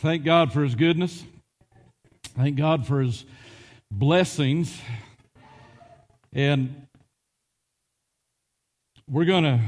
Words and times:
Thank 0.00 0.24
God 0.24 0.50
for 0.50 0.62
His 0.62 0.74
goodness. 0.74 1.22
Thank 2.34 2.56
God 2.56 2.86
for 2.86 3.02
His 3.02 3.26
blessings. 3.90 4.80
And 6.32 6.86
we're 9.06 9.26
going 9.26 9.44
to, 9.44 9.60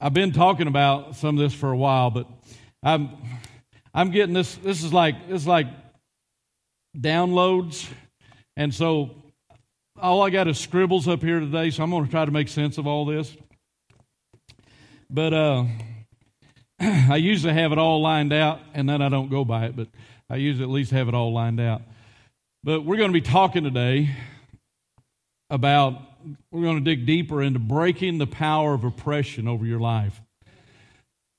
I've 0.00 0.14
been 0.14 0.32
talking 0.32 0.66
about 0.66 1.14
some 1.14 1.38
of 1.38 1.40
this 1.40 1.54
for 1.54 1.70
a 1.70 1.76
while, 1.76 2.10
but 2.10 2.26
I'm, 2.82 3.10
I'm 3.94 4.10
getting 4.10 4.34
this, 4.34 4.56
this 4.56 4.82
is 4.82 4.92
like, 4.92 5.14
is 5.28 5.46
like 5.46 5.68
downloads. 6.98 7.88
And 8.56 8.74
so 8.74 9.10
all 9.96 10.24
I 10.24 10.30
got 10.30 10.48
is 10.48 10.58
scribbles 10.58 11.06
up 11.06 11.22
here 11.22 11.38
today, 11.38 11.70
so 11.70 11.84
I'm 11.84 11.90
going 11.90 12.04
to 12.04 12.10
try 12.10 12.24
to 12.24 12.32
make 12.32 12.48
sense 12.48 12.78
of 12.78 12.88
all 12.88 13.04
this. 13.04 13.36
But, 15.08 15.32
uh, 15.32 15.66
I 16.80 17.16
usually 17.16 17.54
have 17.54 17.72
it 17.72 17.78
all 17.78 18.00
lined 18.00 18.32
out, 18.32 18.60
and 18.72 18.88
then 18.88 19.02
I 19.02 19.08
don't 19.08 19.28
go 19.30 19.44
by 19.44 19.66
it, 19.66 19.74
but 19.74 19.88
I 20.30 20.36
usually 20.36 20.62
at 20.62 20.70
least 20.70 20.92
have 20.92 21.08
it 21.08 21.14
all 21.14 21.32
lined 21.32 21.58
out. 21.58 21.82
But 22.62 22.84
we're 22.84 22.96
going 22.96 23.08
to 23.08 23.20
be 23.20 23.20
talking 23.20 23.64
today 23.64 24.10
about, 25.50 26.00
we're 26.52 26.62
going 26.62 26.78
to 26.78 26.84
dig 26.84 27.04
deeper 27.04 27.42
into 27.42 27.58
breaking 27.58 28.18
the 28.18 28.28
power 28.28 28.74
of 28.74 28.84
oppression 28.84 29.48
over 29.48 29.66
your 29.66 29.80
life. 29.80 30.20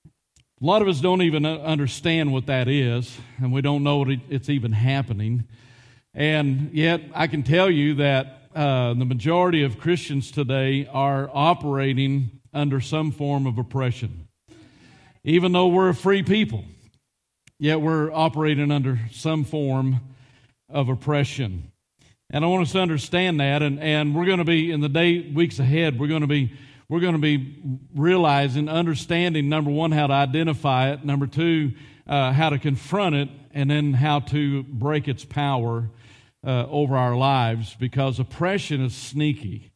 A 0.05 0.65
lot 0.65 0.81
of 0.81 0.89
us 0.89 0.99
don't 0.99 1.21
even 1.21 1.45
understand 1.45 2.33
what 2.33 2.47
that 2.47 2.67
is, 2.67 3.17
and 3.37 3.53
we 3.53 3.61
don't 3.61 3.81
know 3.81 3.97
what 3.97 4.09
it's 4.29 4.49
even 4.49 4.73
happening. 4.73 5.45
And 6.13 6.71
yet, 6.73 7.01
I 7.15 7.27
can 7.27 7.43
tell 7.43 7.69
you 7.69 7.93
that 7.95 8.49
uh, 8.53 8.93
the 8.93 9.05
majority 9.05 9.63
of 9.63 9.79
Christians 9.79 10.31
today 10.31 10.85
are 10.91 11.29
operating 11.33 12.41
under 12.53 12.81
some 12.81 13.11
form 13.11 13.47
of 13.47 13.57
oppression 13.57 14.25
even 15.23 15.51
though 15.51 15.67
we're 15.67 15.89
a 15.89 15.95
free 15.95 16.23
people, 16.23 16.63
yet 17.59 17.81
we're 17.81 18.11
operating 18.11 18.71
under 18.71 18.99
some 19.11 19.43
form 19.43 19.99
of 20.69 20.89
oppression. 20.89 21.71
And 22.29 22.45
I 22.45 22.47
want 22.47 22.63
us 22.63 22.71
to 22.73 22.79
understand 22.79 23.39
that, 23.39 23.61
and, 23.61 23.79
and 23.79 24.15
we're 24.15 24.25
going 24.25 24.37
to 24.37 24.45
be 24.45 24.71
in 24.71 24.81
the 24.81 24.89
day 24.89 25.31
weeks 25.31 25.59
ahead. 25.59 25.99
We're 25.99 26.07
going 26.07 26.21
to 26.21 26.27
be 26.27 26.53
we're 26.87 27.01
going 27.01 27.13
to 27.13 27.19
be 27.19 27.55
realizing, 27.93 28.67
understanding 28.67 29.47
number 29.47 29.69
one 29.69 29.91
how 29.91 30.07
to 30.07 30.13
identify 30.13 30.91
it, 30.91 31.05
number 31.05 31.27
two 31.27 31.73
uh, 32.07 32.33
how 32.33 32.49
to 32.49 32.57
confront 32.57 33.13
it, 33.13 33.29
and 33.53 33.69
then 33.69 33.93
how 33.93 34.21
to 34.21 34.63
break 34.63 35.07
its 35.07 35.23
power 35.23 35.89
uh, 36.43 36.65
over 36.67 36.97
our 36.97 37.15
lives. 37.15 37.75
Because 37.79 38.19
oppression 38.19 38.83
is 38.83 38.95
sneaky. 38.95 39.71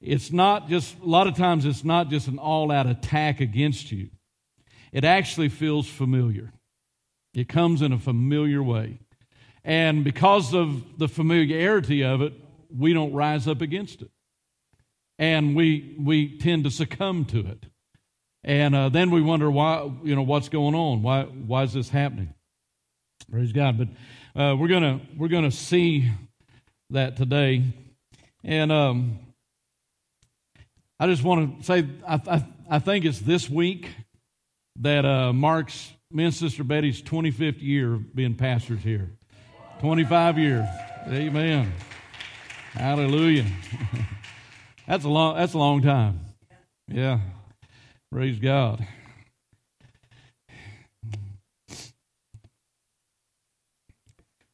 It's 0.00 0.30
not 0.30 0.68
just 0.68 0.96
a 1.00 1.06
lot 1.06 1.26
of 1.26 1.34
times. 1.34 1.64
It's 1.64 1.82
not 1.82 2.08
just 2.08 2.28
an 2.28 2.38
all-out 2.38 2.86
attack 2.86 3.40
against 3.40 3.90
you 3.90 4.10
it 4.94 5.04
actually 5.04 5.48
feels 5.48 5.88
familiar. 5.88 6.52
It 7.34 7.48
comes 7.48 7.82
in 7.82 7.92
a 7.92 7.98
familiar 7.98 8.62
way. 8.62 9.00
And 9.64 10.04
because 10.04 10.54
of 10.54 10.98
the 10.98 11.08
familiarity 11.08 12.04
of 12.04 12.22
it, 12.22 12.32
we 12.74 12.92
don't 12.92 13.12
rise 13.12 13.48
up 13.48 13.60
against 13.60 14.02
it. 14.02 14.10
And 15.18 15.56
we, 15.56 15.96
we 15.98 16.38
tend 16.38 16.62
to 16.64 16.70
succumb 16.70 17.24
to 17.26 17.40
it. 17.40 17.66
And 18.44 18.74
uh, 18.74 18.88
then 18.88 19.10
we 19.10 19.20
wonder 19.20 19.50
why, 19.50 19.90
you 20.04 20.14
know, 20.14 20.22
what's 20.22 20.48
going 20.48 20.76
on? 20.76 21.02
Why, 21.02 21.24
why 21.24 21.64
is 21.64 21.72
this 21.72 21.88
happening? 21.88 22.32
Praise 23.28 23.52
God. 23.52 23.78
But 23.78 24.40
uh, 24.40 24.54
we're 24.54 24.68
going 24.68 24.82
to 24.82 25.00
we're 25.16 25.28
gonna 25.28 25.50
see 25.50 26.10
that 26.90 27.16
today. 27.16 27.64
And 28.44 28.70
um, 28.70 29.18
I 31.00 31.06
just 31.08 31.24
want 31.24 31.58
to 31.58 31.64
say, 31.64 31.88
I, 32.06 32.20
I, 32.28 32.46
I 32.70 32.78
think 32.78 33.06
it's 33.06 33.18
this 33.18 33.50
week 33.50 33.88
that 34.80 35.04
uh, 35.04 35.32
marks 35.32 35.92
me 36.10 36.24
and 36.24 36.34
Sister 36.34 36.62
Betty's 36.62 37.02
25th 37.02 37.60
year 37.60 37.96
being 37.96 38.34
pastors 38.34 38.82
here. 38.82 39.10
25 39.80 40.38
years. 40.38 40.68
Amen. 41.08 41.72
Hallelujah. 42.72 43.46
that's 44.86 45.04
a 45.04 45.08
long 45.08 45.36
that's 45.36 45.54
a 45.54 45.58
long 45.58 45.82
time. 45.82 46.20
Yeah. 46.88 47.20
Praise 48.10 48.38
God. 48.38 48.86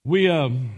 We 0.04 0.28
um 0.28 0.70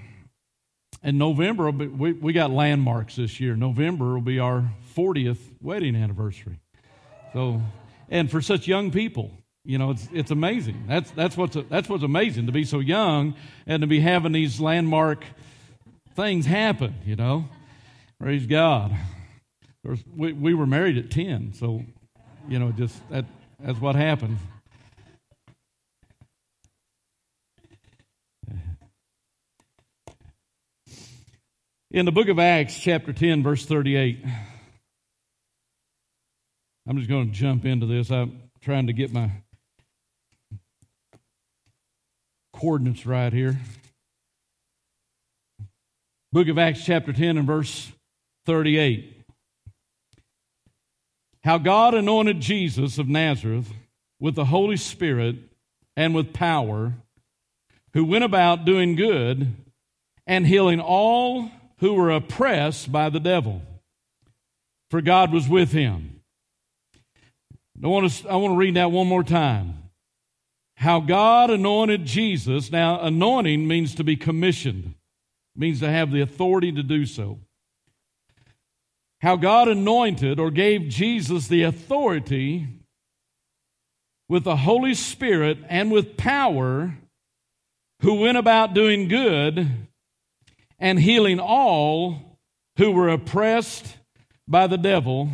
in 1.03 1.17
November 1.17 1.71
we 1.71 2.13
we 2.13 2.33
got 2.33 2.51
landmarks 2.51 3.17
this 3.17 3.41
year. 3.41 3.57
November 3.57 4.15
will 4.15 4.21
be 4.21 4.39
our 4.39 4.73
40th 4.97 5.39
wedding 5.61 5.97
anniversary. 5.97 6.61
So 7.33 7.63
and 8.13 8.31
for 8.31 8.43
such 8.43 8.69
young 8.69 8.91
people, 8.91 9.31
you 9.65 9.79
know, 9.79 9.91
it's, 9.91 10.07
it's 10.13 10.31
amazing. 10.31 10.85
That's, 10.87 11.11
that's, 11.13 11.35
what's, 11.35 11.57
that's 11.71 11.89
what's 11.89 12.05
amazing 12.05 12.45
to 12.45 12.53
be 12.53 12.65
so 12.65 12.79
young 12.79 13.35
and 13.67 13.81
to 13.81 13.87
be 13.87 14.01
having 14.01 14.33
these 14.33 14.61
landmark 14.61 15.25
things 16.15 16.45
happen, 16.45 16.95
you 17.07 17.17
know. 17.17 17.49
Praise 18.21 18.47
God. 18.47 18.95
We, 20.15 20.35
we 20.35 20.53
were 20.53 20.67
married 20.67 20.99
at 20.99 21.11
10, 21.11 21.55
so, 21.55 21.85
you 22.49 22.59
know, 22.59 22.71
just 22.71 22.97
that, 23.09 23.25
that's 23.59 23.81
what 23.81 23.97
happened. 23.97 24.37
In 31.91 32.05
the 32.05 32.13
book 32.13 32.29
of 32.29 32.39
Acts, 32.39 32.79
chapter 32.79 33.15
10, 33.15 33.43
verse 33.43 33.65
38. 33.65 34.23
I'm 36.87 36.97
just 36.97 37.09
going 37.09 37.31
to 37.31 37.33
jump 37.33 37.65
into 37.65 37.87
this. 37.87 38.11
I'm 38.11 38.43
trying 38.61 38.89
to 38.89 38.93
get 38.93 39.13
my 39.13 39.31
coordinates 42.53 43.07
right 43.07 43.33
here. 43.33 43.59
Book 46.33 46.49
of 46.49 46.59
Acts, 46.59 46.85
chapter 46.85 47.13
10, 47.13 47.39
and 47.39 47.47
verse 47.47 47.93
38. 48.47 49.23
How 51.45 51.59
God 51.59 51.95
anointed 51.95 52.41
Jesus 52.41 52.99
of 52.99 53.09
Nazareth 53.09 53.73
with 54.19 54.35
the 54.35 54.47
Holy 54.47 54.77
Spirit 54.77 55.37
and 55.97 56.15
with 56.15 56.33
power, 56.33 56.95
who 57.93 58.05
went 58.05 58.25
about 58.25 58.65
doing 58.65 58.97
good 58.97 59.55
and 60.27 60.47
healing 60.47 60.81
all 60.81 61.51
who 61.79 61.95
were 61.95 62.11
oppressed 62.11 62.91
by 62.91 63.09
the 63.09 63.21
devil, 63.21 63.61
for 64.91 65.01
God 65.01 65.33
was 65.33 65.49
with 65.49 65.73
him. 65.73 66.12
I 67.83 67.89
want 67.89 68.11
to, 68.11 68.29
I 68.29 68.37
want 68.37 68.53
to 68.53 68.57
read 68.57 68.77
that 68.77 68.93
one 68.93 69.09
more 69.09 69.25
time. 69.25 69.91
How 70.77 71.01
God 71.01 71.51
anointed 71.51 72.05
Jesus. 72.05 72.71
Now, 72.71 73.01
anointing 73.01 73.67
means 73.67 73.95
to 73.97 74.05
be 74.05 74.17
commissioned, 74.17 74.95
means 75.57 75.81
to 75.81 75.91
have 75.91 76.13
the 76.13 76.21
authority 76.21 76.71
to 76.73 76.83
do 76.83 77.07
so. 77.07 77.41
How 79.21 79.37
God 79.37 79.69
anointed 79.69 80.39
or 80.41 80.51
gave 80.51 80.89
Jesus 80.89 81.49
the 81.49 81.63
authority 81.63 82.69
with 84.29 84.45
the 84.45 84.57
Holy 84.57 84.95
Spirit 84.95 85.59
and 85.69 85.91
with 85.91 86.17
power, 86.17 86.97
who 88.01 88.15
went 88.15 88.39
about 88.39 88.75
doing 88.75 89.07
good 89.07 89.69
and 90.79 90.99
healing 90.99 91.39
all 91.39 92.39
who 92.77 92.91
were 92.91 93.09
oppressed 93.09 93.97
by 94.49 94.67
the 94.67 94.79
devil, 94.79 95.31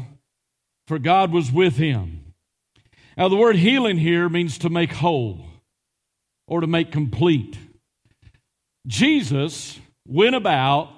for 0.86 0.98
God 0.98 1.32
was 1.32 1.50
with 1.50 1.76
him. 1.76 2.28
Now, 3.18 3.28
the 3.28 3.34
word 3.34 3.56
healing 3.56 3.98
here 3.98 4.28
means 4.28 4.58
to 4.58 4.70
make 4.70 4.92
whole 4.92 5.44
or 6.46 6.60
to 6.60 6.68
make 6.68 6.92
complete. 6.92 7.58
Jesus 8.86 9.80
went 10.06 10.36
about 10.36 10.92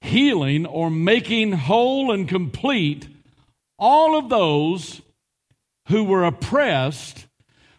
healing 0.00 0.64
or 0.64 0.90
making 0.90 1.52
whole 1.52 2.12
and 2.12 2.26
complete 2.26 3.06
all 3.78 4.16
of 4.16 4.30
those 4.30 5.02
who 5.88 6.02
were 6.04 6.24
oppressed 6.24 7.26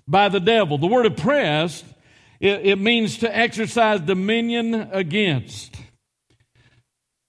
by 0.08 0.30
the 0.30 0.40
devil. 0.40 0.78
The 0.78 0.86
word 0.86 1.08
oppressed, 1.08 1.86
it, 2.40 2.68
it 2.68 2.80
means 2.80 3.18
to 3.18 3.36
exercise 3.36 4.00
dominion 4.00 4.90
against. 4.92 5.76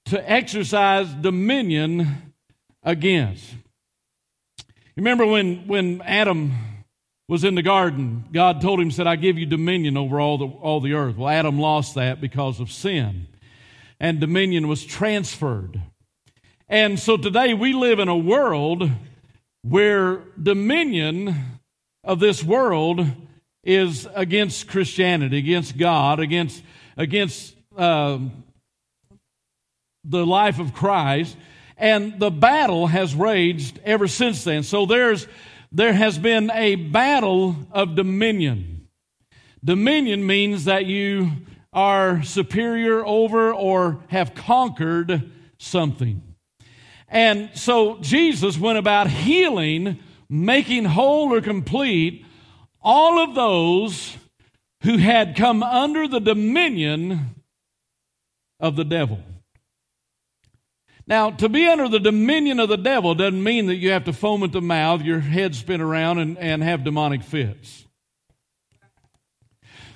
To 0.06 0.31
exercise 0.31 1.08
dominion 1.14 2.34
against. 2.82 3.55
Remember 4.96 5.26
when, 5.26 5.66
when 5.66 6.02
Adam 6.02 6.52
was 7.28 7.44
in 7.44 7.54
the 7.54 7.62
garden, 7.62 8.25
God 8.32 8.60
told 8.60 8.81
him, 8.81 8.90
said, 8.90 9.06
I 9.06 9.16
give 9.16 9.38
you 9.38 9.46
dominion 9.46 9.96
over 9.96 10.20
all 10.20 10.37
the, 10.37 10.46
all 10.46 10.81
the 10.81 10.94
earth. 10.94 11.16
Well, 11.16 11.28
Adam 11.28 11.58
lost 11.58 11.94
that 11.94 12.20
because 12.20 12.58
of 12.58 12.72
sin, 12.72 13.28
and 14.00 14.19
dominion 14.19 14.66
was 14.66 14.84
transferred. 14.84 15.81
And 16.69 16.98
so 16.98 17.16
today 17.16 17.54
we 17.54 17.72
live 17.72 17.98
in 17.98 18.08
a 18.08 18.16
world 18.16 18.90
where 19.62 20.22
dominion 20.40 21.34
of 22.02 22.19
this 22.19 22.42
world 22.42 23.06
is 23.62 24.08
against 24.14 24.69
Christianity, 24.69 25.38
against 25.38 25.76
God, 25.76 26.19
against, 26.19 26.62
against 26.96 27.54
uh, 27.76 28.19
the 30.04 30.26
life 30.26 30.58
of 30.58 30.72
Christ. 30.72 31.37
And 31.81 32.21
the 32.21 32.31
battle 32.31 32.87
has 32.88 33.15
raged 33.15 33.81
ever 33.85 34.06
since 34.06 34.44
then. 34.44 34.62
So 34.62 34.85
there's, 34.85 35.27
there 35.73 35.94
has 35.94 36.19
been 36.19 36.50
a 36.50 36.75
battle 36.75 37.56
of 37.73 37.97
dominion. 37.97 38.87
Dominion 39.65 40.27
means 40.27 40.67
that 40.67 40.85
you 40.85 41.31
are 41.73 42.23
superior 42.23 43.05
over 43.05 43.55
or 43.55 44.05
have 44.09 44.35
conquered 44.35 45.32
something. 45.59 46.23
And 47.09 47.50
so 47.55 47.99
Jesus 48.00 48.59
went 48.59 48.79
about 48.79 49.09
healing, 49.09 49.99
making 50.29 50.85
whole 50.85 51.33
or 51.33 51.41
complete 51.41 52.26
all 52.83 53.19
of 53.19 53.35
those 53.35 54.19
who 54.83 54.99
had 54.99 55.35
come 55.35 55.62
under 55.62 56.06
the 56.06 56.21
dominion 56.21 57.37
of 58.59 58.76
the 58.76 58.85
devil. 58.85 59.19
Now, 61.11 61.33
to 61.33 61.49
be 61.49 61.67
under 61.67 61.89
the 61.89 61.99
dominion 61.99 62.61
of 62.61 62.69
the 62.69 62.77
devil 62.77 63.17
doesn't 63.17 63.43
mean 63.43 63.67
that 63.67 63.75
you 63.75 63.91
have 63.91 64.05
to 64.05 64.12
foam 64.12 64.45
at 64.45 64.53
the 64.53 64.61
mouth, 64.61 65.03
your 65.03 65.19
head 65.19 65.57
spin 65.57 65.81
around, 65.81 66.21
and, 66.21 66.39
and 66.39 66.62
have 66.62 66.85
demonic 66.85 67.25
fits. 67.25 67.85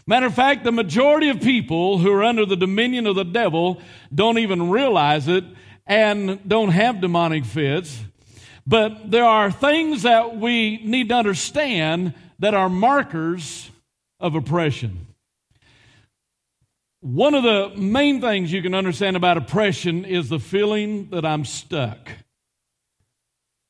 Matter 0.09 0.27
of 0.27 0.35
fact, 0.35 0.65
the 0.65 0.73
majority 0.73 1.29
of 1.29 1.41
people 1.41 1.99
who 1.99 2.11
are 2.13 2.25
under 2.25 2.45
the 2.45 2.57
dominion 2.57 3.07
of 3.07 3.15
the 3.15 3.25
devil 3.25 3.81
don't 4.13 4.39
even 4.39 4.71
realize 4.71 5.29
it 5.29 5.45
and 5.87 6.47
don't 6.49 6.71
have 6.71 7.01
demonic 7.01 7.45
fits. 7.45 8.03
But 8.67 9.13
there 9.13 9.25
are 9.25 9.53
things 9.53 10.03
that 10.03 10.37
we 10.37 10.79
need 10.79 11.11
to 11.11 11.15
understand 11.15 12.15
that 12.41 12.55
are 12.55 12.69
markers 12.69 13.71
of 14.19 14.35
oppression. 14.35 15.07
One 17.05 17.35
of 17.35 17.43
the 17.43 17.71
main 17.77 18.23
things 18.23 18.51
you 18.51 18.63
can 18.63 18.75
understand 18.75 19.15
about 19.15 19.37
oppression 19.37 20.07
is 20.07 20.31
the 20.31 20.39
feeling 20.39 21.11
that 21.11 21.23
I'm 21.23 21.45
stuck. 21.45 22.09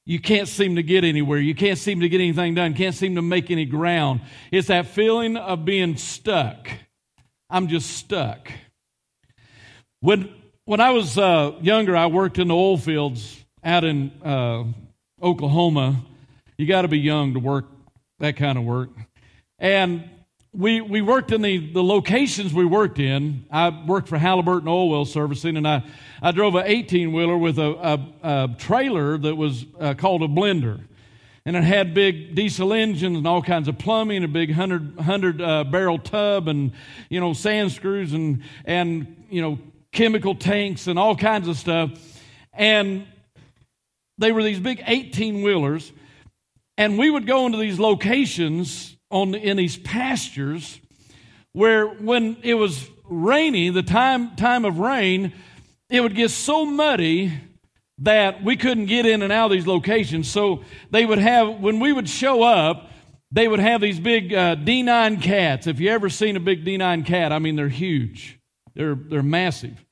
You 0.06 0.20
can't 0.20 0.46
seem 0.46 0.76
to 0.76 0.84
get 0.84 1.02
anywhere. 1.02 1.38
You 1.38 1.56
can't 1.56 1.76
seem 1.76 1.98
to 1.98 2.08
get 2.08 2.20
anything 2.20 2.54
done. 2.54 2.74
Can't 2.74 2.94
seem 2.94 3.16
to 3.16 3.22
make 3.22 3.50
any 3.50 3.64
ground. 3.64 4.20
It's 4.52 4.68
that 4.68 4.86
feeling 4.86 5.36
of 5.36 5.64
being 5.64 5.96
stuck. 5.96 6.68
I'm 7.50 7.66
just 7.66 7.90
stuck. 7.96 8.52
When 9.98 10.32
when 10.64 10.78
I 10.78 10.90
was 10.90 11.18
uh, 11.18 11.56
younger, 11.60 11.96
I 11.96 12.06
worked 12.06 12.38
in 12.38 12.46
the 12.46 12.54
oil 12.54 12.78
fields 12.78 13.44
out 13.64 13.82
in 13.82 14.12
uh, 14.24 14.62
Oklahoma. 15.20 16.04
You 16.56 16.68
got 16.68 16.82
to 16.82 16.88
be 16.88 17.00
young 17.00 17.34
to 17.34 17.40
work 17.40 17.64
that 18.20 18.36
kind 18.36 18.58
of 18.58 18.62
work. 18.62 18.90
And 19.58 20.08
we, 20.54 20.80
we 20.80 21.02
worked 21.02 21.32
in 21.32 21.42
the, 21.42 21.72
the 21.72 21.82
locations 21.82 22.54
we 22.54 22.64
worked 22.64 22.98
in. 23.00 23.44
I 23.50 23.84
worked 23.86 24.08
for 24.08 24.18
Halliburton 24.18 24.68
Oil 24.68 24.88
Well 24.88 25.04
Servicing, 25.04 25.56
and 25.56 25.66
I, 25.66 25.82
I 26.22 26.30
drove 26.30 26.54
an 26.54 26.64
18 26.66 27.12
wheeler 27.12 27.36
with 27.36 27.58
a, 27.58 27.70
a, 27.72 28.08
a, 28.22 28.56
trailer 28.56 29.18
that 29.18 29.34
was 29.34 29.66
uh, 29.80 29.94
called 29.94 30.22
a 30.22 30.28
blender. 30.28 30.80
And 31.44 31.56
it 31.56 31.64
had 31.64 31.92
big 31.92 32.34
diesel 32.34 32.72
engines 32.72 33.18
and 33.18 33.26
all 33.26 33.42
kinds 33.42 33.68
of 33.68 33.78
plumbing, 33.78 34.24
a 34.24 34.28
big 34.28 34.50
100, 34.50 34.96
100 34.96 35.42
uh, 35.42 35.64
barrel 35.64 35.98
tub, 35.98 36.48
and, 36.48 36.72
you 37.10 37.20
know, 37.20 37.32
sand 37.32 37.72
screws 37.72 38.12
and, 38.12 38.42
and, 38.64 39.24
you 39.28 39.42
know, 39.42 39.58
chemical 39.92 40.34
tanks 40.34 40.86
and 40.86 40.98
all 40.98 41.16
kinds 41.16 41.48
of 41.48 41.56
stuff. 41.56 41.90
And 42.52 43.06
they 44.18 44.30
were 44.30 44.42
these 44.42 44.60
big 44.60 44.82
18 44.86 45.42
wheelers. 45.42 45.92
And 46.78 46.96
we 46.96 47.10
would 47.10 47.26
go 47.26 47.44
into 47.44 47.58
these 47.58 47.78
locations 47.78 48.93
on, 49.14 49.34
in 49.34 49.56
these 49.56 49.76
pastures 49.76 50.80
where 51.52 51.86
when 51.86 52.36
it 52.42 52.54
was 52.54 52.88
rainy, 53.08 53.70
the 53.70 53.82
time, 53.82 54.34
time 54.34 54.64
of 54.64 54.78
rain, 54.80 55.32
it 55.88 56.00
would 56.00 56.16
get 56.16 56.30
so 56.32 56.66
muddy 56.66 57.32
that 57.98 58.42
we 58.42 58.56
couldn't 58.56 58.86
get 58.86 59.06
in 59.06 59.22
and 59.22 59.32
out 59.32 59.46
of 59.46 59.52
these 59.52 59.68
locations. 59.68 60.28
So 60.28 60.64
they 60.90 61.06
would 61.06 61.18
have, 61.20 61.60
when 61.60 61.78
we 61.78 61.92
would 61.92 62.08
show 62.08 62.42
up, 62.42 62.90
they 63.30 63.46
would 63.46 63.60
have 63.60 63.80
these 63.80 64.00
big 64.00 64.34
uh, 64.34 64.56
D9 64.56 65.22
cats. 65.22 65.68
If 65.68 65.78
you 65.78 65.90
ever 65.90 66.10
seen 66.10 66.36
a 66.36 66.40
big 66.40 66.64
D9 66.64 67.06
cat, 67.06 67.32
I 67.32 67.38
mean, 67.38 67.54
they're 67.54 67.68
huge. 67.68 68.40
They're, 68.74 68.96
they're 68.96 69.22
massive. 69.22 69.84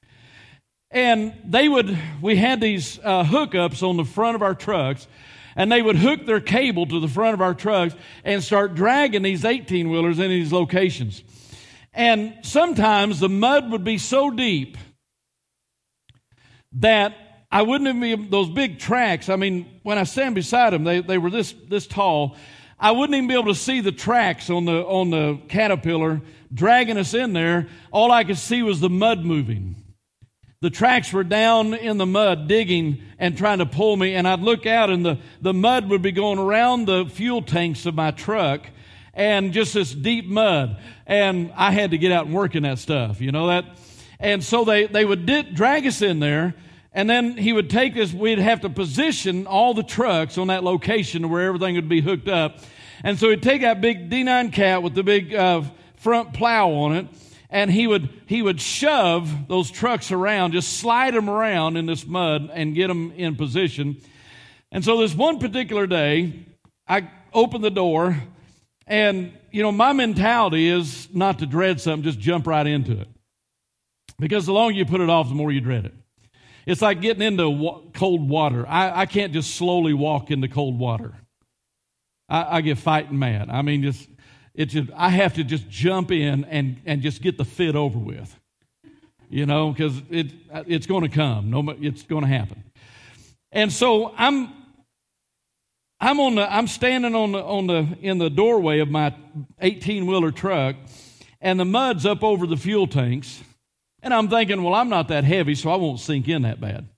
And 0.90 1.32
they 1.44 1.68
would, 1.68 1.96
we 2.20 2.34
had 2.36 2.60
these 2.60 2.98
uh, 2.98 3.22
hookups 3.22 3.88
on 3.88 3.96
the 3.96 4.04
front 4.04 4.34
of 4.34 4.42
our 4.42 4.54
trucks, 4.54 5.06
and 5.56 5.70
they 5.70 5.82
would 5.82 5.96
hook 5.96 6.26
their 6.26 6.40
cable 6.40 6.86
to 6.86 7.00
the 7.00 7.08
front 7.08 7.34
of 7.34 7.40
our 7.40 7.54
trucks 7.54 7.94
and 8.24 8.42
start 8.42 8.74
dragging 8.74 9.22
these 9.22 9.44
18 9.44 9.90
wheelers 9.90 10.18
in 10.18 10.28
these 10.28 10.52
locations. 10.52 11.22
And 11.92 12.38
sometimes 12.42 13.20
the 13.20 13.28
mud 13.28 13.70
would 13.70 13.84
be 13.84 13.98
so 13.98 14.30
deep 14.30 14.78
that 16.72 17.14
I 17.50 17.62
wouldn't 17.62 17.88
even 17.88 18.00
be 18.00 18.28
those 18.28 18.48
big 18.48 18.78
tracks. 18.78 19.28
I 19.28 19.36
mean, 19.36 19.80
when 19.82 19.98
I 19.98 20.04
stand 20.04 20.34
beside 20.34 20.72
them, 20.72 20.84
they, 20.84 21.00
they 21.00 21.18
were 21.18 21.30
this, 21.30 21.54
this 21.68 21.86
tall. 21.86 22.36
I 22.80 22.92
wouldn't 22.92 23.14
even 23.14 23.28
be 23.28 23.34
able 23.34 23.52
to 23.52 23.54
see 23.54 23.80
the 23.80 23.92
tracks 23.92 24.48
on 24.48 24.64
the, 24.64 24.82
on 24.84 25.10
the 25.10 25.38
caterpillar 25.48 26.22
dragging 26.52 26.96
us 26.96 27.14
in 27.14 27.34
there. 27.34 27.68
All 27.90 28.10
I 28.10 28.24
could 28.24 28.38
see 28.38 28.62
was 28.62 28.80
the 28.80 28.90
mud 28.90 29.24
moving. 29.24 29.76
The 30.62 30.70
tracks 30.70 31.12
were 31.12 31.24
down 31.24 31.74
in 31.74 31.98
the 31.98 32.06
mud 32.06 32.46
digging 32.46 33.02
and 33.18 33.36
trying 33.36 33.58
to 33.58 33.66
pull 33.66 33.96
me, 33.96 34.14
and 34.14 34.28
I'd 34.28 34.38
look 34.38 34.64
out 34.64 34.90
and 34.90 35.04
the, 35.04 35.18
the 35.40 35.52
mud 35.52 35.88
would 35.90 36.02
be 36.02 36.12
going 36.12 36.38
around 36.38 36.86
the 36.86 37.04
fuel 37.06 37.42
tanks 37.42 37.84
of 37.84 37.96
my 37.96 38.12
truck 38.12 38.64
and 39.12 39.52
just 39.52 39.74
this 39.74 39.92
deep 39.92 40.26
mud. 40.26 40.80
And 41.04 41.52
I 41.56 41.72
had 41.72 41.90
to 41.90 41.98
get 41.98 42.12
out 42.12 42.26
and 42.26 42.34
work 42.34 42.54
in 42.54 42.62
that 42.62 42.78
stuff, 42.78 43.20
you 43.20 43.32
know 43.32 43.48
that? 43.48 43.64
And 44.20 44.44
so 44.44 44.64
they, 44.64 44.86
they 44.86 45.04
would 45.04 45.26
di- 45.26 45.42
drag 45.42 45.84
us 45.84 46.00
in 46.00 46.20
there, 46.20 46.54
and 46.92 47.10
then 47.10 47.36
he 47.36 47.52
would 47.52 47.68
take 47.68 47.96
us, 47.96 48.12
we'd 48.12 48.38
have 48.38 48.60
to 48.60 48.70
position 48.70 49.48
all 49.48 49.74
the 49.74 49.82
trucks 49.82 50.38
on 50.38 50.46
that 50.46 50.62
location 50.62 51.28
where 51.28 51.44
everything 51.44 51.74
would 51.74 51.88
be 51.88 52.00
hooked 52.00 52.28
up. 52.28 52.58
And 53.02 53.18
so 53.18 53.30
he'd 53.30 53.42
take 53.42 53.62
that 53.62 53.80
big 53.80 54.08
D9 54.08 54.52
cat 54.52 54.84
with 54.84 54.94
the 54.94 55.02
big 55.02 55.34
uh, 55.34 55.62
front 55.96 56.34
plow 56.34 56.70
on 56.70 56.94
it, 56.94 57.06
and 57.52 57.70
he 57.70 57.86
would 57.86 58.08
he 58.26 58.42
would 58.42 58.60
shove 58.60 59.46
those 59.46 59.70
trucks 59.70 60.10
around, 60.10 60.52
just 60.52 60.78
slide 60.78 61.14
them 61.14 61.28
around 61.28 61.76
in 61.76 61.86
this 61.86 62.06
mud 62.06 62.50
and 62.52 62.74
get 62.74 62.88
them 62.88 63.12
in 63.12 63.36
position. 63.36 63.98
And 64.72 64.82
so 64.82 64.96
this 64.98 65.14
one 65.14 65.38
particular 65.38 65.86
day, 65.86 66.46
I 66.88 67.10
opened 67.34 67.62
the 67.62 67.70
door, 67.70 68.16
and 68.86 69.32
you 69.52 69.62
know 69.62 69.70
my 69.70 69.92
mentality 69.92 70.66
is 70.66 71.08
not 71.14 71.38
to 71.40 71.46
dread 71.46 71.80
something, 71.80 72.02
just 72.02 72.18
jump 72.18 72.46
right 72.46 72.66
into 72.66 72.98
it, 72.98 73.08
because 74.18 74.46
the 74.46 74.52
longer 74.52 74.76
you 74.76 74.86
put 74.86 75.02
it 75.02 75.10
off, 75.10 75.28
the 75.28 75.34
more 75.34 75.52
you 75.52 75.60
dread 75.60 75.84
it. 75.84 75.94
It's 76.64 76.80
like 76.80 77.02
getting 77.02 77.22
into 77.22 77.82
cold 77.92 78.28
water. 78.28 78.66
I, 78.66 79.02
I 79.02 79.06
can't 79.06 79.32
just 79.32 79.56
slowly 79.56 79.92
walk 79.92 80.30
into 80.30 80.48
cold 80.48 80.78
water. 80.78 81.12
I, 82.28 82.58
I 82.58 82.60
get 82.62 82.78
fighting 82.78 83.18
mad. 83.18 83.50
I 83.50 83.62
mean, 83.62 83.82
just 83.82 84.08
it 84.54 84.66
just, 84.66 84.90
I 84.94 85.08
have 85.08 85.34
to 85.34 85.44
just 85.44 85.68
jump 85.68 86.10
in 86.10 86.44
and, 86.44 86.80
and 86.84 87.02
just 87.02 87.22
get 87.22 87.38
the 87.38 87.44
fit 87.44 87.74
over 87.74 87.98
with, 87.98 88.38
you 89.30 89.46
know, 89.46 89.72
because 89.72 90.00
it, 90.10 90.32
it's 90.66 90.86
going 90.86 91.02
to 91.02 91.08
come. 91.08 91.50
No, 91.50 91.74
it's 91.80 92.02
going 92.02 92.22
to 92.22 92.28
happen. 92.28 92.62
And 93.50 93.72
so 93.72 94.14
I'm, 94.16 94.50
I'm 96.00 96.20
on 96.20 96.34
the, 96.34 96.52
I'm 96.52 96.66
standing 96.66 97.14
on 97.14 97.32
the, 97.32 97.42
on 97.42 97.66
the, 97.66 97.96
in 98.00 98.18
the 98.18 98.28
doorway 98.28 98.80
of 98.80 98.90
my 98.90 99.14
18 99.60 100.06
wheeler 100.06 100.32
truck 100.32 100.76
and 101.40 101.58
the 101.58 101.64
mud's 101.64 102.06
up 102.06 102.22
over 102.22 102.46
the 102.46 102.56
fuel 102.56 102.86
tanks. 102.86 103.42
And 104.02 104.12
I'm 104.12 104.28
thinking, 104.28 104.62
well, 104.62 104.74
I'm 104.74 104.88
not 104.88 105.08
that 105.08 105.24
heavy, 105.24 105.54
so 105.54 105.70
I 105.70 105.76
won't 105.76 106.00
sink 106.00 106.28
in 106.28 106.42
that 106.42 106.60
bad. 106.60 106.88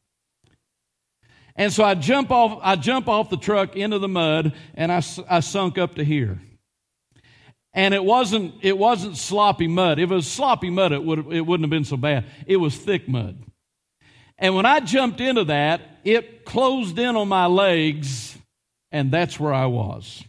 And 1.56 1.72
so 1.72 1.84
I 1.84 1.94
jump 1.94 2.30
off, 2.30 2.58
I 2.62 2.76
jump 2.76 3.08
off 3.08 3.30
the 3.30 3.36
truck 3.36 3.76
into 3.76 3.98
the 3.98 4.08
mud 4.08 4.54
and 4.74 4.90
I, 4.90 5.02
I 5.28 5.40
sunk 5.40 5.78
up 5.78 5.94
to 5.96 6.04
here. 6.04 6.40
And 7.74 7.92
it 7.92 8.04
wasn't, 8.04 8.54
it 8.62 8.78
wasn't 8.78 9.16
sloppy 9.16 9.66
mud. 9.66 9.98
If 9.98 10.10
it 10.10 10.14
was 10.14 10.28
sloppy 10.28 10.70
mud, 10.70 10.92
it, 10.92 11.04
would, 11.04 11.32
it 11.32 11.40
wouldn't 11.40 11.64
have 11.64 11.70
been 11.70 11.84
so 11.84 11.96
bad. 11.96 12.24
It 12.46 12.56
was 12.56 12.76
thick 12.76 13.08
mud. 13.08 13.42
And 14.38 14.54
when 14.54 14.64
I 14.64 14.80
jumped 14.80 15.20
into 15.20 15.44
that, 15.44 15.80
it 16.04 16.44
closed 16.44 16.98
in 16.98 17.16
on 17.16 17.28
my 17.28 17.46
legs, 17.46 18.36
and 18.92 19.10
that's 19.10 19.38
where 19.40 19.52
I 19.52 19.66
was. 19.66 20.22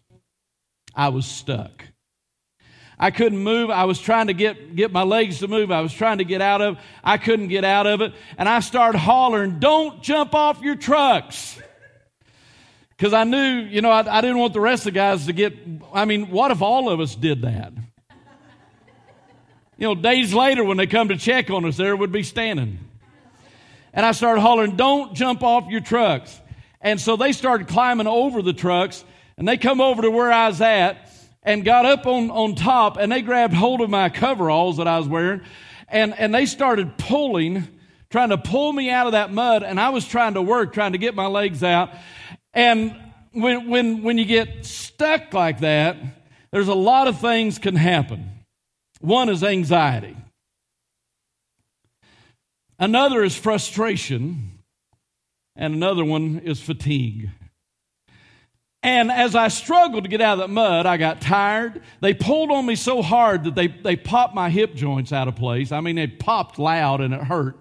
I 0.95 1.09
was 1.09 1.25
stuck. 1.25 1.85
I 2.97 3.11
couldn't 3.11 3.39
move. 3.39 3.69
I 3.69 3.85
was 3.85 3.99
trying 3.99 4.27
to 4.27 4.33
get, 4.33 4.75
get 4.75 4.91
my 4.91 5.03
legs 5.03 5.39
to 5.39 5.47
move. 5.47 5.69
I 5.69 5.81
was 5.81 5.93
trying 5.93 6.19
to 6.19 6.23
get 6.23 6.41
out 6.41 6.61
of. 6.61 6.77
I 7.03 7.17
couldn't 7.17 7.49
get 7.49 7.65
out 7.65 7.87
of 7.87 8.01
it. 8.01 8.13
And 8.37 8.47
I 8.47 8.61
started 8.61 8.97
hollering, 8.97 9.59
Don't 9.59 10.01
jump 10.01 10.33
off 10.33 10.61
your 10.61 10.75
trucks. 10.75 11.59
Because 12.97 13.13
I 13.13 13.23
knew, 13.25 13.37
you 13.37 13.81
know, 13.81 13.91
I, 13.91 14.17
I, 14.17 14.21
didn't 14.21 14.37
want 14.37 14.53
the 14.53 14.61
rest 14.61 14.81
of 14.81 14.93
the 14.93 14.99
guys 14.99 15.25
to 15.25 15.33
get. 15.33 15.53
I 15.93 16.05
mean, 16.05 16.29
what 16.29 16.51
if 16.51 16.61
all 16.61 16.89
of 16.89 16.99
us 16.99 17.15
did 17.15 17.41
that? 17.41 17.73
You 19.77 19.87
know, 19.87 19.95
days 19.95 20.33
later 20.33 20.63
when 20.63 20.77
they 20.77 20.87
come 20.87 21.09
to 21.09 21.17
check 21.17 21.49
on 21.49 21.65
us, 21.65 21.75
there 21.75 21.95
would 21.95 22.11
be 22.11 22.23
standing. 22.23 22.79
And 23.93 24.05
I 24.05 24.13
started 24.13 24.41
hollering, 24.41 24.77
don't 24.77 25.13
jump 25.13 25.43
off 25.43 25.69
your 25.69 25.81
trucks. 25.81 26.39
And 26.79 26.99
so 26.99 27.17
they 27.17 27.33
started 27.33 27.67
climbing 27.67 28.07
over 28.07 28.41
the 28.41 28.53
trucks 28.53 29.03
and 29.37 29.47
they 29.47 29.57
come 29.57 29.81
over 29.81 30.01
to 30.01 30.11
where 30.11 30.31
I 30.31 30.47
was 30.47 30.61
at 30.61 31.11
and 31.43 31.65
got 31.65 31.85
up 31.85 32.05
on, 32.05 32.31
on 32.31 32.55
top 32.55 32.97
and 32.97 33.11
they 33.11 33.21
grabbed 33.21 33.53
hold 33.53 33.81
of 33.81 33.89
my 33.89 34.09
coveralls 34.09 34.77
that 34.77 34.87
I 34.87 34.97
was 34.97 35.07
wearing 35.07 35.41
and, 35.87 36.17
and 36.17 36.33
they 36.33 36.45
started 36.45 36.97
pulling, 36.97 37.67
trying 38.09 38.29
to 38.29 38.37
pull 38.37 38.71
me 38.73 38.89
out 38.89 39.05
of 39.07 39.11
that 39.13 39.31
mud. 39.31 39.63
And 39.63 39.79
I 39.79 39.89
was 39.89 40.07
trying 40.07 40.33
to 40.33 40.41
work, 40.41 40.73
trying 40.73 40.93
to 40.93 40.97
get 40.97 41.15
my 41.15 41.27
legs 41.27 41.63
out. 41.63 41.91
And 42.55 42.95
when, 43.33 43.69
when, 43.69 44.01
when 44.01 44.17
you 44.17 44.25
get 44.25 44.65
stuck 44.65 45.33
like 45.33 45.59
that, 45.59 45.97
there's 46.51 46.69
a 46.69 46.74
lot 46.74 47.07
of 47.07 47.19
things 47.19 47.59
can 47.59 47.75
happen. 47.75 48.31
One 49.01 49.29
is 49.29 49.43
anxiety. 49.43 50.15
Another 52.79 53.24
is 53.24 53.35
frustration. 53.35 54.51
And 55.57 55.74
another 55.74 56.03
one 56.03 56.39
is 56.39 56.59
fatigue. 56.59 57.29
And 58.83 59.12
as 59.12 59.35
I 59.35 59.47
struggled 59.47 60.03
to 60.03 60.09
get 60.09 60.21
out 60.21 60.33
of 60.33 60.39
that 60.39 60.50
mud, 60.50 60.85
I 60.85 60.97
got 60.97 61.19
tired. 61.19 61.81
They 62.01 62.13
pulled 62.13 62.51
on 62.51 62.65
me 62.65 62.75
so 62.75 63.01
hard 63.01 63.45
that 63.45 63.55
they, 63.55 63.67
they 63.67 63.95
popped 63.95 64.35
my 64.35 64.50
hip 64.50 64.75
joints 64.75 65.12
out 65.12 65.27
of 65.27 65.35
place. 65.35 65.71
I 65.71 65.81
mean, 65.81 65.95
they 65.95 66.07
popped 66.07 66.59
loud 66.59 67.01
and 67.01 67.13
it 67.13 67.21
hurt. 67.21 67.57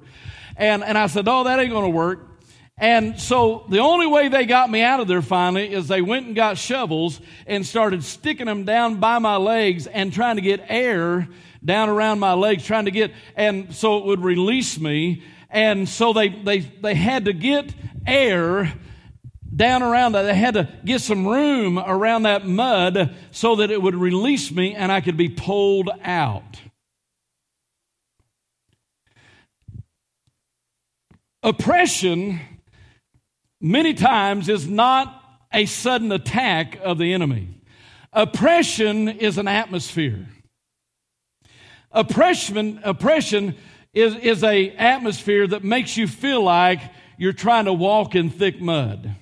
And, 0.57 0.85
and 0.85 0.99
I 0.99 1.07
said, 1.07 1.27
Oh, 1.27 1.45
that 1.45 1.59
ain't 1.59 1.71
going 1.71 1.85
to 1.85 1.97
work. 1.97 2.34
And 2.77 3.21
so 3.21 3.65
the 3.69 3.79
only 3.79 4.07
way 4.07 4.29
they 4.29 4.47
got 4.47 4.69
me 4.69 4.83
out 4.83 4.99
of 4.99 5.07
there 5.07 5.23
finally 5.23 5.73
is 5.73 5.87
they 5.87 6.03
went 6.03 6.27
and 6.27 6.35
got 6.35 6.59
shovels 6.59 7.21
and 7.47 7.65
started 7.65 8.03
sticking 8.03 8.47
them 8.47 8.65
down 8.65 8.97
by 8.97 9.19
my 9.21 9.37
legs 9.37 9.87
and 9.87 10.13
trying 10.13 10.37
to 10.37 10.43
get 10.43 10.65
air 10.69 11.29
down 11.65 11.89
around 11.89 12.19
my 12.19 12.35
legs, 12.35 12.65
trying 12.65 12.85
to 12.87 12.91
get, 12.91 13.13
and 13.37 13.75
so 13.75 13.99
it 13.99 14.05
would 14.07 14.21
release 14.21 14.79
me. 14.79 15.23
And 15.51 15.89
so 15.89 16.13
they, 16.13 16.29
they, 16.29 16.61
they 16.61 16.95
had 16.95 17.27
to 17.27 17.33
get 17.33 17.73
air 18.07 18.75
down 19.55 19.83
around 19.83 20.13
that. 20.13 20.23
They 20.23 20.35
had 20.35 20.55
to 20.55 20.69
get 20.85 21.01
some 21.01 21.27
room 21.27 21.79
around 21.79 22.25
that 22.25 22.45
mud 22.45 23.15
so 23.31 23.57
that 23.57 23.71
it 23.71 23.81
would 23.81 23.95
release 23.95 24.51
me 24.51 24.75
and 24.75 24.91
I 24.91 25.01
could 25.01 25.17
be 25.17 25.29
pulled 25.29 25.91
out. 26.03 26.61
Oppression, 31.43 32.41
many 33.65 33.95
times, 33.95 34.49
is 34.49 34.69
not 34.69 35.23
a 35.53 35.67
sudden 35.67 36.13
attack 36.13 36.79
of 36.83 36.99
the 36.99 37.13
enemy. 37.13 37.49
Oppression 38.13 39.09
is 39.09 39.39
an 39.39 39.49
atmosphere. 39.49 40.27
Oppression, 41.91 42.81
oppression 42.85 43.57
is, 43.93 44.15
is 44.17 44.45
a 44.45 44.71
atmosphere 44.71 45.47
that 45.49 45.65
makes 45.65 45.97
you 45.97 46.07
feel 46.07 46.43
like 46.43 46.81
you're 47.19 47.33
trying 47.33 47.65
to 47.65 47.73
walk 47.73 48.15
in 48.15 48.31
thick 48.31 48.61
mud 48.61 49.17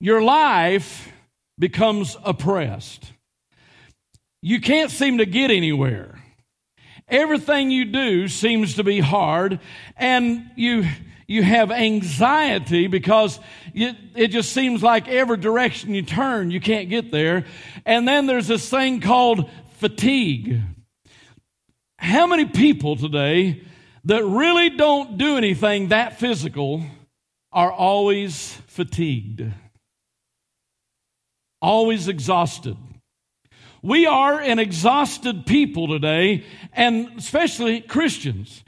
your 0.00 0.22
life 0.22 1.12
becomes 1.58 2.16
oppressed. 2.24 3.12
You 4.42 4.60
can't 4.60 4.90
seem 4.90 5.18
to 5.18 5.26
get 5.26 5.50
anywhere. 5.50 6.22
Everything 7.06 7.70
you 7.70 7.84
do 7.84 8.26
seems 8.28 8.76
to 8.76 8.84
be 8.84 9.00
hard, 9.00 9.60
and 9.96 10.50
you 10.56 10.86
you 11.30 11.42
have 11.42 11.70
anxiety 11.70 12.86
because 12.86 13.40
you, 13.72 13.92
it 14.14 14.28
just 14.28 14.52
seems 14.52 14.82
like 14.82 15.08
every 15.08 15.36
direction 15.36 15.94
you 15.94 16.02
turn, 16.02 16.50
you 16.50 16.60
can't 16.60 16.90
get 16.90 17.10
there. 17.10 17.46
And 17.86 18.06
then 18.06 18.26
there's 18.26 18.48
this 18.48 18.68
thing 18.68 19.00
called 19.00 19.48
fatigue. 19.78 20.60
How 21.98 22.26
many 22.26 22.44
people 22.44 22.96
today 22.96 23.62
that 24.04 24.24
really 24.24 24.70
don't 24.70 25.16
do 25.16 25.36
anything 25.36 25.88
that 25.88 26.18
physical 26.18 26.82
are 27.52 27.72
always 27.72 28.52
fatigued? 28.66 29.42
always 31.60 32.08
exhausted. 32.08 32.76
We 33.82 34.06
are 34.06 34.40
an 34.40 34.58
exhausted 34.58 35.46
people 35.46 35.88
today, 35.88 36.44
and 36.72 37.12
especially 37.16 37.80
Christians. 37.80 38.62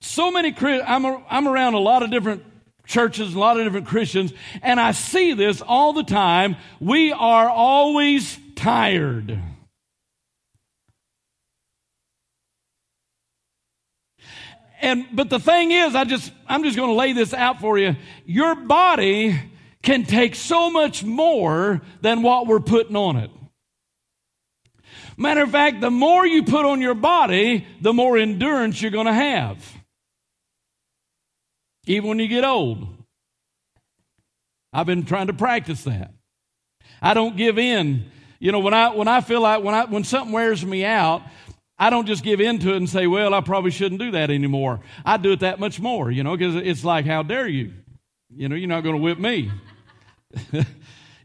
So 0.00 0.30
many, 0.30 0.54
I'm, 0.60 1.04
I'm 1.28 1.48
around 1.48 1.74
a 1.74 1.78
lot 1.78 2.02
of 2.02 2.10
different 2.10 2.44
churches, 2.86 3.34
a 3.34 3.38
lot 3.38 3.58
of 3.58 3.64
different 3.64 3.86
Christians, 3.86 4.32
and 4.62 4.80
I 4.80 4.92
see 4.92 5.34
this 5.34 5.60
all 5.60 5.92
the 5.92 6.04
time. 6.04 6.56
We 6.80 7.12
are 7.12 7.48
always 7.48 8.38
tired. 8.56 9.38
And, 14.80 15.06
but 15.12 15.28
the 15.28 15.40
thing 15.40 15.72
is, 15.72 15.94
I 15.94 16.04
just, 16.04 16.32
I'm 16.46 16.62
just 16.62 16.76
going 16.76 16.88
to 16.90 16.94
lay 16.94 17.12
this 17.12 17.34
out 17.34 17.60
for 17.60 17.78
you. 17.78 17.96
Your 18.24 18.54
body 18.54 19.38
can 19.82 20.04
take 20.04 20.34
so 20.34 20.70
much 20.70 21.02
more 21.02 21.82
than 22.00 22.22
what 22.22 22.46
we're 22.46 22.60
putting 22.60 22.96
on 22.96 23.16
it. 23.16 23.30
Matter 25.16 25.42
of 25.42 25.50
fact, 25.50 25.80
the 25.80 25.90
more 25.90 26.24
you 26.24 26.44
put 26.44 26.64
on 26.64 26.80
your 26.80 26.94
body, 26.94 27.66
the 27.80 27.92
more 27.92 28.16
endurance 28.16 28.80
you're 28.80 28.92
going 28.92 29.06
to 29.06 29.12
have. 29.12 29.77
Even 31.88 32.10
when 32.10 32.18
you 32.18 32.28
get 32.28 32.44
old. 32.44 32.86
I've 34.72 34.86
been 34.86 35.04
trying 35.04 35.28
to 35.28 35.32
practice 35.32 35.84
that. 35.84 36.12
I 37.00 37.14
don't 37.14 37.36
give 37.36 37.58
in. 37.58 38.04
You 38.38 38.52
know, 38.52 38.58
when 38.60 38.74
I 38.74 38.94
when 38.94 39.08
I 39.08 39.22
feel 39.22 39.40
like 39.40 39.64
when 39.64 39.74
I 39.74 39.86
when 39.86 40.04
something 40.04 40.32
wears 40.32 40.64
me 40.64 40.84
out, 40.84 41.22
I 41.78 41.90
don't 41.90 42.06
just 42.06 42.22
give 42.22 42.40
in 42.40 42.58
to 42.60 42.74
it 42.74 42.76
and 42.76 42.88
say, 42.88 43.06
"Well, 43.06 43.32
I 43.32 43.40
probably 43.40 43.70
shouldn't 43.70 44.00
do 44.00 44.10
that 44.12 44.30
anymore." 44.30 44.80
I 45.04 45.16
do 45.16 45.32
it 45.32 45.40
that 45.40 45.58
much 45.58 45.80
more, 45.80 46.10
you 46.10 46.22
know, 46.22 46.36
because 46.36 46.56
it's 46.56 46.84
like, 46.84 47.06
"How 47.06 47.22
dare 47.22 47.48
you?" 47.48 47.72
You 48.36 48.48
know, 48.48 48.54
you're 48.54 48.68
not 48.68 48.82
going 48.82 48.96
to 48.96 49.02
whip 49.02 49.18
me. 49.18 49.50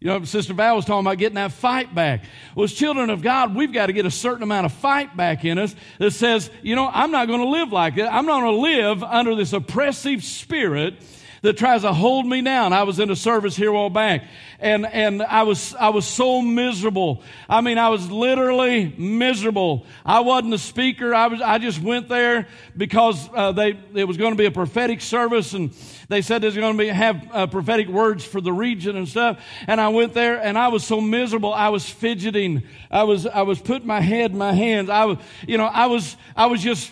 you 0.03 0.09
know, 0.09 0.21
Sister 0.25 0.53
Val 0.53 0.75
was 0.75 0.83
talking 0.83 1.07
about 1.07 1.17
getting 1.17 1.35
that 1.35 1.53
fight 1.53 1.95
back. 1.95 2.25
Well, 2.55 2.65
as 2.65 2.73
children 2.73 3.09
of 3.09 3.21
God, 3.21 3.55
we've 3.55 3.71
got 3.71 3.85
to 3.85 3.93
get 3.93 4.05
a 4.05 4.11
certain 4.11 4.43
amount 4.43 4.65
of 4.65 4.73
fight 4.73 5.15
back 5.15 5.45
in 5.45 5.57
us 5.57 5.73
that 5.97 6.11
says, 6.11 6.49
you 6.61 6.75
know, 6.75 6.89
I'm 6.93 7.09
not 7.09 7.29
going 7.29 7.39
to 7.39 7.47
live 7.47 7.71
like 7.71 7.95
that. 7.95 8.13
I'm 8.13 8.25
not 8.25 8.41
going 8.41 8.53
to 8.53 8.61
live 8.61 9.01
under 9.01 9.33
this 9.33 9.53
oppressive 9.53 10.21
spirit 10.21 10.95
that 11.43 11.57
tries 11.57 11.81
to 11.81 11.91
hold 11.91 12.25
me 12.25 12.41
down. 12.41 12.71
I 12.71 12.83
was 12.83 12.99
in 12.99 13.11
a 13.11 13.15
service 13.17 13.55
here 13.55 13.69
a 13.69 13.73
while 13.73 13.89
back 13.89 14.23
and, 14.59 14.85
and 14.85 15.21
I 15.21 15.43
was, 15.43 15.75
I 15.75 15.89
was 15.89 16.05
so 16.05 16.41
miserable. 16.41 17.21
I 17.49 17.59
mean, 17.59 17.77
I 17.77 17.89
was 17.89 18.09
literally 18.09 18.95
miserable. 18.97 19.85
I 20.05 20.21
wasn't 20.21 20.53
a 20.53 20.57
speaker. 20.57 21.13
I 21.13 21.27
was, 21.27 21.41
I 21.41 21.57
just 21.57 21.81
went 21.81 22.07
there 22.07 22.47
because 22.77 23.29
uh, 23.35 23.51
they, 23.51 23.77
it 23.93 24.05
was 24.05 24.15
going 24.15 24.31
to 24.31 24.37
be 24.37 24.45
a 24.45 24.51
prophetic 24.51 25.01
service 25.01 25.53
and 25.53 25.75
they 26.07 26.21
said 26.21 26.41
there's 26.41 26.55
going 26.55 26.77
to 26.77 26.81
be, 26.81 26.87
have 26.87 27.27
uh, 27.33 27.47
prophetic 27.47 27.89
words 27.89 28.23
for 28.23 28.39
the 28.39 28.53
region 28.53 28.95
and 28.95 29.07
stuff. 29.07 29.43
And 29.67 29.81
I 29.81 29.89
went 29.89 30.13
there 30.13 30.41
and 30.41 30.57
I 30.57 30.69
was 30.69 30.85
so 30.85 31.01
miserable. 31.01 31.53
I 31.53 31.69
was 31.69 31.87
fidgeting. 31.89 32.63
I 32.89 33.03
was, 33.03 33.27
I 33.27 33.41
was 33.41 33.59
putting 33.59 33.87
my 33.87 33.99
head 33.99 34.31
in 34.31 34.37
my 34.37 34.53
hands. 34.53 34.89
I 34.89 35.03
was, 35.03 35.17
you 35.45 35.57
know, 35.57 35.65
I 35.65 35.87
was, 35.87 36.15
I 36.37 36.45
was 36.45 36.63
just, 36.63 36.89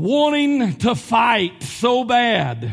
wanting 0.00 0.76
to 0.76 0.94
fight 0.94 1.62
so 1.62 2.04
bad 2.04 2.72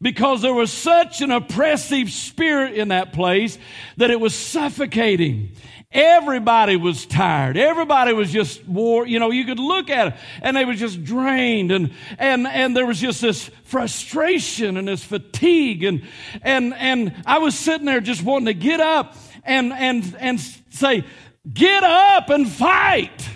because 0.00 0.42
there 0.42 0.54
was 0.54 0.72
such 0.72 1.20
an 1.20 1.30
oppressive 1.30 2.10
spirit 2.10 2.74
in 2.74 2.88
that 2.88 3.12
place 3.12 3.58
that 3.96 4.10
it 4.10 4.20
was 4.20 4.34
suffocating. 4.34 5.50
Everybody 5.90 6.76
was 6.76 7.06
tired. 7.06 7.56
Everybody 7.56 8.12
was 8.12 8.30
just 8.30 8.66
wore, 8.68 9.06
you 9.06 9.18
know, 9.18 9.30
you 9.30 9.44
could 9.46 9.58
look 9.58 9.88
at 9.88 10.08
it 10.08 10.14
and 10.42 10.56
they 10.56 10.66
were 10.66 10.74
just 10.74 11.02
drained 11.02 11.72
and, 11.72 11.92
and, 12.18 12.46
and 12.46 12.76
there 12.76 12.84
was 12.84 13.00
just 13.00 13.22
this 13.22 13.50
frustration 13.64 14.76
and 14.76 14.86
this 14.86 15.02
fatigue 15.02 15.82
and, 15.82 16.02
and, 16.42 16.74
and 16.74 17.14
I 17.24 17.38
was 17.38 17.58
sitting 17.58 17.86
there 17.86 18.00
just 18.00 18.22
wanting 18.22 18.46
to 18.46 18.54
get 18.54 18.80
up 18.80 19.16
and, 19.44 19.72
and, 19.72 20.14
and 20.20 20.38
say, 20.70 21.04
get 21.50 21.82
up 21.82 22.28
and 22.28 22.46
fight. 22.46 23.28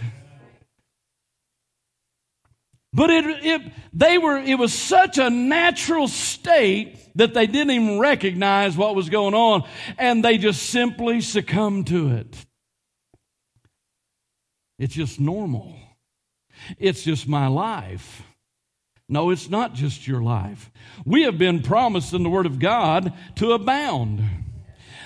But 2.92 3.10
it, 3.10 3.24
it, 3.44 3.72
they 3.94 4.18
were, 4.18 4.36
it 4.36 4.58
was 4.58 4.72
such 4.72 5.16
a 5.16 5.30
natural 5.30 6.08
state 6.08 6.98
that 7.14 7.32
they 7.32 7.46
didn't 7.46 7.70
even 7.70 7.98
recognize 7.98 8.76
what 8.76 8.94
was 8.94 9.08
going 9.08 9.34
on 9.34 9.66
and 9.98 10.22
they 10.22 10.36
just 10.36 10.64
simply 10.64 11.20
succumbed 11.20 11.86
to 11.88 12.08
it. 12.16 12.46
It's 14.78 14.94
just 14.94 15.20
normal. 15.20 15.74
It's 16.78 17.02
just 17.02 17.26
my 17.26 17.46
life. 17.46 18.22
No, 19.08 19.30
it's 19.30 19.48
not 19.48 19.74
just 19.74 20.06
your 20.06 20.22
life. 20.22 20.70
We 21.04 21.22
have 21.22 21.38
been 21.38 21.62
promised 21.62 22.12
in 22.12 22.22
the 22.22 22.30
Word 22.30 22.46
of 22.46 22.58
God 22.58 23.12
to 23.36 23.52
abound 23.52 24.22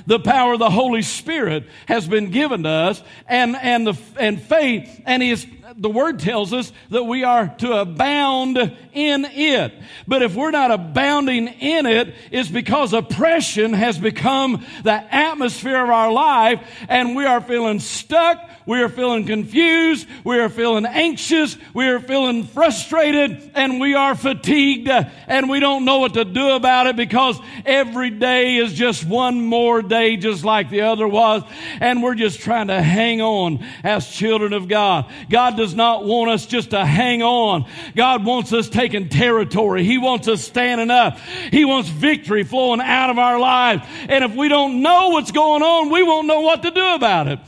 the 0.06 0.18
power 0.18 0.54
of 0.54 0.58
the 0.58 0.70
Holy 0.70 1.02
Spirit 1.02 1.64
has 1.86 2.06
been 2.06 2.30
given 2.30 2.62
to 2.64 2.68
us 2.68 3.02
and, 3.26 3.56
and 3.56 3.86
the, 3.86 3.98
and 4.18 4.40
faith. 4.40 5.02
And 5.04 5.22
he 5.22 5.30
is, 5.30 5.46
the 5.76 5.90
word 5.90 6.20
tells 6.20 6.52
us 6.52 6.72
that 6.90 7.04
we 7.04 7.24
are 7.24 7.48
to 7.58 7.72
abound 7.72 8.56
in 8.92 9.24
it. 9.24 9.72
But 10.06 10.22
if 10.22 10.34
we're 10.34 10.50
not 10.50 10.70
abounding 10.70 11.48
in 11.48 11.86
it, 11.86 12.14
it's 12.30 12.48
because 12.48 12.92
oppression 12.92 13.72
has 13.72 13.98
become 13.98 14.64
the 14.82 15.14
atmosphere 15.14 15.82
of 15.82 15.90
our 15.90 16.10
life 16.10 16.60
and 16.88 17.14
we 17.14 17.24
are 17.24 17.40
feeling 17.40 17.80
stuck 17.80 18.38
we 18.66 18.82
are 18.82 18.88
feeling 18.88 19.26
confused. 19.26 20.08
We 20.24 20.40
are 20.40 20.48
feeling 20.48 20.86
anxious. 20.86 21.56
We 21.72 21.86
are 21.86 22.00
feeling 22.00 22.44
frustrated 22.44 23.52
and 23.54 23.80
we 23.80 23.94
are 23.94 24.16
fatigued 24.16 24.88
and 24.88 25.48
we 25.48 25.60
don't 25.60 25.84
know 25.84 25.98
what 25.98 26.14
to 26.14 26.24
do 26.24 26.50
about 26.50 26.88
it 26.88 26.96
because 26.96 27.38
every 27.64 28.10
day 28.10 28.56
is 28.56 28.74
just 28.74 29.04
one 29.04 29.40
more 29.40 29.82
day 29.82 30.16
just 30.16 30.44
like 30.44 30.68
the 30.68 30.80
other 30.80 31.06
was. 31.06 31.44
And 31.80 32.02
we're 32.02 32.16
just 32.16 32.40
trying 32.40 32.66
to 32.66 32.82
hang 32.82 33.22
on 33.22 33.64
as 33.84 34.08
children 34.08 34.52
of 34.52 34.66
God. 34.66 35.06
God 35.30 35.56
does 35.56 35.65
not 35.74 36.04
want 36.04 36.30
us 36.30 36.46
just 36.46 36.70
to 36.70 36.84
hang 36.84 37.22
on. 37.22 37.68
God 37.94 38.24
wants 38.24 38.52
us 38.52 38.68
taking 38.68 39.08
territory. 39.08 39.84
He 39.84 39.98
wants 39.98 40.28
us 40.28 40.42
standing 40.42 40.90
up. 40.90 41.18
He 41.50 41.64
wants 41.64 41.88
victory 41.88 42.44
flowing 42.44 42.80
out 42.80 43.10
of 43.10 43.18
our 43.18 43.38
lives. 43.38 43.82
And 44.08 44.24
if 44.24 44.34
we 44.34 44.48
don't 44.48 44.82
know 44.82 45.10
what's 45.10 45.32
going 45.32 45.62
on, 45.62 45.90
we 45.90 46.02
won't 46.02 46.26
know 46.26 46.40
what 46.40 46.62
to 46.62 46.70
do 46.70 46.94
about 46.94 47.28
it. 47.28 47.38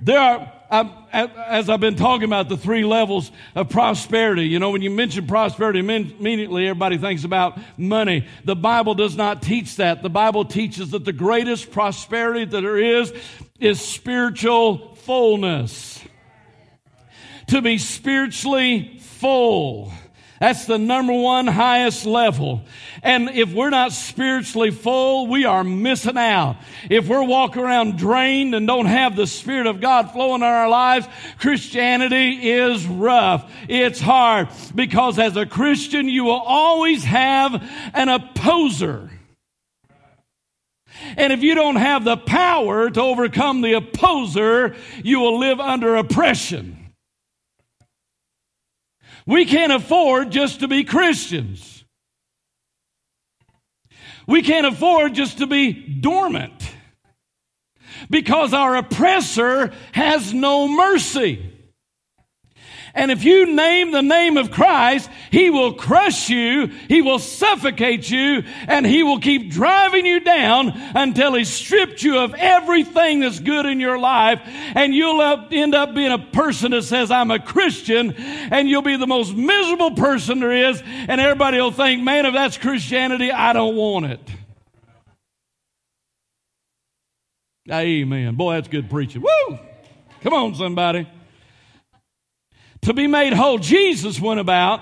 There 0.00 0.18
are, 0.18 0.52
I, 0.70 0.90
as 1.12 1.68
I've 1.68 1.80
been 1.80 1.96
talking 1.96 2.24
about 2.24 2.48
the 2.48 2.56
three 2.56 2.84
levels 2.84 3.30
of 3.54 3.68
prosperity, 3.68 4.44
you 4.46 4.58
know, 4.58 4.70
when 4.70 4.82
you 4.82 4.90
mention 4.90 5.26
prosperity, 5.26 5.80
immediately 5.80 6.68
everybody 6.68 6.96
thinks 6.96 7.24
about 7.24 7.58
money. 7.76 8.26
The 8.44 8.56
Bible 8.56 8.94
does 8.94 9.16
not 9.16 9.42
teach 9.42 9.76
that. 9.76 10.02
The 10.02 10.10
Bible 10.10 10.44
teaches 10.44 10.90
that 10.92 11.04
the 11.04 11.12
greatest 11.12 11.70
prosperity 11.70 12.44
that 12.44 12.60
there 12.60 12.78
is 12.78 13.12
is 13.58 13.80
spiritual 13.80 14.94
fullness. 14.94 16.00
To 17.50 17.60
be 17.60 17.78
spiritually 17.78 18.98
full. 19.00 19.92
That's 20.40 20.64
the 20.64 20.78
number 20.78 21.12
one 21.12 21.46
highest 21.46 22.06
level. 22.06 22.62
And 23.02 23.28
if 23.28 23.52
we're 23.52 23.70
not 23.70 23.92
spiritually 23.92 24.70
full, 24.70 25.26
we 25.26 25.44
are 25.44 25.62
missing 25.62 26.16
out. 26.16 26.56
If 26.88 27.08
we're 27.08 27.24
walking 27.24 27.60
around 27.60 27.98
drained 27.98 28.54
and 28.54 28.66
don't 28.66 28.86
have 28.86 29.16
the 29.16 29.26
Spirit 29.26 29.66
of 29.66 29.82
God 29.82 30.12
flowing 30.12 30.42
in 30.42 30.44
our 30.44 30.68
lives, 30.68 31.06
Christianity 31.40 32.52
is 32.52 32.86
rough. 32.86 33.52
It's 33.68 34.00
hard 34.00 34.48
because 34.74 35.18
as 35.18 35.36
a 35.36 35.44
Christian, 35.44 36.08
you 36.08 36.24
will 36.24 36.40
always 36.40 37.04
have 37.04 37.62
an 37.92 38.08
opposer. 38.08 39.10
And 41.18 41.34
if 41.34 41.42
you 41.42 41.54
don't 41.54 41.76
have 41.76 42.04
the 42.04 42.16
power 42.16 42.88
to 42.88 43.00
overcome 43.00 43.60
the 43.60 43.74
opposer, 43.74 44.74
you 45.04 45.20
will 45.20 45.38
live 45.38 45.60
under 45.60 45.96
oppression. 45.96 46.79
We 49.26 49.44
can't 49.44 49.72
afford 49.72 50.30
just 50.30 50.60
to 50.60 50.68
be 50.68 50.84
Christians. 50.84 51.84
We 54.26 54.42
can't 54.42 54.66
afford 54.66 55.14
just 55.14 55.38
to 55.38 55.46
be 55.46 55.72
dormant 55.72 56.72
because 58.08 58.54
our 58.54 58.76
oppressor 58.76 59.72
has 59.92 60.32
no 60.32 60.68
mercy. 60.68 61.49
And 62.94 63.10
if 63.10 63.24
you 63.24 63.54
name 63.54 63.92
the 63.92 64.02
name 64.02 64.36
of 64.36 64.50
Christ, 64.50 65.08
He 65.30 65.50
will 65.50 65.74
crush 65.74 66.28
you, 66.28 66.66
He 66.88 67.02
will 67.02 67.18
suffocate 67.18 68.10
you, 68.10 68.42
and 68.66 68.84
He 68.84 69.02
will 69.02 69.20
keep 69.20 69.50
driving 69.50 70.06
you 70.06 70.20
down 70.20 70.72
until 70.94 71.34
He's 71.34 71.48
stripped 71.48 72.02
you 72.02 72.18
of 72.18 72.34
everything 72.34 73.20
that's 73.20 73.38
good 73.38 73.66
in 73.66 73.80
your 73.80 73.98
life. 73.98 74.40
And 74.44 74.94
you'll 74.94 75.20
end 75.52 75.74
up 75.74 75.94
being 75.94 76.12
a 76.12 76.18
person 76.18 76.72
that 76.72 76.82
says, 76.82 77.10
I'm 77.10 77.30
a 77.30 77.38
Christian, 77.38 78.12
and 78.14 78.68
you'll 78.68 78.82
be 78.82 78.96
the 78.96 79.06
most 79.06 79.34
miserable 79.34 79.92
person 79.92 80.40
there 80.40 80.70
is. 80.70 80.82
And 80.84 81.20
everybody 81.20 81.60
will 81.60 81.70
think, 81.70 82.02
man, 82.02 82.26
if 82.26 82.34
that's 82.34 82.58
Christianity, 82.58 83.30
I 83.30 83.52
don't 83.52 83.76
want 83.76 84.06
it. 84.06 84.20
Amen. 87.70 88.34
Boy, 88.34 88.54
that's 88.54 88.68
good 88.68 88.90
preaching. 88.90 89.22
Woo! 89.22 89.58
Come 90.22 90.34
on, 90.34 90.54
somebody 90.56 91.06
to 92.82 92.94
be 92.94 93.06
made 93.06 93.32
whole. 93.32 93.58
Jesus 93.58 94.20
went 94.20 94.40
about 94.40 94.80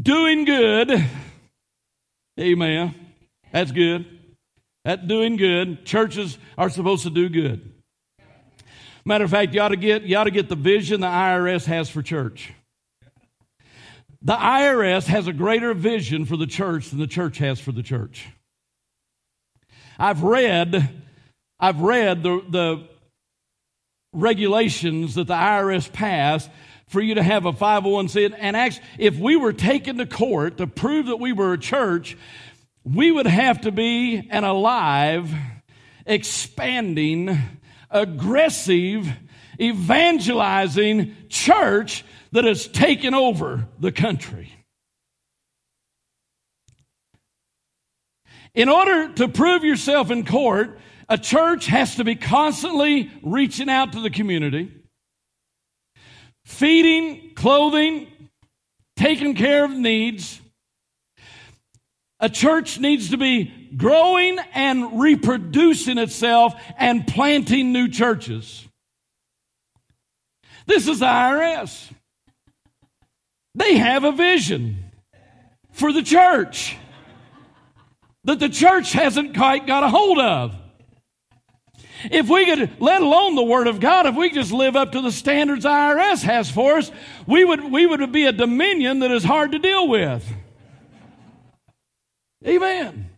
doing 0.00 0.44
good. 0.44 1.04
Amen. 2.38 2.94
That's 3.52 3.72
good. 3.72 4.06
That 4.84 5.08
doing 5.08 5.36
good. 5.36 5.84
Churches 5.84 6.38
are 6.56 6.70
supposed 6.70 7.02
to 7.04 7.10
do 7.10 7.28
good. 7.28 7.72
Matter 9.04 9.24
of 9.24 9.30
fact, 9.30 9.54
you 9.54 9.60
ought 9.60 9.68
to 9.68 9.76
get, 9.76 10.02
you 10.02 10.16
ought 10.16 10.24
to 10.24 10.30
get 10.30 10.48
the 10.48 10.56
vision 10.56 11.00
the 11.00 11.06
IRS 11.06 11.64
has 11.66 11.88
for 11.88 12.02
church. 12.02 12.52
The 14.22 14.34
IRS 14.34 15.06
has 15.06 15.28
a 15.28 15.32
greater 15.32 15.72
vision 15.74 16.24
for 16.24 16.36
the 16.36 16.46
church 16.46 16.90
than 16.90 16.98
the 16.98 17.06
church 17.06 17.38
has 17.38 17.60
for 17.60 17.70
the 17.70 17.82
church. 17.82 18.26
I've 19.98 20.22
read, 20.24 20.90
I've 21.60 21.80
read 21.80 22.22
the, 22.22 22.42
the 22.48 22.88
regulations 24.12 25.14
that 25.14 25.28
the 25.28 25.34
IRS 25.34 25.92
passed 25.92 26.50
for 26.88 27.00
you 27.00 27.16
to 27.16 27.22
have 27.22 27.46
a 27.46 27.52
501c. 27.52 28.34
And 28.38 28.56
actually, 28.56 28.86
if 28.98 29.18
we 29.18 29.36
were 29.36 29.52
taken 29.52 29.98
to 29.98 30.06
court 30.06 30.58
to 30.58 30.66
prove 30.66 31.06
that 31.06 31.16
we 31.16 31.32
were 31.32 31.52
a 31.52 31.58
church, 31.58 32.16
we 32.84 33.10
would 33.10 33.26
have 33.26 33.62
to 33.62 33.72
be 33.72 34.28
an 34.30 34.44
alive, 34.44 35.32
expanding, 36.06 37.38
aggressive, 37.90 39.08
evangelizing 39.60 41.16
church 41.28 42.04
that 42.32 42.44
has 42.44 42.68
taken 42.68 43.14
over 43.14 43.66
the 43.80 43.90
country. 43.90 44.52
In 48.54 48.68
order 48.68 49.12
to 49.14 49.28
prove 49.28 49.64
yourself 49.64 50.10
in 50.10 50.24
court, 50.24 50.78
a 51.08 51.18
church 51.18 51.66
has 51.66 51.96
to 51.96 52.04
be 52.04 52.14
constantly 52.14 53.10
reaching 53.22 53.68
out 53.68 53.92
to 53.92 54.00
the 54.00 54.10
community 54.10 54.72
feeding, 56.46 57.32
clothing, 57.34 58.06
taking 58.96 59.34
care 59.34 59.64
of 59.64 59.72
needs. 59.72 60.40
A 62.18 62.30
church 62.30 62.78
needs 62.78 63.10
to 63.10 63.18
be 63.18 63.52
growing 63.76 64.38
and 64.54 64.98
reproducing 64.98 65.98
itself 65.98 66.54
and 66.78 67.06
planting 67.06 67.72
new 67.72 67.88
churches. 67.88 68.66
This 70.66 70.88
is 70.88 71.00
the 71.00 71.06
IRS. 71.06 71.92
They 73.54 73.76
have 73.76 74.04
a 74.04 74.12
vision 74.12 74.92
for 75.72 75.92
the 75.92 76.02
church 76.02 76.76
that 78.24 78.38
the 78.38 78.48
church 78.48 78.92
hasn't 78.92 79.36
quite 79.36 79.66
got 79.66 79.82
a 79.82 79.88
hold 79.88 80.18
of. 80.18 80.54
If 82.04 82.28
we 82.28 82.44
could, 82.44 82.80
let 82.80 83.02
alone 83.02 83.34
the 83.34 83.42
Word 83.42 83.66
of 83.66 83.80
God, 83.80 84.06
if 84.06 84.14
we 84.14 84.30
just 84.30 84.52
live 84.52 84.76
up 84.76 84.92
to 84.92 85.00
the 85.00 85.12
standards 85.12 85.64
IRS 85.64 86.22
has 86.22 86.50
for 86.50 86.78
us, 86.78 86.90
we 87.26 87.44
would, 87.44 87.64
we 87.64 87.86
would 87.86 88.12
be 88.12 88.26
a 88.26 88.32
dominion 88.32 89.00
that 89.00 89.10
is 89.10 89.24
hard 89.24 89.52
to 89.52 89.58
deal 89.58 89.88
with. 89.88 90.26
Amen. 92.46 93.10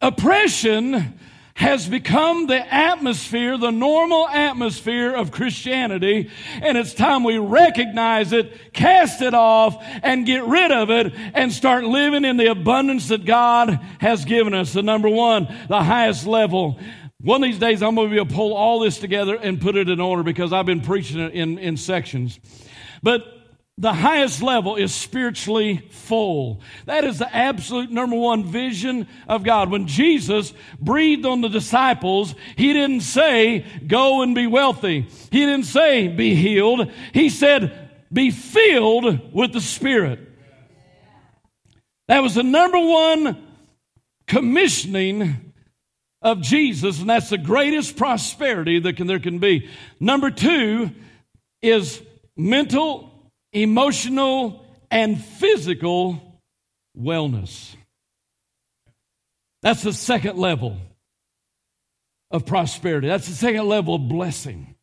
Oppression 0.00 1.18
has 1.58 1.88
become 1.88 2.46
the 2.46 2.72
atmosphere, 2.72 3.58
the 3.58 3.72
normal 3.72 4.28
atmosphere 4.28 5.12
of 5.12 5.32
Christianity, 5.32 6.30
and 6.62 6.78
it's 6.78 6.94
time 6.94 7.24
we 7.24 7.36
recognize 7.36 8.32
it, 8.32 8.72
cast 8.72 9.22
it 9.22 9.34
off, 9.34 9.76
and 10.04 10.24
get 10.24 10.44
rid 10.44 10.70
of 10.70 10.88
it, 10.88 11.12
and 11.34 11.52
start 11.52 11.82
living 11.82 12.24
in 12.24 12.36
the 12.36 12.46
abundance 12.46 13.08
that 13.08 13.24
God 13.24 13.80
has 13.98 14.24
given 14.24 14.54
us. 14.54 14.72
The 14.72 14.84
number 14.84 15.08
one, 15.08 15.52
the 15.68 15.82
highest 15.82 16.28
level. 16.28 16.78
One 17.20 17.42
of 17.42 17.48
these 17.48 17.58
days, 17.58 17.82
I'm 17.82 17.96
going 17.96 18.06
to 18.06 18.14
be 18.14 18.20
able 18.20 18.28
to 18.28 18.34
pull 18.36 18.54
all 18.54 18.78
this 18.78 18.98
together 18.98 19.34
and 19.34 19.60
put 19.60 19.74
it 19.74 19.88
in 19.88 20.00
order 20.00 20.22
because 20.22 20.52
I've 20.52 20.66
been 20.66 20.80
preaching 20.80 21.18
it 21.18 21.32
in, 21.32 21.58
in 21.58 21.76
sections. 21.76 22.38
But 23.02 23.37
the 23.78 23.92
highest 23.92 24.42
level 24.42 24.74
is 24.74 24.92
spiritually 24.92 25.88
full. 25.92 26.60
That 26.86 27.04
is 27.04 27.20
the 27.20 27.34
absolute 27.34 27.92
number 27.92 28.16
one 28.16 28.44
vision 28.44 29.06
of 29.28 29.44
God. 29.44 29.70
When 29.70 29.86
Jesus 29.86 30.52
breathed 30.80 31.24
on 31.24 31.40
the 31.42 31.48
disciples, 31.48 32.34
He 32.56 32.72
didn't 32.72 33.02
say, 33.02 33.64
go 33.86 34.22
and 34.22 34.34
be 34.34 34.48
wealthy. 34.48 35.06
He 35.30 35.46
didn't 35.46 35.66
say, 35.66 36.08
be 36.08 36.34
healed. 36.34 36.90
He 37.14 37.30
said, 37.30 37.88
be 38.12 38.32
filled 38.32 39.32
with 39.32 39.52
the 39.52 39.60
Spirit. 39.60 40.20
That 42.08 42.22
was 42.22 42.34
the 42.34 42.42
number 42.42 42.78
one 42.78 43.46
commissioning 44.26 45.52
of 46.20 46.40
Jesus, 46.42 46.98
and 47.00 47.08
that's 47.08 47.30
the 47.30 47.38
greatest 47.38 47.96
prosperity 47.96 48.80
that 48.80 48.96
can, 48.96 49.06
there 49.06 49.20
can 49.20 49.38
be. 49.38 49.68
Number 50.00 50.32
two 50.32 50.90
is 51.62 52.02
mental 52.36 53.17
emotional, 53.52 54.64
and 54.90 55.22
physical 55.22 56.40
wellness. 56.98 57.74
That's 59.62 59.82
the 59.82 59.92
second 59.92 60.38
level 60.38 60.76
of 62.30 62.46
prosperity. 62.46 63.08
That's 63.08 63.28
the 63.28 63.34
second 63.34 63.68
level 63.68 63.94
of 63.96 64.08
blessing. 64.08 64.74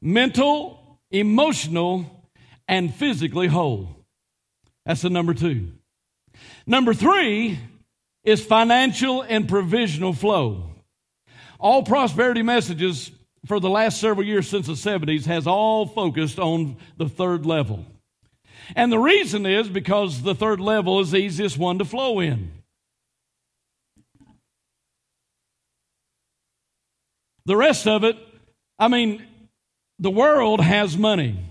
Mental, 0.00 1.00
emotional, 1.10 2.28
and 2.68 2.94
physically 2.94 3.48
whole. 3.48 3.88
That's 4.86 5.02
the 5.02 5.10
number 5.10 5.34
two. 5.34 5.72
Number 6.66 6.94
three 6.94 7.58
is 8.24 8.44
financial 8.44 9.22
and 9.22 9.48
provisional 9.48 10.12
flow. 10.12 10.70
All 11.58 11.82
prosperity 11.82 12.42
messages 12.42 13.10
for 13.46 13.60
the 13.60 13.68
last 13.68 14.00
several 14.00 14.26
years 14.26 14.48
since 14.48 14.66
the 14.66 14.74
70s 14.74 15.26
has 15.26 15.46
all 15.46 15.86
focused 15.86 16.38
on 16.38 16.76
the 16.96 17.08
third 17.08 17.44
level. 17.44 17.84
And 18.76 18.92
the 18.92 18.98
reason 18.98 19.46
is 19.46 19.68
because 19.68 20.22
the 20.22 20.34
third 20.34 20.60
level 20.60 21.00
is 21.00 21.10
the 21.10 21.18
easiest 21.18 21.58
one 21.58 21.78
to 21.78 21.84
flow 21.84 22.20
in. 22.20 22.52
The 27.46 27.56
rest 27.56 27.86
of 27.86 28.04
it, 28.04 28.16
I 28.78 28.88
mean, 28.88 29.24
the 29.98 30.10
world 30.10 30.60
has 30.60 30.96
money. 30.96 31.46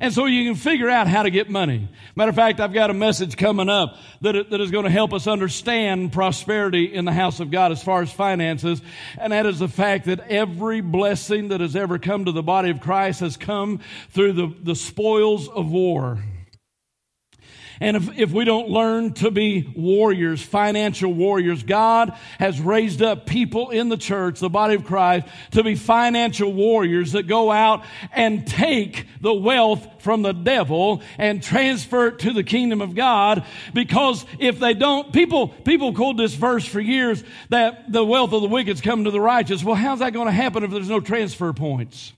And 0.00 0.12
so 0.12 0.26
you 0.26 0.44
can 0.44 0.54
figure 0.54 0.88
out 0.88 1.08
how 1.08 1.24
to 1.24 1.30
get 1.30 1.50
money. 1.50 1.88
Matter 2.14 2.28
of 2.28 2.36
fact, 2.36 2.60
I've 2.60 2.72
got 2.72 2.90
a 2.90 2.94
message 2.94 3.36
coming 3.36 3.68
up 3.68 3.96
that, 4.20 4.50
that 4.50 4.60
is 4.60 4.70
going 4.70 4.84
to 4.84 4.90
help 4.90 5.12
us 5.12 5.26
understand 5.26 6.12
prosperity 6.12 6.94
in 6.94 7.04
the 7.04 7.12
house 7.12 7.40
of 7.40 7.50
God 7.50 7.72
as 7.72 7.82
far 7.82 8.02
as 8.02 8.12
finances. 8.12 8.80
And 9.18 9.32
that 9.32 9.46
is 9.46 9.58
the 9.58 9.68
fact 9.68 10.06
that 10.06 10.20
every 10.28 10.80
blessing 10.80 11.48
that 11.48 11.60
has 11.60 11.74
ever 11.74 11.98
come 11.98 12.26
to 12.26 12.32
the 12.32 12.42
body 12.42 12.70
of 12.70 12.80
Christ 12.80 13.20
has 13.20 13.36
come 13.36 13.80
through 14.10 14.34
the, 14.34 14.54
the 14.62 14.76
spoils 14.76 15.48
of 15.48 15.70
war. 15.70 16.22
And 17.80 17.96
if, 17.96 18.18
if 18.18 18.30
we 18.30 18.44
don't 18.44 18.68
learn 18.68 19.14
to 19.14 19.30
be 19.30 19.72
warriors, 19.74 20.42
financial 20.42 21.12
warriors, 21.12 21.62
God 21.62 22.14
has 22.38 22.60
raised 22.60 23.00
up 23.00 23.24
people 23.24 23.70
in 23.70 23.88
the 23.88 23.96
church, 23.96 24.38
the 24.38 24.50
body 24.50 24.74
of 24.74 24.84
Christ, 24.84 25.26
to 25.52 25.64
be 25.64 25.74
financial 25.76 26.52
warriors 26.52 27.12
that 27.12 27.26
go 27.26 27.50
out 27.50 27.84
and 28.12 28.46
take 28.46 29.06
the 29.22 29.32
wealth 29.32 30.02
from 30.02 30.20
the 30.20 30.32
devil 30.32 31.02
and 31.16 31.42
transfer 31.42 32.08
it 32.08 32.18
to 32.20 32.34
the 32.34 32.44
kingdom 32.44 32.82
of 32.82 32.94
God. 32.94 33.44
Because 33.72 34.26
if 34.38 34.60
they 34.60 34.74
don't, 34.74 35.10
people, 35.10 35.48
people 35.48 35.94
quote 35.94 36.18
this 36.18 36.34
verse 36.34 36.66
for 36.66 36.80
years 36.80 37.24
that 37.48 37.90
the 37.90 38.04
wealth 38.04 38.34
of 38.34 38.42
the 38.42 38.48
wicked's 38.48 38.82
come 38.82 39.04
to 39.04 39.10
the 39.10 39.20
righteous. 39.20 39.64
Well, 39.64 39.74
how's 39.74 40.00
that 40.00 40.12
going 40.12 40.26
to 40.26 40.32
happen 40.32 40.64
if 40.64 40.70
there's 40.70 40.90
no 40.90 41.00
transfer 41.00 41.54
points? 41.54 42.12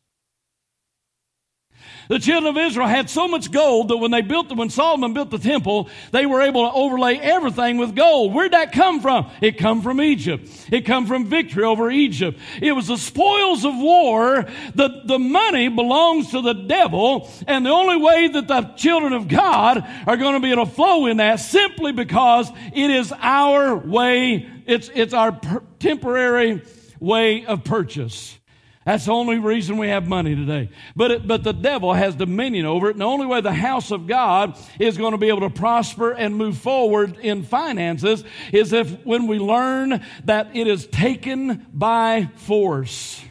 The 2.08 2.18
children 2.18 2.56
of 2.56 2.62
Israel 2.62 2.88
had 2.88 3.08
so 3.08 3.28
much 3.28 3.50
gold 3.50 3.88
that 3.88 3.96
when 3.96 4.10
they 4.10 4.22
built 4.22 4.48
the, 4.48 4.54
when 4.54 4.70
Solomon 4.70 5.14
built 5.14 5.30
the 5.30 5.38
temple, 5.38 5.88
they 6.10 6.26
were 6.26 6.42
able 6.42 6.68
to 6.68 6.74
overlay 6.74 7.16
everything 7.16 7.78
with 7.78 7.94
gold. 7.94 8.34
Where'd 8.34 8.52
that 8.52 8.72
come 8.72 9.00
from? 9.00 9.30
It 9.40 9.58
come 9.58 9.82
from 9.82 10.00
Egypt. 10.00 10.48
It 10.70 10.82
come 10.82 11.06
from 11.06 11.26
victory 11.26 11.64
over 11.64 11.90
Egypt. 11.90 12.38
It 12.60 12.72
was 12.72 12.88
the 12.88 12.96
spoils 12.96 13.64
of 13.64 13.74
war. 13.76 14.46
The, 14.74 15.02
the 15.04 15.18
money 15.18 15.68
belongs 15.68 16.30
to 16.32 16.42
the 16.42 16.54
devil. 16.54 17.30
And 17.46 17.64
the 17.64 17.70
only 17.70 17.96
way 17.96 18.28
that 18.28 18.48
the 18.48 18.62
children 18.76 19.12
of 19.12 19.28
God 19.28 19.86
are 20.06 20.16
going 20.16 20.34
to 20.34 20.40
be 20.40 20.52
able 20.52 20.66
to 20.66 20.72
flow 20.72 21.06
in 21.06 21.18
that 21.18 21.36
simply 21.36 21.92
because 21.92 22.50
it 22.74 22.90
is 22.90 23.12
our 23.20 23.76
way. 23.76 24.48
It's, 24.66 24.90
it's 24.94 25.14
our 25.14 25.32
per- 25.32 25.62
temporary 25.78 26.62
way 27.00 27.44
of 27.46 27.64
purchase. 27.64 28.38
That's 28.84 29.04
the 29.04 29.12
only 29.12 29.38
reason 29.38 29.78
we 29.78 29.88
have 29.88 30.08
money 30.08 30.34
today. 30.34 30.68
But, 30.96 31.10
it, 31.12 31.28
but 31.28 31.44
the 31.44 31.52
devil 31.52 31.94
has 31.94 32.16
dominion 32.16 32.66
over 32.66 32.88
it. 32.88 32.92
And 32.92 33.00
the 33.00 33.06
only 33.06 33.26
way 33.26 33.40
the 33.40 33.52
house 33.52 33.92
of 33.92 34.08
God 34.08 34.58
is 34.80 34.98
going 34.98 35.12
to 35.12 35.18
be 35.18 35.28
able 35.28 35.42
to 35.42 35.50
prosper 35.50 36.10
and 36.10 36.34
move 36.34 36.58
forward 36.58 37.16
in 37.18 37.44
finances 37.44 38.24
is 38.52 38.72
if 38.72 39.04
when 39.04 39.28
we 39.28 39.38
learn 39.38 40.04
that 40.24 40.56
it 40.56 40.66
is 40.66 40.86
taken 40.88 41.66
by 41.72 42.28
force. 42.34 43.24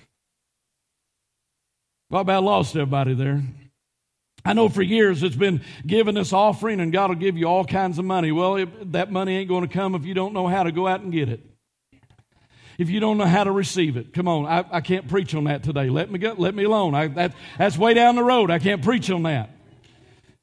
Well, 2.09 2.21
about 2.21 2.43
lost 2.43 2.75
everybody 2.75 3.13
there. 3.13 3.41
I 4.45 4.53
know 4.53 4.69
for 4.69 4.81
years 4.81 5.21
it's 5.21 5.35
been 5.35 5.61
giving 5.85 6.15
this 6.15 6.31
offering 6.31 6.79
and 6.79 6.93
God 6.93 7.09
will 7.09 7.17
give 7.17 7.37
you 7.37 7.45
all 7.45 7.65
kinds 7.65 7.99
of 7.99 8.05
money. 8.05 8.31
Well, 8.31 8.55
it, 8.55 8.93
that 8.93 9.11
money 9.11 9.35
ain't 9.35 9.49
going 9.49 9.67
to 9.67 9.73
come 9.73 9.95
if 9.95 10.05
you 10.05 10.13
don't 10.13 10.33
know 10.33 10.47
how 10.47 10.63
to 10.63 10.71
go 10.71 10.87
out 10.87 11.01
and 11.01 11.11
get 11.11 11.27
it 11.27 11.50
if 12.82 12.89
you 12.89 13.00
don't 13.00 13.20
know 13.20 13.28
how 13.28 13.44
to 13.44 13.52
receive 13.52 13.96
it. 13.96 14.12
Come 14.12 14.28
on, 14.28 14.48
I, 14.48 14.65
I 14.72 14.82
can't 14.82 15.08
preach 15.08 15.36
on 15.36 15.44
that 15.44 15.62
today. 15.62 15.88
Let 15.88 16.10
me 16.10 16.17
go, 16.17 16.34
let 16.36 16.56
me 16.56 16.63
alone. 16.63 16.96
I, 16.96 17.08
that, 17.10 17.36
that's 17.60 17.78
way 17.78 17.94
down 17.94 18.15
the 18.15 18.24
road. 18.24 18.50
I 18.50 18.58
can't 18.58 18.82
preach 18.82 19.12
on 19.12 19.22
that. 19.24 19.52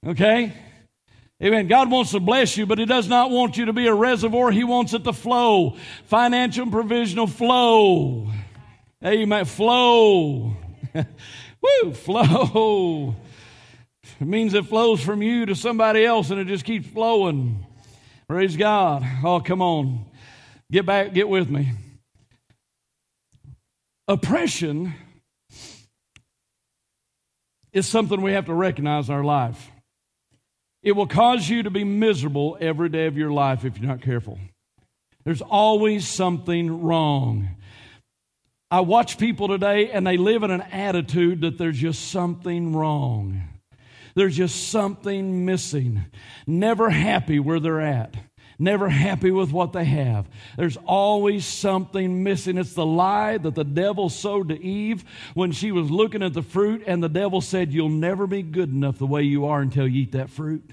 Okay? 0.07 0.53
Amen. 1.43 1.67
God 1.67 1.91
wants 1.91 2.13
to 2.13 2.21
bless 2.21 2.57
you, 2.57 2.65
but 2.65 2.79
He 2.79 2.85
does 2.85 3.09
not 3.09 3.33
want 3.33 3.57
you 3.57 3.65
to 3.65 3.73
be 3.73 3.89
a 3.89 3.93
reservoir. 3.93 4.53
He 4.53 4.63
wants 4.63 4.95
it 4.95 5.03
to 5.03 5.13
flow. 5.13 5.77
Financial 6.05 6.63
and 6.63 6.71
provisional 6.71 7.27
flow. 7.27 8.31
Amen. 9.05 9.45
Flow. 9.45 10.57
Woo, 10.95 11.93
flow. 11.93 13.17
It 14.21 14.27
means 14.29 14.55
it 14.55 14.67
flows 14.67 15.01
from 15.01 15.23
you 15.23 15.47
to 15.47 15.57
somebody 15.57 16.05
else 16.05 16.31
and 16.31 16.41
it 16.41 16.47
just 16.47 16.65
keeps 16.65 16.87
flowing. 16.87 17.67
Praise 18.29 18.57
God. 18.57 19.05
Oh, 19.25 19.41
come 19.41 19.61
on. 19.61 20.05
Get 20.71 20.87
back, 20.87 21.13
get 21.13 21.29
with 21.29 21.51
me. 21.51 21.73
Oppression 24.09 24.95
is 27.75 27.87
something 27.87 28.23
we 28.23 28.33
have 28.33 28.47
to 28.47 28.55
recognize 28.55 29.11
in 29.11 29.15
our 29.15 29.23
life. 29.23 29.71
It 30.83 30.93
will 30.93 31.07
cause 31.07 31.47
you 31.47 31.65
to 31.65 31.71
be 31.71 31.85
miserable 31.85 32.57
every 32.59 32.89
day 32.89 33.07
of 33.07 33.19
your 33.19 33.31
life 33.31 33.67
if 33.67 33.79
you're 33.79 33.87
not 33.87 34.01
careful. 34.01 34.39
There's 35.25 35.43
always 35.43 36.09
something 36.09 36.83
wrong. 36.83 37.51
I 38.71 38.81
watch 38.81 39.19
people 39.19 39.49
today 39.49 39.91
and 39.91 40.07
they 40.07 40.17
live 40.17 40.43
in 40.43 40.51
an 40.51 40.63
attitude 40.63 41.43
that 41.43 41.59
there's 41.59 41.79
just 41.79 42.11
something 42.11 42.75
wrong. 42.75 43.43
There's 44.15 44.37
just 44.37 44.71
something 44.71 45.45
missing. 45.45 46.07
Never 46.47 46.89
happy 46.89 47.39
where 47.39 47.61
they're 47.61 47.83
at 47.83 48.15
never 48.59 48.89
happy 48.89 49.31
with 49.31 49.53
what 49.53 49.73
they 49.73 49.85
have. 49.85 50.29
There's 50.57 50.77
always 50.79 51.45
something 51.45 52.23
missing. 52.23 52.59
It's 52.59 52.75
the 52.75 52.87
lie 52.87 53.39
that 53.39 53.55
the 53.55 53.65
devil 53.65 54.09
sowed 54.09 54.49
to 54.49 54.63
Eve 54.63 55.05
when 55.35 55.53
she 55.53 55.73
was 55.73 55.91
looking 55.91 56.23
at 56.23 56.35
the 56.35 56.43
fruit, 56.43 56.83
and 56.87 57.03
the 57.03 57.09
devil 57.09 57.41
said, 57.41 57.73
You'll 57.73 57.89
never 57.89 58.27
be 58.27 58.43
good 58.43 58.71
enough 58.71 58.99
the 58.99 59.07
way 59.07 59.23
you 59.23 59.47
are 59.47 59.61
until 59.61 59.87
you 59.87 60.03
eat 60.03 60.13
that 60.13 60.31
fruit 60.31 60.71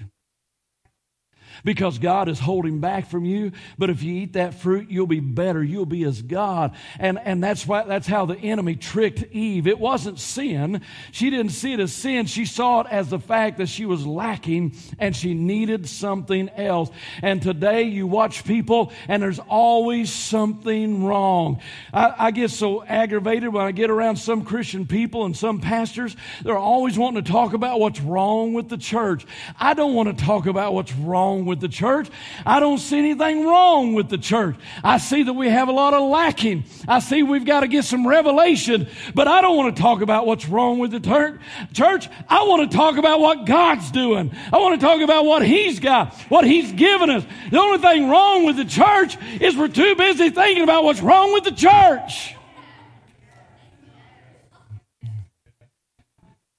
because 1.64 1.98
God 1.98 2.28
is 2.28 2.38
holding 2.38 2.80
back 2.80 3.08
from 3.08 3.24
you. 3.24 3.52
But 3.78 3.90
if 3.90 4.02
you 4.02 4.14
eat 4.14 4.32
that 4.34 4.54
fruit, 4.54 4.90
you'll 4.90 5.06
be 5.06 5.20
better. 5.20 5.62
You'll 5.62 5.86
be 5.86 6.04
as 6.04 6.22
God. 6.22 6.74
And, 6.98 7.18
and 7.18 7.42
that's 7.42 7.66
why, 7.66 7.84
that's 7.84 8.06
how 8.06 8.26
the 8.26 8.36
enemy 8.36 8.76
tricked 8.76 9.24
Eve. 9.32 9.66
It 9.66 9.78
wasn't 9.78 10.18
sin. 10.18 10.82
She 11.12 11.30
didn't 11.30 11.52
see 11.52 11.72
it 11.72 11.80
as 11.80 11.92
sin. 11.92 12.26
She 12.26 12.44
saw 12.44 12.80
it 12.80 12.86
as 12.90 13.08
the 13.08 13.18
fact 13.18 13.58
that 13.58 13.68
she 13.68 13.86
was 13.86 14.06
lacking 14.06 14.74
and 14.98 15.14
she 15.14 15.34
needed 15.34 15.88
something 15.88 16.48
else. 16.50 16.90
And 17.22 17.40
today 17.40 17.84
you 17.84 18.06
watch 18.06 18.44
people 18.44 18.92
and 19.08 19.22
there's 19.22 19.38
always 19.38 20.12
something 20.12 21.04
wrong. 21.04 21.60
I, 21.92 22.14
I 22.18 22.30
get 22.30 22.50
so 22.50 22.84
aggravated 22.84 23.52
when 23.52 23.64
I 23.64 23.72
get 23.72 23.90
around 23.90 24.16
some 24.16 24.44
Christian 24.44 24.86
people 24.86 25.24
and 25.24 25.36
some 25.36 25.60
pastors. 25.60 26.16
They're 26.42 26.56
always 26.56 26.98
wanting 26.98 27.24
to 27.24 27.32
talk 27.32 27.52
about 27.52 27.80
what's 27.80 28.00
wrong 28.00 28.52
with 28.52 28.68
the 28.68 28.76
church. 28.76 29.26
I 29.58 29.74
don't 29.74 29.94
want 29.94 30.16
to 30.16 30.24
talk 30.24 30.46
about 30.46 30.74
what's 30.74 30.92
wrong 30.92 31.45
with 31.46 31.60
the 31.60 31.68
church. 31.68 32.08
I 32.44 32.60
don't 32.60 32.78
see 32.78 32.98
anything 32.98 33.46
wrong 33.46 33.94
with 33.94 34.08
the 34.08 34.18
church. 34.18 34.56
I 34.84 34.98
see 34.98 35.22
that 35.22 35.32
we 35.32 35.48
have 35.48 35.68
a 35.68 35.72
lot 35.72 35.94
of 35.94 36.02
lacking. 36.10 36.64
I 36.86 36.98
see 36.98 37.22
we've 37.22 37.46
got 37.46 37.60
to 37.60 37.68
get 37.68 37.84
some 37.84 38.06
revelation, 38.06 38.88
but 39.14 39.28
I 39.28 39.40
don't 39.40 39.56
want 39.56 39.74
to 39.74 39.80
talk 39.80 40.02
about 40.02 40.26
what's 40.26 40.48
wrong 40.48 40.78
with 40.78 40.90
the 40.90 41.00
ter- 41.00 41.40
church. 41.72 42.08
I 42.28 42.42
want 42.44 42.70
to 42.70 42.76
talk 42.76 42.98
about 42.98 43.20
what 43.20 43.46
God's 43.46 43.90
doing. 43.90 44.34
I 44.52 44.58
want 44.58 44.78
to 44.78 44.86
talk 44.86 45.00
about 45.00 45.24
what 45.24 45.46
He's 45.46 45.80
got, 45.80 46.14
what 46.28 46.44
He's 46.44 46.72
given 46.72 47.08
us. 47.08 47.24
The 47.50 47.58
only 47.58 47.78
thing 47.78 48.10
wrong 48.10 48.44
with 48.44 48.56
the 48.56 48.64
church 48.64 49.16
is 49.40 49.56
we're 49.56 49.68
too 49.68 49.94
busy 49.94 50.30
thinking 50.30 50.64
about 50.64 50.84
what's 50.84 51.00
wrong 51.00 51.32
with 51.32 51.44
the 51.44 51.52
church. 51.52 52.34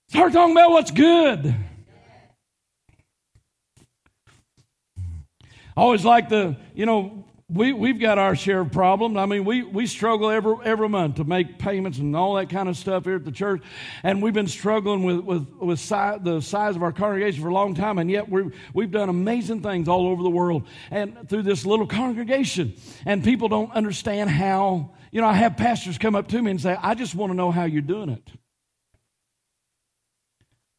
Start 0.10 0.32
talking 0.32 0.54
about 0.54 0.72
what's 0.72 0.92
good. 0.92 1.54
I 5.46 5.67
always 5.78 6.04
like 6.04 6.28
the, 6.30 6.58
you 6.74 6.86
know, 6.86 7.24
we, 7.50 7.72
we've 7.72 8.00
got 8.00 8.18
our 8.18 8.36
share 8.36 8.60
of 8.60 8.74
problems. 8.74 9.16
I 9.16 9.26
mean, 9.26 9.46
we, 9.46 9.64
we 9.64 9.88
struggle 9.88 10.30
every, 10.30 10.56
every 10.66 10.90
month 10.90 11.16
to 11.16 11.24
make 11.24 11.58
payments 11.60 11.98
and 11.98 12.14
all 12.14 12.34
that 12.34 12.50
kind 12.50 12.68
of 12.68 12.76
stuff 12.76 13.06
here 13.06 13.16
at 13.16 13.24
the 13.24 13.32
church. 13.32 13.64
And 14.04 14.22
we've 14.22 14.34
been 14.34 14.50
struggling 14.50 15.04
with, 15.04 15.20
with, 15.20 15.48
with 15.54 15.80
si- 15.80 16.18
the 16.22 16.42
size 16.42 16.76
of 16.76 16.84
our 16.84 16.92
congregation 16.92 17.42
for 17.42 17.48
a 17.48 17.54
long 17.54 17.74
time. 17.74 18.00
And 18.00 18.12
yet 18.12 18.28
we 18.28 18.52
we've 18.74 18.92
done 18.92 19.08
amazing 19.08 19.62
things 19.62 19.88
all 19.88 20.08
over 20.08 20.24
the 20.24 20.30
world 20.30 20.68
and 20.92 21.30
through 21.30 21.44
this 21.44 21.66
little 21.66 21.88
congregation. 21.88 22.74
And 23.06 23.24
people 23.24 23.48
don't 23.48 23.72
understand 23.72 24.30
how, 24.30 24.92
you 25.12 25.22
know, 25.22 25.28
I 25.28 25.34
have 25.34 25.56
pastors 25.56 25.98
come 25.98 26.16
up 26.16 26.28
to 26.30 26.42
me 26.42 26.52
and 26.52 26.60
say, 26.60 26.76
I 26.78 26.96
just 26.96 27.16
want 27.16 27.32
to 27.32 27.36
know 27.38 27.52
how 27.52 27.64
you're 27.64 27.82
doing 27.82 28.10
it. 28.10 28.30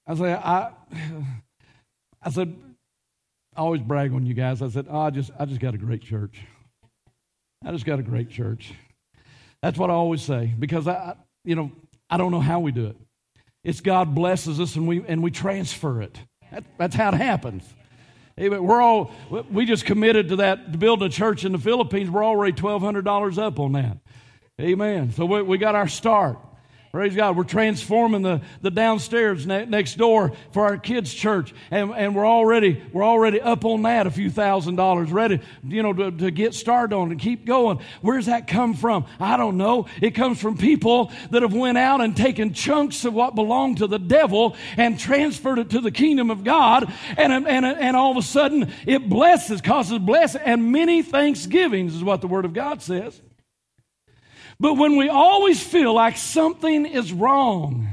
I 0.07 0.15
say, 0.17 0.35
I, 0.35 0.71
I 2.23 2.31
said, 2.31 2.55
I 3.59 3.63
always 3.63 3.83
brag 3.83 4.13
on 4.13 4.25
you 4.25 4.35
guys. 4.35 4.63
I 4.63 4.69
said, 4.69 4.87
oh, 4.89 5.01
I 5.01 5.11
just, 5.11 5.33
I 5.37 5.45
just 5.45 5.61
got 5.61 5.75
a 5.75 5.79
great 5.79 6.01
church. 6.01 6.39
I 7.67 7.73
just 7.73 7.85
got 7.85 7.99
a 7.99 8.05
great 8.05 8.31
church. 8.31 8.73
That's 9.63 9.77
what 9.77 9.91
I 9.91 9.95
always 9.95 10.23
say 10.23 10.55
because 10.57 10.87
I, 10.87 11.17
you 11.45 11.57
know, 11.57 11.73
I 12.09 12.19
don't 12.19 12.31
know 12.31 12.39
how 12.39 12.61
we 12.61 12.71
do 12.71 12.87
it. 12.87 12.97
It's 13.65 13.81
God 13.81 14.15
blesses 14.15 14.61
us 14.61 14.77
and 14.77 14.87
we 14.87 15.05
and 15.05 15.25
we 15.25 15.33
transfer 15.33 16.01
it. 16.01 16.17
That, 16.53 16.65
that's 16.79 16.95
how 16.95 17.09
it 17.09 17.15
happens. 17.15 17.65
Amen. 18.39 18.63
We're 18.63 18.81
all 18.81 19.11
we 19.51 19.67
just 19.67 19.85
committed 19.85 20.29
to 20.29 20.37
that 20.37 20.71
to 20.71 20.79
build 20.79 21.03
a 21.03 21.09
church 21.09 21.45
in 21.45 21.51
the 21.51 21.59
Philippines. 21.59 22.09
We're 22.09 22.25
already 22.25 22.53
twelve 22.53 22.81
hundred 22.81 23.05
dollars 23.05 23.39
up 23.39 23.59
on 23.59 23.73
that. 23.73 23.99
Amen. 24.61 25.11
So 25.11 25.27
we, 25.27 25.43
we 25.43 25.59
got 25.59 25.75
our 25.75 25.89
start. 25.89 26.39
Praise 26.91 27.15
God. 27.15 27.37
We're 27.37 27.45
transforming 27.45 28.23
the, 28.23 28.41
the 28.63 28.71
downstairs 28.71 29.47
ne- 29.47 29.67
next 29.67 29.97
door 29.97 30.33
for 30.53 30.65
our 30.65 30.79
kids' 30.79 31.13
church. 31.13 31.53
And, 31.71 31.91
and 31.93 32.17
we're 32.17 32.27
already, 32.27 32.83
we're 32.95 33.05
already 33.05 33.43
up 33.43 33.67
on 33.67 33.83
that 33.83 34.07
a 34.07 34.11
few 34.11 34.31
thousand 34.31 34.77
dollars, 34.77 35.13
ready, 35.13 35.41
you 35.63 35.83
know, 35.83 35.93
to, 35.93 36.11
to 36.11 36.31
get 36.31 36.55
started 36.55 36.97
on 36.97 37.11
and 37.11 37.21
keep 37.21 37.45
going. 37.45 37.81
Where's 38.01 38.25
that 38.27 38.47
come 38.47 38.73
from? 38.73 39.05
I 39.21 39.37
don't 39.37 39.59
know. 39.59 39.87
It 40.01 40.13
comes 40.13 40.41
from 40.41 40.57
people 40.57 41.13
that 41.31 41.43
have 41.43 41.53
went 41.53 41.77
out 41.77 42.01
and 42.01 42.17
taken 42.17 42.55
chunks 42.55 43.05
of 43.05 43.13
what 43.13 43.35
belonged 43.35 43.79
to 43.79 43.87
the 43.87 43.99
devil 43.99 44.57
and 44.79 44.99
transferred 44.99 45.59
it 45.59 45.71
to 45.71 45.83
the 45.83 45.91
kingdom 45.91 46.31
of 46.31 46.43
God. 46.43 46.91
And, 47.19 47.33
and, 47.33 47.67
and 47.67 47.97
all 47.99 48.13
of 48.13 48.17
a 48.17 48.23
sudden 48.23 48.73
it 48.87 49.11
blesses, 49.11 49.61
causes 49.61 49.99
blessing 49.99 50.41
and 50.43 50.73
many 50.73 51.03
thanksgivings 51.03 51.95
is 51.95 52.03
what 52.03 52.23
the 52.23 52.29
word 52.29 52.47
of 52.47 52.55
God 52.55 52.81
says. 52.81 53.21
But 54.61 54.75
when 54.75 54.97
we 54.97 55.09
always 55.09 55.63
feel 55.63 55.95
like 55.95 56.17
something 56.17 56.85
is 56.85 57.13
wrong, 57.13 57.89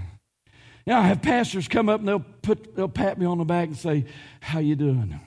you 0.85 0.93
know, 0.93 0.99
I 0.99 1.07
have 1.07 1.21
pastors 1.21 1.67
come 1.67 1.89
up 1.89 1.99
and 1.99 2.07
they'll 2.07 2.25
put 2.41 2.75
they'll 2.75 2.87
pat 2.87 3.19
me 3.19 3.25
on 3.25 3.37
the 3.37 3.45
back 3.45 3.67
and 3.67 3.77
say, 3.77 4.05
How 4.39 4.59
you 4.59 4.75
doing? 4.75 5.19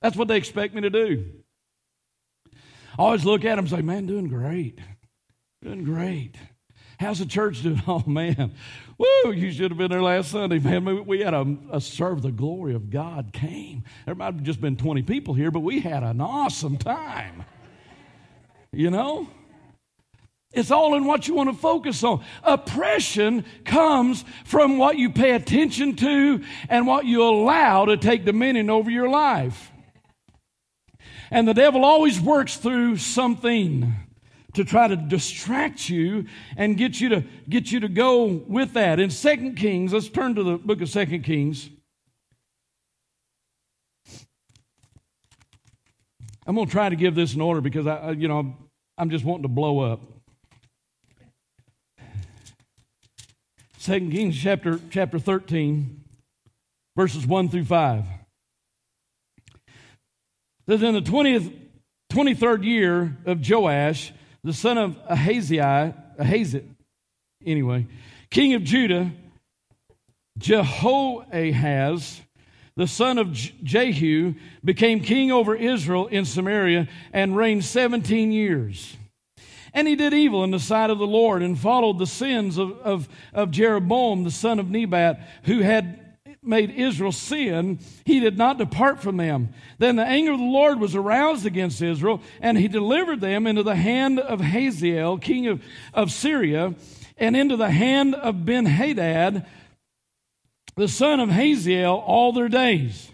That's 0.00 0.16
what 0.16 0.28
they 0.28 0.36
expect 0.36 0.74
me 0.74 0.80
to 0.82 0.90
do. 0.90 1.24
I 2.98 3.02
always 3.02 3.24
look 3.24 3.44
at 3.44 3.56
them 3.56 3.66
and 3.66 3.70
say, 3.70 3.82
Man, 3.82 4.06
doing 4.06 4.28
great. 4.28 4.80
Doing 5.62 5.84
great. 5.84 6.36
How's 7.04 7.18
the 7.18 7.26
church 7.26 7.62
doing? 7.62 7.82
Oh, 7.86 8.02
man. 8.06 8.54
Woo, 8.96 9.32
you 9.32 9.52
should 9.52 9.70
have 9.70 9.76
been 9.76 9.90
there 9.90 10.02
last 10.02 10.30
Sunday, 10.30 10.58
man. 10.58 11.04
We 11.04 11.20
had 11.20 11.34
a, 11.34 11.56
a 11.70 11.80
serve 11.80 12.22
the 12.22 12.32
glory 12.32 12.74
of 12.74 12.88
God 12.88 13.30
came. 13.32 13.84
There 14.06 14.14
might 14.14 14.32
have 14.34 14.42
just 14.42 14.58
been 14.58 14.76
20 14.76 15.02
people 15.02 15.34
here, 15.34 15.50
but 15.50 15.60
we 15.60 15.80
had 15.80 16.02
an 16.02 16.22
awesome 16.22 16.78
time. 16.78 17.44
You 18.72 18.90
know? 18.90 19.28
It's 20.52 20.70
all 20.70 20.94
in 20.94 21.04
what 21.04 21.28
you 21.28 21.34
want 21.34 21.50
to 21.50 21.56
focus 21.56 22.02
on. 22.04 22.24
Oppression 22.42 23.44
comes 23.66 24.24
from 24.46 24.78
what 24.78 24.96
you 24.96 25.10
pay 25.10 25.32
attention 25.32 25.96
to 25.96 26.42
and 26.70 26.86
what 26.86 27.04
you 27.04 27.22
allow 27.22 27.84
to 27.84 27.98
take 27.98 28.24
dominion 28.24 28.70
over 28.70 28.90
your 28.90 29.10
life. 29.10 29.70
And 31.30 31.46
the 31.46 31.54
devil 31.54 31.84
always 31.84 32.18
works 32.18 32.56
through 32.56 32.96
something 32.96 33.92
to 34.54 34.64
try 34.64 34.88
to 34.88 34.96
distract 34.96 35.88
you 35.88 36.26
and 36.56 36.76
get 36.76 37.00
you 37.00 37.08
to 37.10 37.24
get 37.48 37.70
you 37.70 37.80
to 37.80 37.88
go 37.88 38.24
with 38.24 38.72
that. 38.72 38.98
In 38.98 39.10
Second 39.10 39.56
Kings, 39.56 39.92
let's 39.92 40.08
turn 40.08 40.34
to 40.36 40.42
the 40.42 40.56
book 40.56 40.80
of 40.80 40.88
Second 40.88 41.22
Kings. 41.22 41.68
I'm 46.46 46.54
going 46.54 46.66
to 46.66 46.72
try 46.72 46.88
to 46.88 46.96
give 46.96 47.14
this 47.14 47.34
in 47.34 47.40
order 47.40 47.60
because 47.60 47.86
I, 47.86 48.10
you 48.10 48.28
know, 48.28 48.54
I'm 48.98 49.10
just 49.10 49.24
wanting 49.24 49.42
to 49.42 49.48
blow 49.48 49.80
up. 49.80 50.00
Second 53.78 54.12
Kings 54.12 54.40
chapter 54.40 54.80
chapter 54.90 55.18
13, 55.18 56.04
verses 56.96 57.26
1 57.26 57.48
through 57.48 57.64
5. 57.64 58.04
Says 60.66 60.82
in 60.82 60.94
the 60.94 61.02
20th, 61.02 61.52
23rd 62.10 62.64
year 62.64 63.16
of 63.26 63.46
Joash, 63.46 64.12
the 64.44 64.52
son 64.52 64.76
of 64.76 64.96
Ahaziah, 65.08 65.94
Ahazit, 66.20 66.64
anyway, 67.44 67.86
king 68.30 68.54
of 68.54 68.62
Judah, 68.62 69.10
Jehoahaz, 70.38 72.20
the 72.76 72.86
son 72.86 73.18
of 73.18 73.32
Jehu, 73.32 74.34
became 74.62 75.00
king 75.00 75.32
over 75.32 75.54
Israel 75.54 76.08
in 76.08 76.24
Samaria 76.24 76.88
and 77.12 77.36
reigned 77.36 77.64
17 77.64 78.32
years. 78.32 78.96
And 79.72 79.88
he 79.88 79.96
did 79.96 80.12
evil 80.12 80.44
in 80.44 80.50
the 80.50 80.60
sight 80.60 80.90
of 80.90 80.98
the 80.98 81.06
Lord 81.06 81.42
and 81.42 81.58
followed 81.58 81.98
the 81.98 82.06
sins 82.06 82.58
of, 82.58 82.72
of, 82.78 83.08
of 83.32 83.50
Jeroboam, 83.50 84.24
the 84.24 84.30
son 84.30 84.58
of 84.58 84.70
Nebat, 84.70 85.20
who 85.44 85.60
had 85.60 86.13
made 86.44 86.70
Israel 86.70 87.12
sin, 87.12 87.78
he 88.04 88.20
did 88.20 88.36
not 88.36 88.58
depart 88.58 89.00
from 89.00 89.16
them. 89.16 89.50
Then 89.78 89.96
the 89.96 90.04
anger 90.04 90.32
of 90.32 90.38
the 90.38 90.44
Lord 90.44 90.80
was 90.80 90.94
aroused 90.94 91.46
against 91.46 91.82
Israel, 91.82 92.20
and 92.40 92.58
he 92.58 92.68
delivered 92.68 93.20
them 93.20 93.46
into 93.46 93.62
the 93.62 93.76
hand 93.76 94.20
of 94.20 94.40
Hazael, 94.40 95.18
king 95.18 95.46
of, 95.46 95.62
of 95.92 96.10
Syria, 96.10 96.74
and 97.16 97.36
into 97.36 97.56
the 97.56 97.70
hand 97.70 98.14
of 98.14 98.44
Ben 98.44 98.66
Hadad, 98.66 99.46
the 100.76 100.88
son 100.88 101.20
of 101.20 101.30
Hazael, 101.30 101.94
all 101.94 102.32
their 102.32 102.48
days. 102.48 103.10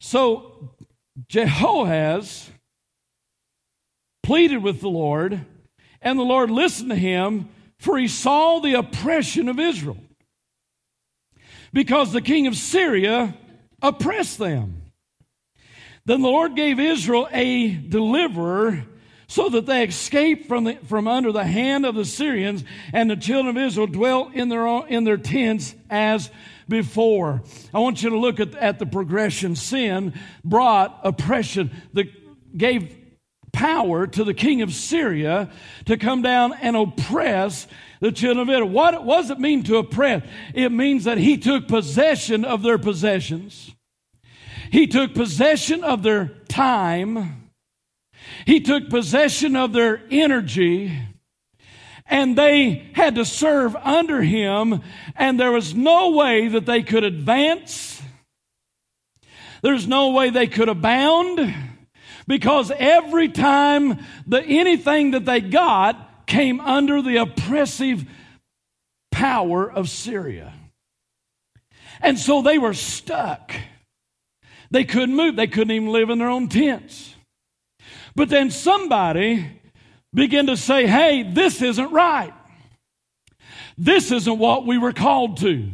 So 0.00 0.70
Jehoahaz 1.28 2.50
pleaded 4.22 4.62
with 4.62 4.80
the 4.80 4.88
Lord, 4.88 5.44
and 6.00 6.18
the 6.18 6.24
Lord 6.24 6.50
listened 6.50 6.90
to 6.90 6.96
him, 6.96 7.48
for 7.78 7.98
he 7.98 8.08
saw 8.08 8.60
the 8.60 8.74
oppression 8.74 9.48
of 9.48 9.58
Israel 9.58 9.98
because 11.72 12.12
the 12.12 12.20
king 12.20 12.46
of 12.46 12.56
Syria 12.56 13.34
oppressed 13.80 14.38
them. 14.38 14.82
Then 16.04 16.22
the 16.22 16.28
Lord 16.28 16.56
gave 16.56 16.80
Israel 16.80 17.28
a 17.32 17.68
deliverer 17.74 18.84
so 19.28 19.48
that 19.48 19.64
they 19.64 19.84
escaped 19.84 20.46
from, 20.46 20.64
the, 20.64 20.74
from 20.86 21.08
under 21.08 21.32
the 21.32 21.44
hand 21.44 21.86
of 21.86 21.94
the 21.94 22.04
Syrians, 22.04 22.64
and 22.92 23.08
the 23.08 23.16
children 23.16 23.56
of 23.56 23.62
Israel 23.62 23.86
dwelt 23.86 24.34
in 24.34 24.50
their, 24.50 24.66
own, 24.66 24.88
in 24.88 25.04
their 25.04 25.16
tents 25.16 25.74
as 25.88 26.30
before. 26.68 27.42
I 27.72 27.78
want 27.78 28.02
you 28.02 28.10
to 28.10 28.18
look 28.18 28.40
at, 28.40 28.54
at 28.56 28.78
the 28.78 28.84
progression. 28.84 29.56
Sin 29.56 30.12
brought 30.44 31.00
oppression 31.02 31.70
that 31.94 32.08
gave 32.56 32.94
power 33.52 34.06
to 34.06 34.24
the 34.24 34.34
king 34.34 34.62
of 34.62 34.72
Syria 34.72 35.50
to 35.84 35.96
come 35.96 36.22
down 36.22 36.52
and 36.54 36.76
oppress 36.76 37.66
the 38.00 38.10
children 38.10 38.48
of 38.48 38.52
Israel. 38.52 38.68
What, 38.68 39.04
what 39.04 39.22
does 39.22 39.30
it 39.30 39.38
mean 39.38 39.62
to 39.64 39.76
oppress? 39.76 40.26
It 40.54 40.72
means 40.72 41.04
that 41.04 41.18
he 41.18 41.38
took 41.38 41.68
possession 41.68 42.44
of 42.44 42.62
their 42.62 42.78
possessions. 42.78 43.72
He 44.70 44.86
took 44.86 45.14
possession 45.14 45.84
of 45.84 46.02
their 46.02 46.28
time. 46.48 47.50
He 48.46 48.60
took 48.60 48.88
possession 48.88 49.54
of 49.54 49.72
their 49.72 50.02
energy. 50.10 50.98
And 52.06 52.36
they 52.36 52.90
had 52.94 53.14
to 53.14 53.24
serve 53.24 53.76
under 53.76 54.22
him, 54.22 54.82
and 55.14 55.38
there 55.38 55.52
was 55.52 55.74
no 55.74 56.10
way 56.10 56.48
that 56.48 56.66
they 56.66 56.82
could 56.82 57.04
advance. 57.04 58.02
There's 59.62 59.86
no 59.86 60.10
way 60.10 60.30
they 60.30 60.48
could 60.48 60.68
abound 60.68 61.54
because 62.32 62.72
every 62.78 63.28
time 63.28 63.98
the 64.26 64.42
anything 64.42 65.10
that 65.10 65.26
they 65.26 65.38
got 65.38 66.26
came 66.26 66.60
under 66.60 67.02
the 67.02 67.18
oppressive 67.18 68.06
power 69.10 69.70
of 69.70 69.90
Syria. 69.90 70.54
And 72.00 72.18
so 72.18 72.40
they 72.40 72.56
were 72.56 72.72
stuck. 72.72 73.52
They 74.70 74.84
couldn't 74.84 75.14
move. 75.14 75.36
They 75.36 75.46
couldn't 75.46 75.72
even 75.72 75.92
live 75.92 76.08
in 76.08 76.20
their 76.20 76.30
own 76.30 76.48
tents. 76.48 77.14
But 78.16 78.30
then 78.30 78.50
somebody 78.50 79.46
began 80.14 80.46
to 80.46 80.56
say, 80.56 80.86
hey, 80.86 81.24
this 81.24 81.60
isn't 81.60 81.92
right. 81.92 82.32
This 83.76 84.10
isn't 84.10 84.38
what 84.38 84.64
we 84.66 84.78
were 84.78 84.94
called 84.94 85.36
to. 85.40 85.68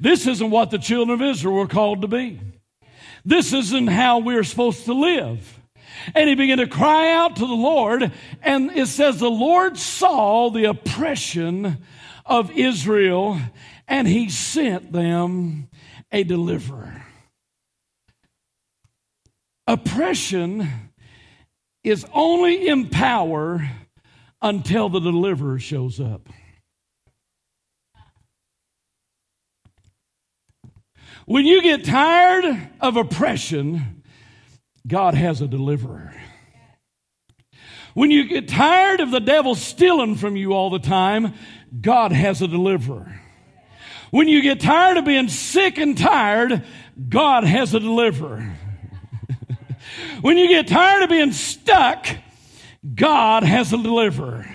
This 0.00 0.26
isn't 0.26 0.48
what 0.48 0.70
the 0.70 0.78
children 0.78 1.20
of 1.20 1.20
Israel 1.20 1.56
were 1.56 1.66
called 1.66 2.00
to 2.00 2.08
be. 2.08 2.40
This 3.22 3.52
isn't 3.52 3.88
how 3.88 4.20
we're 4.20 4.44
supposed 4.44 4.86
to 4.86 4.94
live. 4.94 5.57
And 6.14 6.28
he 6.28 6.34
began 6.34 6.58
to 6.58 6.66
cry 6.66 7.12
out 7.12 7.36
to 7.36 7.46
the 7.46 7.54
Lord. 7.54 8.12
And 8.42 8.70
it 8.72 8.86
says, 8.88 9.18
the 9.18 9.30
Lord 9.30 9.76
saw 9.78 10.50
the 10.50 10.64
oppression 10.64 11.78
of 12.24 12.50
Israel 12.50 13.40
and 13.86 14.06
he 14.06 14.28
sent 14.28 14.92
them 14.92 15.68
a 16.12 16.24
deliverer. 16.24 17.04
Oppression 19.66 20.68
is 21.84 22.06
only 22.12 22.68
in 22.68 22.88
power 22.88 23.68
until 24.40 24.88
the 24.88 25.00
deliverer 25.00 25.58
shows 25.58 26.00
up. 26.00 26.28
When 31.26 31.44
you 31.44 31.62
get 31.62 31.84
tired 31.84 32.70
of 32.80 32.96
oppression, 32.96 33.97
God 34.86 35.14
has 35.14 35.40
a 35.40 35.48
deliverer. 35.48 36.14
When 37.94 38.10
you 38.10 38.28
get 38.28 38.48
tired 38.48 39.00
of 39.00 39.10
the 39.10 39.20
devil 39.20 39.54
stealing 39.54 40.14
from 40.14 40.36
you 40.36 40.52
all 40.52 40.70
the 40.70 40.78
time, 40.78 41.34
God 41.80 42.12
has 42.12 42.40
a 42.42 42.48
deliverer. 42.48 43.20
When 44.10 44.28
you 44.28 44.40
get 44.40 44.60
tired 44.60 44.96
of 44.96 45.04
being 45.04 45.28
sick 45.28 45.78
and 45.78 45.96
tired, 45.96 46.64
God 47.08 47.44
has 47.44 47.74
a 47.74 47.80
deliverer. 47.80 48.56
when 50.20 50.38
you 50.38 50.48
get 50.48 50.68
tired 50.68 51.02
of 51.02 51.10
being 51.10 51.32
stuck, 51.32 52.06
God 52.94 53.42
has 53.42 53.72
a 53.72 53.78
deliverer. 53.78 54.46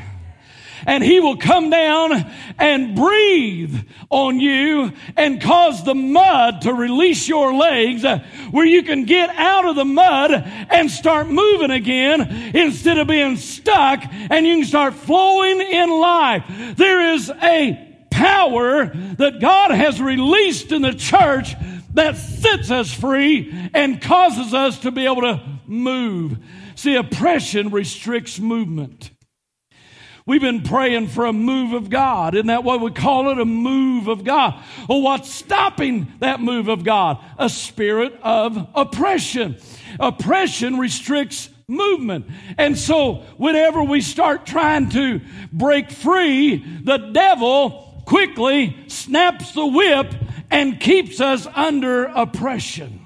And 0.86 1.04
he 1.04 1.20
will 1.20 1.38
come 1.38 1.70
down 1.70 2.32
and 2.58 2.96
breathe 2.96 3.76
on 4.10 4.40
you 4.40 4.92
and 5.16 5.42
cause 5.42 5.84
the 5.84 5.96
mud 5.96 6.62
to 6.62 6.74
release 6.74 7.28
your 7.28 7.54
legs 7.54 8.06
uh, 8.06 8.20
where 8.52 8.66
you 8.66 8.84
can 8.84 9.06
get 9.06 9.30
out 9.32 9.66
of 9.66 9.76
the 9.76 9.86
mud 9.86 10.32
and 10.32 10.90
start 10.90 11.28
moving 11.28 11.72
again 11.72 12.22
instead 12.56 12.98
of 12.98 13.08
being 13.08 13.38
stuck 13.38 14.04
and 14.12 14.46
you 14.46 14.58
can 14.58 14.66
start 14.66 14.94
flowing 14.94 15.62
in 15.62 15.90
life. 15.90 16.44
There 16.76 17.14
is 17.14 17.30
a 17.30 17.90
power 18.12 18.86
that 18.86 19.40
God 19.42 19.72
has 19.72 20.02
released 20.02 20.72
in 20.72 20.82
the 20.82 20.94
church 20.94 21.56
that 21.94 22.18
sets 22.18 22.72
us 22.72 22.94
free 22.94 23.54
and 23.74 24.02
causes 24.02 24.54
us 24.54 24.80
to 24.80 24.92
be 24.92 25.06
able 25.06 25.22
to 25.22 25.42
move. 25.66 26.38
See, 26.76 26.96
oppression 26.96 27.70
restricts 27.70 28.40
movement. 28.40 29.12
We've 30.26 30.42
been 30.42 30.62
praying 30.62 31.10
for 31.10 31.26
a 31.26 31.34
move 31.34 31.74
of 31.74 31.90
God. 31.90 32.34
Isn't 32.34 32.48
that 32.48 32.64
what 32.64 32.80
we 32.80 32.92
call 32.92 33.30
it? 33.30 33.40
A 33.40 33.46
move 33.46 34.08
of 34.08 34.24
God. 34.24 34.62
Well, 34.88 35.02
what's 35.02 35.30
stopping 35.30 36.14
that 36.20 36.40
move 36.40 36.70
of 36.70 36.86
God? 36.86 37.20
A 37.38 37.50
spirit 37.50 38.18
of 38.24 38.70
oppression. 38.74 39.58
Oppression 40.00 40.78
restricts 40.78 41.50
movement. 41.68 42.28
And 42.58 42.78
so, 42.78 43.16
whenever 43.38 43.84
we 43.84 44.00
start 44.00 44.46
trying 44.46 44.90
to 44.92 45.20
break 45.52 45.92
free, 45.92 46.58
the 46.84 46.98
devil 46.98 48.04
quickly 48.06 48.78
snaps 48.88 49.54
the 49.54 49.66
whip 49.66 50.14
and 50.50 50.80
keeps 50.80 51.20
us 51.20 51.48
under 51.48 52.06
oppression. 52.06 53.03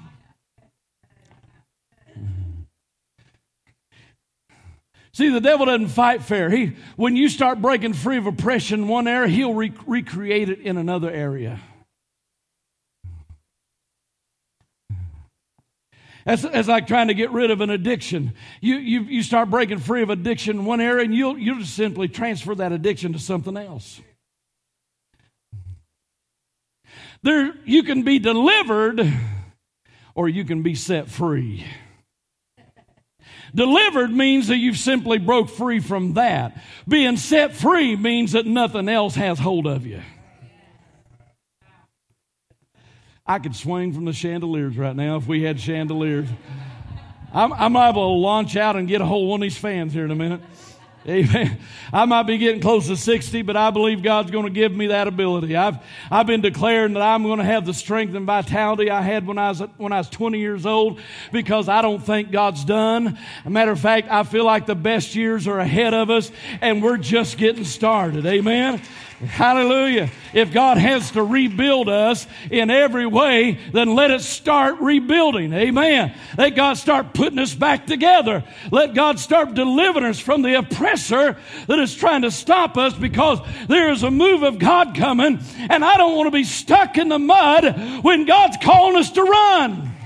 See, 5.18 5.30
the 5.30 5.40
devil 5.40 5.66
doesn't 5.66 5.88
fight 5.88 6.22
fair. 6.22 6.48
He, 6.48 6.76
when 6.94 7.16
you 7.16 7.28
start 7.28 7.60
breaking 7.60 7.94
free 7.94 8.18
of 8.18 8.28
oppression 8.28 8.82
in 8.82 8.88
one 8.88 9.08
area, 9.08 9.26
he'll 9.28 9.52
re- 9.52 9.72
recreate 9.84 10.48
it 10.48 10.60
in 10.60 10.76
another 10.76 11.10
area. 11.10 11.58
That's, 16.24 16.42
that's 16.42 16.68
like 16.68 16.86
trying 16.86 17.08
to 17.08 17.14
get 17.14 17.32
rid 17.32 17.50
of 17.50 17.60
an 17.60 17.68
addiction. 17.68 18.32
You, 18.60 18.76
you, 18.76 19.00
you 19.00 19.24
start 19.24 19.50
breaking 19.50 19.80
free 19.80 20.02
of 20.02 20.10
addiction 20.10 20.58
in 20.58 20.64
one 20.64 20.80
area, 20.80 21.04
and 21.04 21.12
you'll, 21.12 21.36
you'll 21.36 21.58
just 21.58 21.74
simply 21.74 22.06
transfer 22.06 22.54
that 22.54 22.70
addiction 22.70 23.12
to 23.14 23.18
something 23.18 23.56
else. 23.56 24.00
There, 27.24 27.56
you 27.64 27.82
can 27.82 28.04
be 28.04 28.20
delivered 28.20 29.02
or 30.14 30.28
you 30.28 30.44
can 30.44 30.62
be 30.62 30.76
set 30.76 31.08
free. 31.08 31.66
Delivered 33.58 34.12
means 34.12 34.46
that 34.46 34.58
you've 34.58 34.78
simply 34.78 35.18
broke 35.18 35.50
free 35.50 35.80
from 35.80 36.12
that. 36.12 36.62
Being 36.86 37.16
set 37.16 37.56
free 37.56 37.96
means 37.96 38.30
that 38.30 38.46
nothing 38.46 38.88
else 38.88 39.16
has 39.16 39.40
hold 39.40 39.66
of 39.66 39.84
you. 39.84 40.00
I 43.26 43.40
could 43.40 43.56
swing 43.56 43.92
from 43.92 44.04
the 44.04 44.12
chandeliers 44.12 44.76
right 44.76 44.94
now 44.94 45.16
if 45.16 45.26
we 45.26 45.42
had 45.42 45.58
chandeliers. 45.58 46.28
I'm, 47.32 47.52
I'm 47.52 47.74
able 47.74 48.14
to 48.14 48.20
launch 48.20 48.54
out 48.54 48.76
and 48.76 48.86
get 48.86 49.00
a 49.00 49.04
hold 49.04 49.24
of 49.24 49.30
one 49.30 49.40
of 49.40 49.42
these 49.42 49.58
fans 49.58 49.92
here 49.92 50.04
in 50.04 50.12
a 50.12 50.14
minute. 50.14 50.40
Amen. 51.08 51.58
I 51.90 52.04
might 52.04 52.24
be 52.24 52.36
getting 52.36 52.60
close 52.60 52.88
to 52.88 52.96
60, 52.96 53.40
but 53.40 53.56
I 53.56 53.70
believe 53.70 54.02
God's 54.02 54.30
going 54.30 54.44
to 54.44 54.50
give 54.50 54.72
me 54.72 54.88
that 54.88 55.08
ability. 55.08 55.56
I've, 55.56 55.78
I've 56.10 56.26
been 56.26 56.42
declaring 56.42 56.92
that 56.92 57.02
I'm 57.02 57.22
going 57.22 57.38
to 57.38 57.46
have 57.46 57.64
the 57.64 57.72
strength 57.72 58.14
and 58.14 58.26
vitality 58.26 58.90
I 58.90 59.00
had 59.00 59.26
when 59.26 59.38
I 59.38 59.48
was, 59.48 59.60
when 59.78 59.90
I 59.90 59.98
was 59.98 60.10
20 60.10 60.38
years 60.38 60.66
old 60.66 61.00
because 61.32 61.66
I 61.66 61.80
don't 61.80 62.04
think 62.04 62.30
God's 62.30 62.62
done. 62.62 63.18
A 63.46 63.50
matter 63.50 63.70
of 63.70 63.80
fact, 63.80 64.08
I 64.10 64.22
feel 64.22 64.44
like 64.44 64.66
the 64.66 64.74
best 64.74 65.14
years 65.14 65.48
are 65.48 65.58
ahead 65.58 65.94
of 65.94 66.10
us 66.10 66.30
and 66.60 66.82
we're 66.82 66.98
just 66.98 67.38
getting 67.38 67.64
started. 67.64 68.26
Amen. 68.26 68.82
Hallelujah. 69.26 70.10
If 70.32 70.52
God 70.52 70.78
has 70.78 71.10
to 71.12 71.24
rebuild 71.24 71.88
us 71.88 72.26
in 72.52 72.70
every 72.70 73.06
way, 73.06 73.58
then 73.72 73.96
let 73.96 74.12
it 74.12 74.20
start 74.20 74.80
rebuilding. 74.80 75.52
Amen. 75.52 76.14
Let 76.36 76.54
God 76.54 76.74
start 76.74 77.14
putting 77.14 77.40
us 77.40 77.52
back 77.52 77.86
together. 77.86 78.44
Let 78.70 78.94
God 78.94 79.18
start 79.18 79.54
delivering 79.54 80.06
us 80.06 80.20
from 80.20 80.42
the 80.42 80.54
oppressor 80.54 81.36
that 81.66 81.78
is 81.80 81.96
trying 81.96 82.22
to 82.22 82.30
stop 82.30 82.76
us 82.76 82.94
because 82.94 83.40
there 83.66 83.90
is 83.90 84.04
a 84.04 84.10
move 84.10 84.44
of 84.44 84.60
God 84.60 84.94
coming 84.94 85.40
and 85.68 85.84
I 85.84 85.96
don't 85.96 86.14
want 86.14 86.28
to 86.28 86.30
be 86.30 86.44
stuck 86.44 86.96
in 86.96 87.08
the 87.08 87.18
mud 87.18 88.04
when 88.04 88.24
God's 88.24 88.58
calling 88.62 88.96
us 88.96 89.10
to 89.12 89.22
run. 89.24 89.97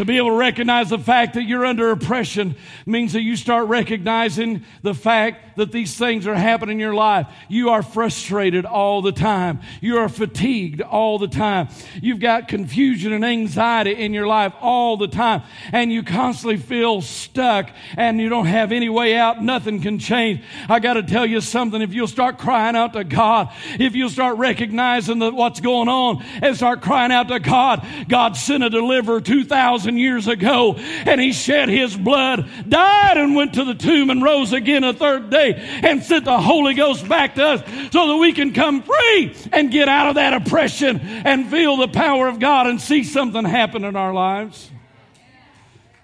To 0.00 0.06
be 0.06 0.16
able 0.16 0.30
to 0.30 0.36
recognize 0.36 0.88
the 0.88 0.98
fact 0.98 1.34
that 1.34 1.42
you're 1.42 1.66
under 1.66 1.90
oppression 1.90 2.56
means 2.86 3.12
that 3.12 3.20
you 3.20 3.36
start 3.36 3.68
recognizing 3.68 4.64
the 4.80 4.94
fact 4.94 5.58
that 5.58 5.72
these 5.72 5.94
things 5.94 6.26
are 6.26 6.34
happening 6.34 6.76
in 6.76 6.80
your 6.80 6.94
life. 6.94 7.26
You 7.50 7.68
are 7.68 7.82
frustrated 7.82 8.64
all 8.64 9.02
the 9.02 9.12
time. 9.12 9.60
You 9.82 9.98
are 9.98 10.08
fatigued 10.08 10.80
all 10.80 11.18
the 11.18 11.28
time. 11.28 11.68
You've 12.00 12.18
got 12.18 12.48
confusion 12.48 13.12
and 13.12 13.22
anxiety 13.22 13.92
in 13.92 14.14
your 14.14 14.26
life 14.26 14.54
all 14.62 14.96
the 14.96 15.06
time. 15.06 15.42
And 15.70 15.92
you 15.92 16.02
constantly 16.02 16.56
feel 16.56 17.02
stuck 17.02 17.68
and 17.98 18.18
you 18.18 18.30
don't 18.30 18.46
have 18.46 18.72
any 18.72 18.88
way 18.88 19.18
out. 19.18 19.42
Nothing 19.42 19.82
can 19.82 19.98
change. 19.98 20.42
I 20.66 20.80
got 20.80 20.94
to 20.94 21.02
tell 21.02 21.26
you 21.26 21.42
something. 21.42 21.82
If 21.82 21.92
you'll 21.92 22.06
start 22.06 22.38
crying 22.38 22.74
out 22.74 22.94
to 22.94 23.04
God, 23.04 23.52
if 23.78 23.94
you'll 23.94 24.08
start 24.08 24.38
recognizing 24.38 25.18
that 25.18 25.34
what's 25.34 25.60
going 25.60 25.90
on 25.90 26.24
and 26.40 26.56
start 26.56 26.80
crying 26.80 27.12
out 27.12 27.28
to 27.28 27.38
God, 27.38 27.86
God 28.08 28.34
sent 28.34 28.64
a 28.64 28.70
deliverer 28.70 29.20
2,000 29.20 29.89
years 29.96 30.28
ago 30.28 30.74
and 30.76 31.20
he 31.20 31.32
shed 31.32 31.68
his 31.68 31.96
blood, 31.96 32.48
died 32.68 33.16
and 33.16 33.34
went 33.34 33.54
to 33.54 33.64
the 33.64 33.74
tomb 33.74 34.10
and 34.10 34.22
rose 34.22 34.52
again 34.52 34.84
a 34.84 34.92
third 34.92 35.30
day 35.30 35.54
and 35.82 36.02
sent 36.02 36.24
the 36.24 36.40
Holy 36.40 36.74
Ghost 36.74 37.08
back 37.08 37.34
to 37.36 37.44
us 37.44 37.62
so 37.92 38.08
that 38.08 38.16
we 38.16 38.32
can 38.32 38.52
come 38.52 38.82
free 38.82 39.34
and 39.52 39.70
get 39.70 39.88
out 39.88 40.08
of 40.08 40.14
that 40.16 40.32
oppression 40.32 41.00
and 41.00 41.48
feel 41.48 41.76
the 41.76 41.88
power 41.88 42.28
of 42.28 42.38
God 42.38 42.66
and 42.66 42.80
see 42.80 43.04
something 43.04 43.44
happen 43.44 43.84
in 43.84 43.96
our 43.96 44.12
lives. 44.12 44.70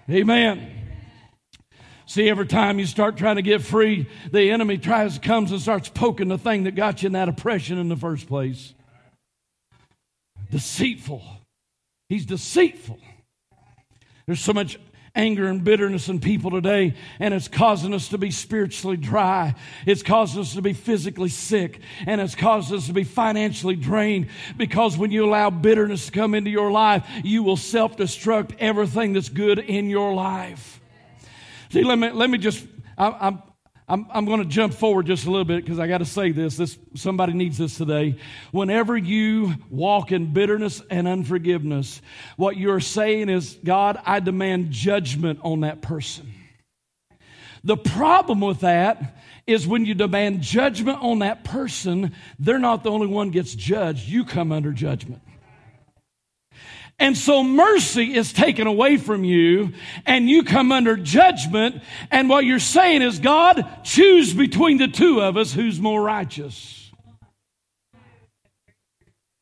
Amen. 0.09 0.73
See, 2.05 2.29
every 2.29 2.47
time 2.47 2.79
you 2.79 2.85
start 2.85 3.17
trying 3.17 3.35
to 3.35 3.41
get 3.41 3.61
free, 3.61 4.07
the 4.31 4.49
enemy 4.51 4.77
tries 4.77 5.19
comes 5.19 5.51
and 5.51 5.59
starts 5.59 5.89
poking 5.89 6.29
the 6.29 6.37
thing 6.37 6.63
that 6.63 6.73
got 6.73 7.03
you 7.03 7.07
in 7.07 7.13
that 7.13 7.27
oppression 7.27 7.77
in 7.77 7.89
the 7.89 7.97
first 7.97 8.27
place. 8.27 8.73
Deceitful. 10.49 11.21
He's 12.07 12.25
deceitful. 12.25 12.99
There's 14.27 14.41
so 14.41 14.51
much 14.51 14.77
anger 15.15 15.47
and 15.47 15.63
bitterness 15.63 16.09
in 16.09 16.19
people 16.19 16.51
today, 16.51 16.95
and 17.17 17.33
it's 17.33 17.47
causing 17.47 17.93
us 17.93 18.09
to 18.09 18.17
be 18.17 18.29
spiritually 18.29 18.97
dry. 18.97 19.55
It's 19.85 20.03
causing 20.03 20.41
us 20.41 20.53
to 20.55 20.61
be 20.61 20.73
physically 20.73 21.29
sick, 21.29 21.79
and 22.05 22.19
it's 22.19 22.35
causing 22.35 22.75
us 22.75 22.87
to 22.87 22.93
be 22.93 23.05
financially 23.05 23.77
drained 23.77 24.27
because 24.57 24.97
when 24.97 25.11
you 25.11 25.23
allow 25.23 25.49
bitterness 25.49 26.07
to 26.07 26.11
come 26.11 26.35
into 26.35 26.49
your 26.49 26.71
life, 26.71 27.07
you 27.23 27.41
will 27.41 27.55
self 27.55 27.95
destruct 27.95 28.57
everything 28.59 29.13
that's 29.13 29.29
good 29.29 29.59
in 29.59 29.89
your 29.89 30.13
life. 30.13 30.81
See, 31.69 31.85
let 31.85 31.97
me, 31.97 32.11
let 32.11 32.29
me 32.29 32.37
just, 32.37 32.67
I, 32.97 33.15
I'm, 33.27 33.41
I'm, 33.89 34.05
I'm 34.11 34.25
going 34.25 34.39
to 34.39 34.45
jump 34.45 34.73
forward 34.73 35.05
just 35.05 35.25
a 35.25 35.31
little 35.31 35.45
bit 35.45 35.63
because 35.63 35.79
I 35.79 35.87
got 35.87 35.99
to 35.99 36.05
say 36.05 36.31
this. 36.31 36.57
This 36.57 36.77
somebody 36.95 37.31
needs 37.31 37.57
this 37.57 37.77
today. 37.77 38.17
Whenever 38.51 38.97
you 38.97 39.55
walk 39.69 40.11
in 40.11 40.33
bitterness 40.33 40.81
and 40.89 41.07
unforgiveness, 41.07 42.01
what 42.35 42.57
you're 42.57 42.81
saying 42.81 43.29
is, 43.29 43.57
God, 43.63 43.97
I 44.05 44.19
demand 44.19 44.71
judgment 44.71 45.39
on 45.41 45.61
that 45.61 45.81
person. 45.81 46.33
The 47.63 47.77
problem 47.77 48.41
with 48.41 48.59
that 48.59 49.17
is 49.45 49.65
when 49.65 49.85
you 49.85 49.93
demand 49.93 50.41
judgment 50.41 51.01
on 51.01 51.19
that 51.19 51.45
person, 51.45 52.13
they're 52.37 52.59
not 52.59 52.83
the 52.83 52.91
only 52.91 53.07
one 53.07 53.29
gets 53.29 53.55
judged. 53.55 54.09
You 54.09 54.25
come 54.25 54.51
under 54.51 54.73
judgment. 54.73 55.21
And 56.99 57.15
so 57.17 57.43
mercy 57.43 58.15
is 58.15 58.33
taken 58.33 58.65
away 58.65 58.97
from 58.97 59.23
you 59.23 59.73
and 60.05 60.29
you 60.29 60.43
come 60.43 60.71
under 60.71 60.97
judgment. 60.97 61.83
And 62.09 62.27
what 62.27 62.43
you're 62.43 62.59
saying 62.59 63.03
is, 63.03 63.19
God, 63.19 63.65
choose 63.83 64.33
between 64.33 64.77
the 64.77 64.87
two 64.87 65.21
of 65.21 65.37
us 65.37 65.53
who's 65.53 65.79
more 65.79 66.01
righteous 66.01 66.76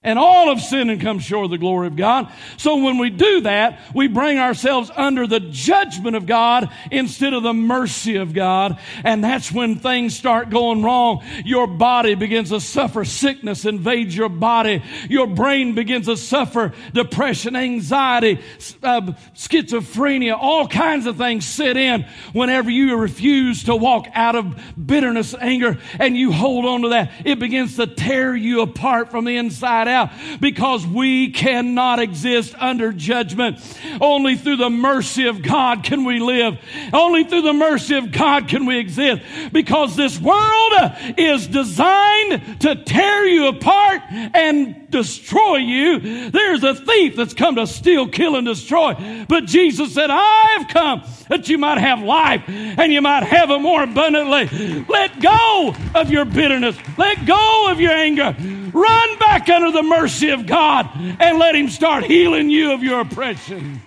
and 0.06 0.20
all 0.20 0.50
of 0.52 0.62
sin 0.62 0.90
and 0.92 1.02
come 1.02 1.18
short 1.18 1.46
of 1.46 1.52
the 1.52 1.58
glory 1.58 1.88
of 1.88 1.96
God. 1.96 2.32
So 2.58 2.78
when 2.78 3.00
we 3.00 3.10
do 3.10 3.42
that, 3.42 3.80
we 3.94 4.08
bring 4.08 4.38
ourselves 4.38 4.92
under 4.96 5.26
the 5.26 5.40
judgment 5.40 6.16
of 6.16 6.28
God 6.28 6.70
instead 6.92 7.34
of 7.34 7.42
the 7.42 7.54
mercy 7.54 8.18
of 8.18 8.32
God. 8.32 8.78
And 9.04 9.24
that's 9.24 9.52
when 9.52 9.78
things 9.78 10.16
start 10.16 10.52
going 10.52 10.84
wrong. 10.84 11.24
Your 11.44 11.66
body 11.66 12.14
begins 12.14 12.50
to 12.50 12.62
suffer 12.62 13.04
sickness 13.04 13.66
invades 13.66 14.16
your 14.16 14.30
body. 14.30 14.84
Your 15.10 15.26
brain 15.26 15.74
begins 15.74 16.06
to 16.06 16.18
suffer 16.18 16.74
depression, 16.94 17.56
anxiety, 17.56 18.40
uh, 18.84 19.02
schizophrenia, 19.34 20.38
all 20.40 20.68
kinds 20.68 21.08
of 21.08 21.18
things 21.18 21.46
sit 21.46 21.78
in 21.78 22.06
whenever 22.32 22.70
you 22.70 22.96
refuse 22.96 23.64
to 23.64 23.76
walk 23.76 24.08
out 24.14 24.36
of 24.36 24.56
bitterness, 24.86 25.34
anger, 25.42 25.80
and 26.00 26.16
you 26.16 26.32
hold 26.32 26.66
on 26.66 26.84
to 26.84 26.90
that. 26.90 27.12
It 27.26 27.40
begins 27.40 27.78
to 27.78 27.88
tear 27.88 28.36
you 28.36 28.62
apart 28.62 29.10
from 29.10 29.26
the 29.26 29.36
inside 29.38 29.88
out 29.88 29.95
because 30.40 30.86
we 30.86 31.32
cannot 31.32 32.00
exist 32.00 32.56
under 32.58 32.92
judgment. 32.92 33.60
Only 34.00 34.36
through 34.36 34.58
the 34.58 34.70
mercy 34.70 35.28
of 35.28 35.42
God 35.42 35.84
can 35.84 36.06
we 36.06 36.20
live. 36.20 36.58
Only 36.94 37.24
through 37.24 37.44
the 37.44 37.54
mercy 37.54 37.96
of 37.96 38.12
God 38.12 38.48
can 38.48 38.66
we 38.66 38.78
exist 38.78 39.22
because 39.52 39.96
this 39.96 40.20
world 40.20 40.74
is 41.18 41.48
designed 41.48 42.62
to 42.62 42.76
tear 42.76 43.26
you 43.26 43.48
apart 43.48 44.02
and 44.10 44.85
destroy 44.96 45.58
you. 45.58 46.30
There's 46.30 46.64
a 46.64 46.74
thief 46.74 47.16
that's 47.16 47.34
come 47.34 47.56
to 47.56 47.68
steal, 47.68 48.08
kill, 48.08 48.36
and 48.36 48.48
destroy. 48.48 49.26
But 49.28 49.46
Jesus 49.46 49.94
said, 49.94 50.10
I 50.10 50.56
have 50.58 50.68
come 50.70 51.04
that 51.28 51.50
you 51.50 51.58
might 51.58 51.80
have 51.80 52.02
life 52.02 52.44
and 52.48 52.94
you 52.94 53.02
might 53.02 53.24
have 53.24 53.50
it 53.50 53.60
more 53.60 53.84
abundantly. 53.84 54.86
Let 54.88 55.20
go 55.20 55.76
of 55.94 56.10
your 56.10 56.26
bitterness. 56.26 56.78
Let 56.98 57.26
go 57.26 57.68
of 57.70 57.80
your 57.80 57.92
anger. 57.92 58.36
Run 58.74 59.18
back 59.20 59.50
under 59.50 59.72
the 59.72 59.84
mercy 59.84 60.30
of 60.30 60.46
God 60.46 60.90
and 60.96 61.40
let 61.40 61.56
Him 61.56 61.70
start 61.70 62.06
healing 62.06 62.50
you 62.50 62.72
of 62.72 62.82
your 62.82 63.02
oppression. 63.02 63.82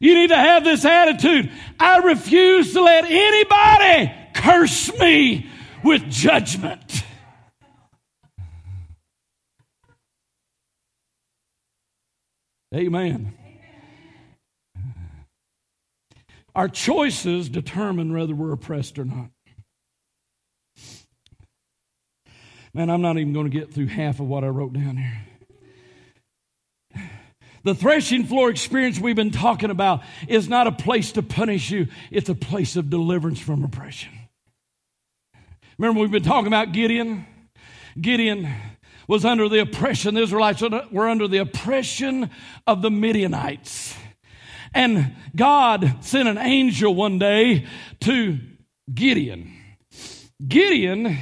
You 0.00 0.14
need 0.14 0.28
to 0.28 0.36
have 0.36 0.62
this 0.62 0.84
attitude. 0.84 1.50
I 1.78 1.98
refuse 1.98 2.72
to 2.72 2.82
let 2.82 3.04
anybody 3.04 4.12
curse 4.32 4.96
me 4.98 5.47
with 5.82 6.08
judgment. 6.10 7.04
Amen. 12.74 13.34
Our 16.54 16.68
choices 16.68 17.48
determine 17.48 18.12
whether 18.12 18.34
we're 18.34 18.52
oppressed 18.52 18.98
or 18.98 19.04
not. 19.04 19.30
Man, 22.74 22.90
I'm 22.90 23.00
not 23.00 23.16
even 23.16 23.32
going 23.32 23.50
to 23.50 23.58
get 23.58 23.72
through 23.72 23.86
half 23.86 24.20
of 24.20 24.26
what 24.26 24.44
I 24.44 24.48
wrote 24.48 24.72
down 24.72 24.96
here. 24.96 25.18
The 27.64 27.74
threshing 27.74 28.24
floor 28.24 28.50
experience 28.50 28.98
we've 28.98 29.16
been 29.16 29.30
talking 29.30 29.70
about 29.70 30.02
is 30.26 30.48
not 30.48 30.66
a 30.66 30.72
place 30.72 31.12
to 31.12 31.22
punish 31.22 31.70
you, 31.70 31.88
it's 32.10 32.28
a 32.28 32.34
place 32.34 32.76
of 32.76 32.90
deliverance 32.90 33.40
from 33.40 33.64
oppression. 33.64 34.17
Remember, 35.78 36.00
we've 36.00 36.10
been 36.10 36.24
talking 36.24 36.48
about 36.48 36.72
Gideon? 36.72 37.24
Gideon 38.00 38.52
was 39.06 39.24
under 39.24 39.48
the 39.48 39.60
oppression, 39.60 40.14
the 40.14 40.22
Israelites 40.22 40.60
were 40.90 41.08
under 41.08 41.28
the 41.28 41.38
oppression 41.38 42.30
of 42.66 42.82
the 42.82 42.90
Midianites. 42.90 43.94
And 44.74 45.14
God 45.36 45.98
sent 46.00 46.28
an 46.28 46.36
angel 46.36 46.94
one 46.94 47.20
day 47.20 47.66
to 48.00 48.38
Gideon. 48.92 49.54
Gideon 50.46 51.16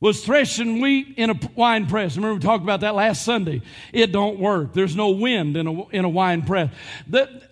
was 0.00 0.24
threshing 0.24 0.80
wheat 0.80 1.14
in 1.16 1.30
a 1.30 1.38
wine 1.54 1.86
press. 1.86 2.16
Remember 2.16 2.34
we 2.34 2.40
talked 2.40 2.64
about 2.64 2.80
that 2.80 2.96
last 2.96 3.24
Sunday. 3.24 3.62
It 3.92 4.10
don't 4.10 4.40
work. 4.40 4.74
There's 4.74 4.96
no 4.96 5.10
wind 5.10 5.56
in 5.56 5.66
a, 5.68 5.88
in 5.90 6.04
a 6.04 6.08
wine 6.08 6.42
press. 6.42 6.72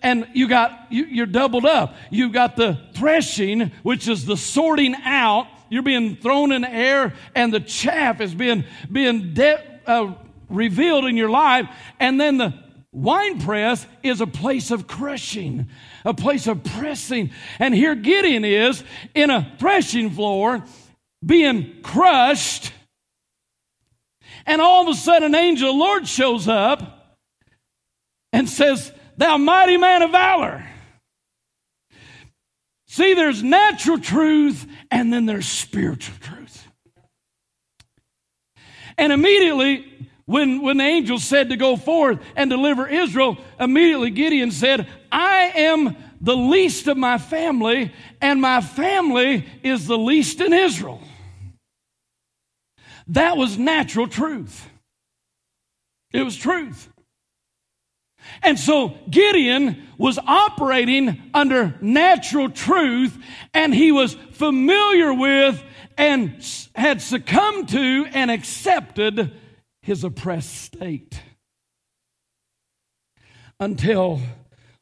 and 0.03 0.27
you 0.33 0.49
got, 0.49 0.91
you, 0.91 1.05
you're 1.05 1.25
doubled 1.25 1.65
up. 1.65 1.95
You've 2.09 2.33
got 2.33 2.57
the 2.57 2.81
threshing, 2.95 3.71
which 3.83 4.09
is 4.09 4.25
the 4.25 4.35
sorting 4.35 4.95
out. 5.05 5.47
You're 5.69 5.83
being 5.83 6.15
thrown 6.15 6.51
in 6.51 6.61
the 6.61 6.71
air 6.71 7.13
and 7.35 7.53
the 7.53 7.59
chaff 7.59 8.21
is 8.21 8.33
being, 8.33 8.65
being 8.91 9.33
de- 9.33 9.63
uh, 9.85 10.13
revealed 10.49 11.05
in 11.05 11.17
your 11.17 11.29
life. 11.29 11.67
And 11.99 12.19
then 12.19 12.37
the 12.37 12.53
wine 12.91 13.39
press 13.39 13.85
is 14.03 14.21
a 14.21 14.27
place 14.27 14.71
of 14.71 14.87
crushing, 14.87 15.69
a 16.05 16.13
place 16.13 16.47
of 16.47 16.63
pressing. 16.63 17.31
And 17.59 17.73
here 17.73 17.95
Gideon 17.95 18.45
is 18.45 18.83
in 19.13 19.29
a 19.29 19.55
threshing 19.59 20.09
floor 20.09 20.63
being 21.25 21.81
crushed. 21.81 22.71
And 24.45 24.61
all 24.61 24.83
of 24.83 24.87
a 24.87 24.95
sudden, 24.95 25.35
an 25.35 25.35
angel 25.35 25.77
Lord 25.77 26.07
shows 26.07 26.47
up 26.47 27.17
and 28.33 28.49
says, 28.49 28.91
Thou 29.17 29.37
mighty 29.37 29.77
man 29.77 30.01
of 30.01 30.11
valor. 30.11 30.65
See, 32.91 33.13
there's 33.13 33.43
natural 33.43 33.99
truth 33.99 34.65
and 34.89 35.13
then 35.13 35.27
there's 35.27 35.47
spiritual 35.47 36.15
truth. 36.21 36.67
And 38.97 39.13
immediately, 39.13 40.09
when, 40.25 40.63
when 40.63 40.77
the 40.77 40.83
angel 40.83 41.19
said 41.19 41.49
to 41.49 41.55
go 41.55 41.77
forth 41.77 42.19
and 42.35 42.49
deliver 42.49 42.87
Israel, 42.87 43.37
immediately 43.59 44.09
Gideon 44.09 44.49
said, 44.49 44.87
I 45.11 45.51
am 45.55 45.95
the 46.19 46.35
least 46.35 46.87
of 46.87 46.97
my 46.97 47.19
family, 47.19 47.93
and 48.21 48.41
my 48.41 48.59
family 48.59 49.45
is 49.61 49.85
the 49.85 49.97
least 49.97 50.41
in 50.41 50.51
Israel. 50.51 50.99
That 53.09 53.37
was 53.37 53.55
natural 53.59 54.07
truth. 54.07 54.67
It 56.11 56.23
was 56.23 56.35
truth. 56.35 56.89
And 58.41 58.59
so 58.59 58.97
Gideon 59.09 59.87
was 59.97 60.17
operating 60.19 61.29
under 61.33 61.75
natural 61.81 62.49
truth 62.49 63.17
and 63.53 63.73
he 63.73 63.91
was 63.91 64.13
familiar 64.31 65.13
with 65.13 65.63
and 65.97 66.43
had 66.75 67.01
succumbed 67.01 67.69
to 67.69 68.07
and 68.13 68.31
accepted 68.31 69.33
his 69.81 70.03
oppressed 70.03 70.55
state 70.55 71.21
until 73.59 74.21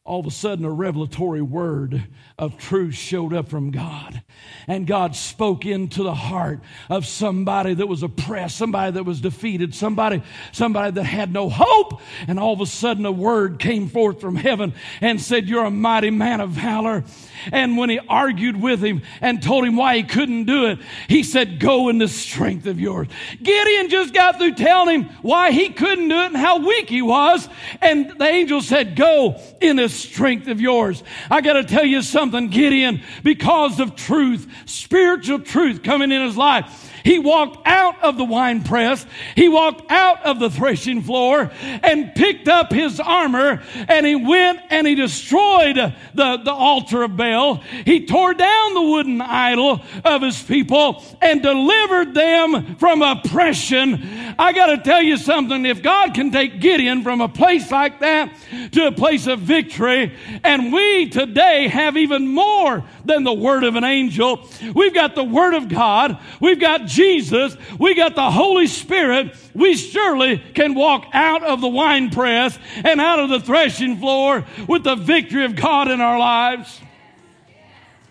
all 0.03 0.19
of 0.19 0.25
a 0.25 0.31
sudden 0.31 0.63
a 0.63 0.71
revelatory 0.71 1.41
word 1.41 2.07
of 2.37 2.57
truth 2.57 2.95
showed 2.95 3.33
up 3.33 3.49
from 3.49 3.71
God. 3.71 4.23
And 4.67 4.85
God 4.85 5.15
spoke 5.15 5.65
into 5.65 6.03
the 6.03 6.13
heart 6.13 6.59
of 6.89 7.05
somebody 7.05 7.73
that 7.73 7.88
was 7.88 8.03
oppressed, 8.03 8.57
somebody 8.57 8.91
that 8.91 9.03
was 9.03 9.21
defeated, 9.21 9.73
somebody, 9.73 10.21
somebody 10.51 10.91
that 10.91 11.03
had 11.03 11.31
no 11.31 11.49
hope. 11.49 12.01
And 12.27 12.39
all 12.39 12.53
of 12.53 12.61
a 12.61 12.65
sudden 12.65 13.05
a 13.05 13.11
word 13.11 13.59
came 13.59 13.88
forth 13.88 14.19
from 14.19 14.35
heaven 14.35 14.73
and 14.99 15.21
said, 15.21 15.47
You're 15.47 15.65
a 15.65 15.71
mighty 15.71 16.09
man 16.09 16.41
of 16.41 16.49
valor. 16.49 17.03
And 17.51 17.77
when 17.77 17.89
he 17.89 17.99
argued 18.09 18.61
with 18.61 18.83
him 18.83 19.03
and 19.21 19.41
told 19.41 19.65
him 19.65 19.75
why 19.75 19.97
he 19.97 20.03
couldn't 20.03 20.45
do 20.45 20.65
it, 20.67 20.79
he 21.07 21.23
said, 21.23 21.59
Go 21.59 21.89
in 21.89 21.97
the 21.97 22.07
strength 22.07 22.65
of 22.65 22.79
yours. 22.79 23.07
Gideon 23.41 23.89
just 23.89 24.13
got 24.13 24.38
through 24.38 24.55
telling 24.55 25.03
him 25.03 25.09
why 25.21 25.51
he 25.51 25.69
couldn't 25.69 26.09
do 26.09 26.19
it 26.19 26.27
and 26.27 26.38
how 26.38 26.59
weak 26.59 26.89
he 26.89 27.01
was. 27.01 27.47
And 27.81 28.17
the 28.17 28.27
angel 28.27 28.61
said, 28.61 28.95
Go 28.95 29.39
in 29.61 29.77
the 29.77 29.89
strength 29.89 30.47
of 30.47 30.59
yours. 30.59 31.03
I 31.29 31.41
got 31.41 31.53
to 31.53 31.63
tell 31.63 31.85
you 31.85 32.01
something, 32.01 32.49
Gideon, 32.49 33.01
because 33.23 33.79
of 33.79 33.95
truth, 34.28 34.47
spiritual 34.65 35.39
truth 35.39 35.84
coming 35.84 36.11
in 36.11 36.21
his 36.21 36.38
life. 36.38 36.91
He 37.03 37.19
walked 37.19 37.65
out 37.65 38.01
of 38.03 38.17
the 38.17 38.23
wine 38.23 38.63
press. 38.63 39.05
He 39.35 39.49
walked 39.49 39.89
out 39.91 40.23
of 40.25 40.39
the 40.39 40.49
threshing 40.49 41.01
floor 41.01 41.51
and 41.61 42.13
picked 42.15 42.47
up 42.47 42.71
his 42.71 42.99
armor 42.99 43.61
and 43.87 44.05
he 44.05 44.15
went 44.15 44.59
and 44.69 44.85
he 44.87 44.95
destroyed 44.95 45.75
the, 45.75 46.37
the 46.37 46.51
altar 46.51 47.03
of 47.03 47.15
Baal. 47.15 47.55
He 47.85 48.05
tore 48.05 48.33
down 48.33 48.73
the 48.73 48.81
wooden 48.81 49.21
idol 49.21 49.81
of 50.03 50.21
his 50.21 50.41
people 50.41 51.03
and 51.21 51.41
delivered 51.41 52.13
them 52.13 52.75
from 52.75 53.01
oppression. 53.01 54.35
I 54.39 54.53
got 54.53 54.67
to 54.67 54.77
tell 54.77 55.01
you 55.01 55.17
something. 55.17 55.65
If 55.65 55.81
God 55.81 56.13
can 56.13 56.31
take 56.31 56.59
Gideon 56.59 57.03
from 57.03 57.21
a 57.21 57.29
place 57.29 57.71
like 57.71 57.99
that 57.99 58.33
to 58.71 58.87
a 58.87 58.91
place 58.91 59.27
of 59.27 59.39
victory, 59.39 60.13
and 60.43 60.71
we 60.73 61.09
today 61.09 61.67
have 61.67 61.97
even 61.97 62.27
more 62.27 62.83
than 63.05 63.23
the 63.23 63.33
word 63.33 63.63
of 63.63 63.75
an 63.75 63.83
angel, 63.83 64.47
we've 64.73 64.93
got 64.93 65.15
the 65.15 65.23
word 65.23 65.53
of 65.53 65.69
God. 65.69 66.19
We've 66.39 66.59
got 66.59 66.85
Jesus, 66.97 67.55
we 67.77 67.93
got 67.93 68.15
the 68.15 68.31
Holy 68.31 68.65
Spirit, 68.65 69.35
we 69.53 69.77
surely 69.77 70.39
can 70.55 70.73
walk 70.73 71.05
out 71.13 71.43
of 71.43 71.61
the 71.61 71.67
wine 71.67 72.09
press 72.09 72.57
and 72.83 72.99
out 72.99 73.19
of 73.19 73.29
the 73.29 73.39
threshing 73.39 73.97
floor 73.97 74.43
with 74.67 74.83
the 74.83 74.95
victory 74.95 75.45
of 75.45 75.55
God 75.55 75.91
in 75.91 76.01
our 76.01 76.17
lives. 76.17 76.81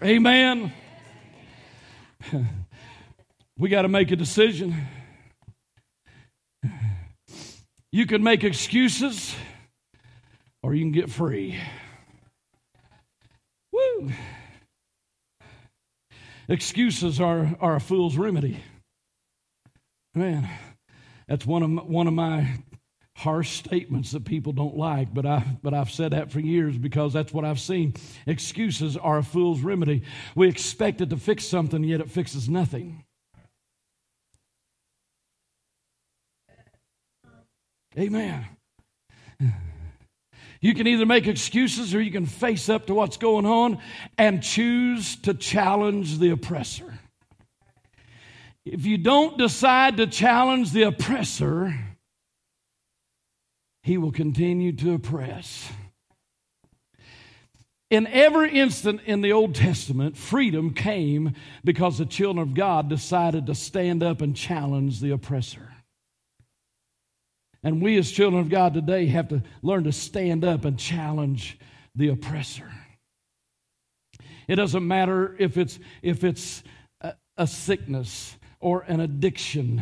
Amen. 0.03 0.73
We 3.59 3.71
got 3.71 3.83
to 3.83 3.89
make 3.89 4.11
a 4.11 4.17
decision. 4.17 4.87
You 7.91 8.05
can 8.05 8.23
make 8.23 8.45
excuses 8.45 9.35
or 10.63 10.75
you 10.75 10.85
can 10.85 10.93
get 10.93 11.11
free. 11.11 11.59
Woo! 13.73 14.13
Excuses 16.51 17.19
are, 17.19 17.57
are 17.59 17.77
a 17.77 17.81
fool's 17.81 18.19
remedy. 18.19 18.63
Man, 20.17 20.49
that's 21.29 21.45
one 21.45 21.63
of 21.63 21.87
one 21.89 22.07
of 22.07 22.15
my 22.15 22.49
harsh 23.17 23.51
statements 23.51 24.13
that 24.13 24.25
people 24.25 24.55
don't 24.55 24.75
like, 24.75 25.13
but 25.13 25.27
I 25.27 25.45
but 25.63 25.75
I've 25.75 25.91
said 25.91 26.13
that 26.13 26.33
for 26.33 26.41
years 26.41 26.79
because 26.79 27.13
that's 27.13 27.35
what 27.35 27.45
I've 27.45 27.61
seen. 27.61 27.93
Excuses 28.27 28.97
are 28.97 29.19
a 29.19 29.23
fool's 29.23 29.61
remedy. 29.61 30.05
We 30.35 30.49
expect 30.49 31.03
it 31.03 31.11
to 31.11 31.19
fix 31.19 31.45
something, 31.45 31.85
yet 31.85 32.01
it 32.01 32.11
fixes 32.11 32.49
nothing. 32.49 33.05
Amen. 37.99 38.47
You 40.63 40.75
can 40.75 40.87
either 40.87 41.05
make 41.05 41.27
excuses 41.27 41.95
or 41.95 42.01
you 42.01 42.11
can 42.11 42.25
face 42.25 42.71
up 42.71 42.87
to 42.87 42.95
what's 42.95 43.19
going 43.19 43.45
on 43.45 43.83
and 44.17 44.43
choose 44.43 45.17
to 45.17 45.35
challenge 45.35 46.19
the 46.19 46.31
oppressor. 46.31 46.86
If 48.67 48.85
you 48.85 48.99
don't 48.99 49.39
decide 49.39 49.97
to 49.99 50.09
challenge 50.09 50.73
the 50.73 50.83
oppressor, 50.83 51.73
he 53.85 53.97
will 53.97 54.11
continue 54.11 54.73
to 54.73 54.95
oppress. 54.95 55.71
In 57.89 58.09
every 58.09 58.51
instant 58.51 59.03
in 59.07 59.21
the 59.21 59.33
Old 59.33 59.55
Testament, 59.55 60.17
freedom 60.17 60.75
came 60.75 61.35
because 61.65 61.99
the 61.99 62.07
children 62.07 62.49
of 62.49 62.55
God 62.55 62.89
decided 62.89 63.47
to 63.47 63.55
stand 63.55 64.03
up 64.03 64.21
and 64.21 64.35
challenge 64.35 64.99
the 64.99 65.13
oppressor. 65.13 65.73
And 67.63 67.81
we, 67.81 67.97
as 67.99 68.11
children 68.11 68.41
of 68.41 68.49
God 68.49 68.75
today, 68.75 69.07
have 69.07 69.29
to 69.29 69.45
learn 69.63 69.85
to 69.85 69.93
stand 69.93 70.45
up 70.45 70.65
and 70.65 70.77
challenge 70.77 71.57
the 71.95 72.09
oppressor. 72.09 72.69
It 74.49 74.57
doesn't 74.57 74.87
matter 74.87 75.37
if 75.39 75.57
it's, 75.57 75.79
if 76.03 76.25
it's 76.25 76.65
a, 77.01 77.15
a 77.37 77.47
sickness 77.47 78.37
or 78.67 78.81
an 78.89 78.99
addiction 78.99 79.81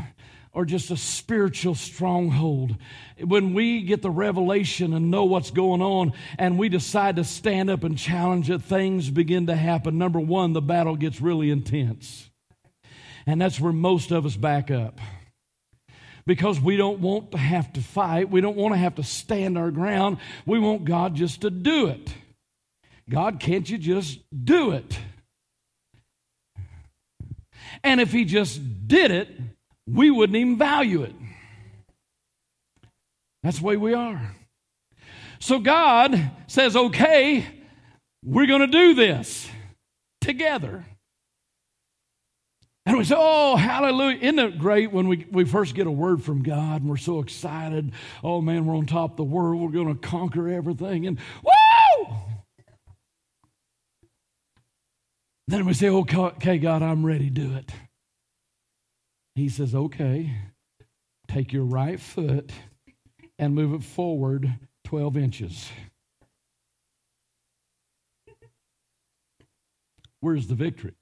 or 0.52 0.66
just 0.66 0.90
a 0.90 0.96
spiritual 0.98 1.74
stronghold. 1.74 2.76
When 3.18 3.54
we 3.54 3.80
get 3.80 4.02
the 4.02 4.10
revelation 4.10 4.92
and 4.92 5.10
know 5.10 5.24
what's 5.24 5.50
going 5.50 5.80
on 5.80 6.12
and 6.38 6.58
we 6.58 6.68
decide 6.68 7.16
to 7.16 7.24
stand 7.24 7.70
up 7.70 7.82
and 7.82 7.96
challenge 7.96 8.50
it, 8.50 8.60
things 8.60 9.08
begin 9.08 9.46
to 9.46 9.56
happen. 9.56 9.96
Number 9.96 10.20
one, 10.20 10.52
the 10.52 10.60
battle 10.60 10.96
gets 10.96 11.18
really 11.18 11.50
intense. 11.50 12.28
And 13.26 13.40
that's 13.40 13.58
where 13.58 13.72
most 13.72 14.10
of 14.10 14.26
us 14.26 14.36
back 14.36 14.70
up. 14.70 15.00
Because 16.26 16.60
we 16.60 16.76
don't 16.76 17.00
want 17.00 17.30
to 17.30 17.38
have 17.38 17.72
to 17.72 17.80
fight. 17.80 18.28
We 18.28 18.42
don't 18.42 18.58
want 18.58 18.74
to 18.74 18.78
have 18.78 18.96
to 18.96 19.02
stand 19.02 19.56
our 19.56 19.70
ground. 19.70 20.18
We 20.44 20.58
want 20.58 20.84
God 20.84 21.14
just 21.14 21.40
to 21.40 21.50
do 21.50 21.86
it. 21.86 22.12
God, 23.08 23.40
can't 23.40 23.68
you 23.68 23.78
just 23.78 24.20
do 24.44 24.72
it? 24.72 24.98
And 27.84 28.00
if 28.00 28.10
He 28.10 28.24
just 28.24 28.88
did 28.88 29.10
it, 29.10 29.28
we 29.86 30.10
wouldn't 30.10 30.36
even 30.36 30.58
value 30.58 31.02
it. 31.02 31.14
That's 33.42 33.58
the 33.58 33.64
way 33.64 33.76
we 33.76 33.92
are. 33.92 34.34
So 35.38 35.58
God 35.58 36.30
says, 36.46 36.74
okay, 36.74 37.46
we're 38.24 38.46
going 38.46 38.62
to 38.62 38.66
do 38.66 38.94
this 38.94 39.46
together. 40.22 40.86
And 42.86 42.98
we 42.98 43.04
say, 43.04 43.14
oh, 43.16 43.56
hallelujah. 43.56 44.18
Isn't 44.20 44.38
it 44.38 44.58
great 44.58 44.92
when 44.92 45.08
we, 45.08 45.26
we 45.30 45.44
first 45.44 45.74
get 45.74 45.86
a 45.86 45.90
word 45.90 46.22
from 46.22 46.42
God 46.42 46.80
and 46.80 46.90
we're 46.90 46.96
so 46.96 47.20
excited? 47.20 47.92
Oh, 48.22 48.40
man, 48.40 48.66
we're 48.66 48.76
on 48.76 48.86
top 48.86 49.12
of 49.12 49.16
the 49.16 49.24
world. 49.24 49.60
We're 49.60 49.70
going 49.70 49.94
to 49.94 50.00
conquer 50.00 50.48
everything. 50.48 51.06
And! 51.06 51.18
Then 55.46 55.66
we 55.66 55.74
say, 55.74 55.90
okay, 55.90 56.58
God, 56.58 56.82
I'm 56.82 57.04
ready. 57.04 57.28
Do 57.28 57.54
it. 57.54 57.70
He 59.34 59.48
says, 59.48 59.74
okay, 59.74 60.34
take 61.28 61.52
your 61.52 61.64
right 61.64 62.00
foot 62.00 62.50
and 63.38 63.54
move 63.54 63.74
it 63.74 63.82
forward 63.84 64.58
12 64.84 65.16
inches. 65.16 65.70
Where's 70.20 70.46
the 70.46 70.54
victory? 70.54 70.94